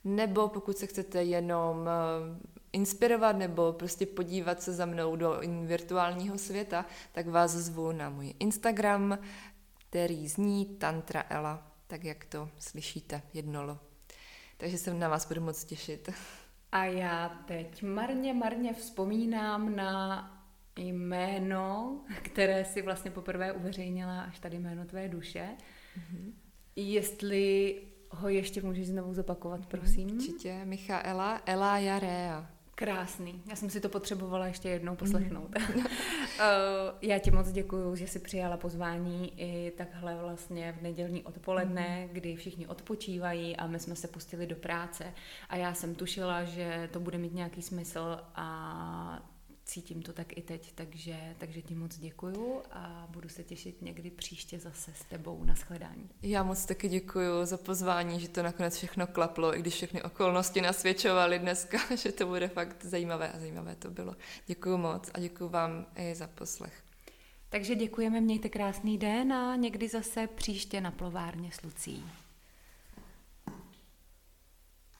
nebo 0.04 0.48
pokud 0.48 0.78
se 0.78 0.88
chcete 0.88 1.24
jenom 1.24 1.90
inspirovat 2.74 3.38
nebo 3.38 3.74
prostě 3.74 4.06
podívat 4.06 4.62
se 4.62 4.74
za 4.74 4.86
mnou 4.86 5.16
do 5.16 5.42
virtuálního 5.66 6.38
světa, 6.38 6.86
tak 7.12 7.28
vás 7.28 7.52
zvu 7.52 7.92
na 7.92 8.10
můj 8.10 8.34
Instagram, 8.40 9.20
který 9.90 10.28
zní 10.28 10.66
Tantra 10.66 11.24
Ela, 11.30 11.72
tak 11.88 12.04
jak 12.04 12.26
to 12.26 12.50
slyšíte, 12.60 13.22
jednolo. 13.34 13.80
Takže 14.58 14.78
se 14.78 14.94
na 14.94 15.10
vás 15.10 15.28
budu 15.28 15.42
moc 15.42 15.64
těšit. 15.64 16.10
A 16.72 16.86
já 16.86 17.30
teď 17.30 17.84
marně, 17.84 18.34
marně 18.34 18.74
vzpomínám 18.74 19.76
na 19.76 20.26
jméno, 20.76 21.98
které 22.22 22.66
si 22.66 22.82
vlastně 22.82 23.12
poprvé 23.12 23.52
uveřejnila 23.52 24.22
až 24.22 24.40
tady 24.40 24.60
jméno 24.60 24.86
tvé 24.86 25.08
duše. 25.08 25.50
Mm-hmm. 25.98 26.32
Jestli 26.76 27.76
ho 28.12 28.30
ještě 28.30 28.62
můžeš 28.62 28.88
znovu 28.88 29.14
zopakovat, 29.14 29.66
prosím. 29.66 30.12
Určitě, 30.12 30.62
Michaela 30.66 31.42
Ela 31.46 31.78
Jarea. 31.78 32.59
Krásný. 32.80 33.42
Já 33.50 33.56
jsem 33.56 33.70
si 33.70 33.82
to 33.82 33.90
potřebovala 33.90 34.48
ještě 34.48 34.70
jednou 34.70 34.96
poslechnout. 34.96 35.50
Mm. 35.76 35.84
Já 37.02 37.20
ti 37.20 37.32
moc 37.32 37.52
děkuji, 37.52 37.96
že 37.96 38.08
jsi 38.08 38.20
přijala 38.20 38.58
pozvání 38.58 39.42
i 39.42 39.72
takhle 39.78 40.16
vlastně 40.16 40.76
v 40.80 40.82
nedělní 40.82 41.24
odpoledne, 41.24 42.06
mm. 42.06 42.14
kdy 42.14 42.36
všichni 42.36 42.68
odpočívají 42.68 43.56
a 43.56 43.68
my 43.68 43.80
jsme 43.80 43.96
se 43.96 44.08
pustili 44.08 44.48
do 44.48 44.56
práce 44.56 45.14
a 45.50 45.56
já 45.56 45.74
jsem 45.74 45.96
tušila, 45.96 46.44
že 46.44 46.90
to 46.94 47.00
bude 47.00 47.18
mít 47.18 47.34
nějaký 47.34 47.62
smysl 47.62 48.20
a 48.36 49.30
cítím 49.70 50.02
to 50.02 50.14
tak 50.14 50.38
i 50.38 50.42
teď, 50.42 50.72
takže, 50.76 51.36
takže 51.38 51.62
ti 51.62 51.76
moc 51.76 51.98
děkuju 51.98 52.62
a 52.72 53.08
budu 53.10 53.30
se 53.30 53.44
těšit 53.44 53.82
někdy 53.82 54.10
příště 54.12 54.60
zase 54.60 54.92
s 54.94 55.04
tebou 55.04 55.44
na 55.44 55.56
shledání. 55.56 56.10
Já 56.22 56.44
moc 56.44 56.66
taky 56.66 56.90
děkuju 56.90 57.46
za 57.46 57.58
pozvání, 57.58 58.20
že 58.20 58.30
to 58.30 58.44
nakonec 58.44 58.76
všechno 58.76 59.08
klaplo, 59.08 59.58
i 59.58 59.60
když 59.60 59.74
všechny 59.74 60.04
okolnosti 60.04 60.62
nasvědčovaly 60.62 61.40
dneska, 61.40 61.78
že 61.96 62.12
to 62.12 62.26
bude 62.26 62.48
fakt 62.48 62.86
zajímavé 62.86 63.32
a 63.32 63.40
zajímavé 63.40 63.76
to 63.76 63.92
bylo. 63.92 64.16
Děkuju 64.48 64.78
moc 64.78 65.12
a 65.14 65.20
děkuju 65.20 65.50
vám 65.50 65.86
i 65.96 66.16
za 66.16 66.28
poslech. 66.28 66.84
Takže 67.50 67.76
děkujeme, 67.76 68.22
mějte 68.22 68.50
krásný 68.50 68.98
den 68.98 69.34
a 69.34 69.56
někdy 69.56 69.88
zase 69.88 70.28
příště 70.28 70.82
na 70.82 70.92
plovárně 70.92 71.52
s 71.52 71.62
Lucí. 71.62 72.06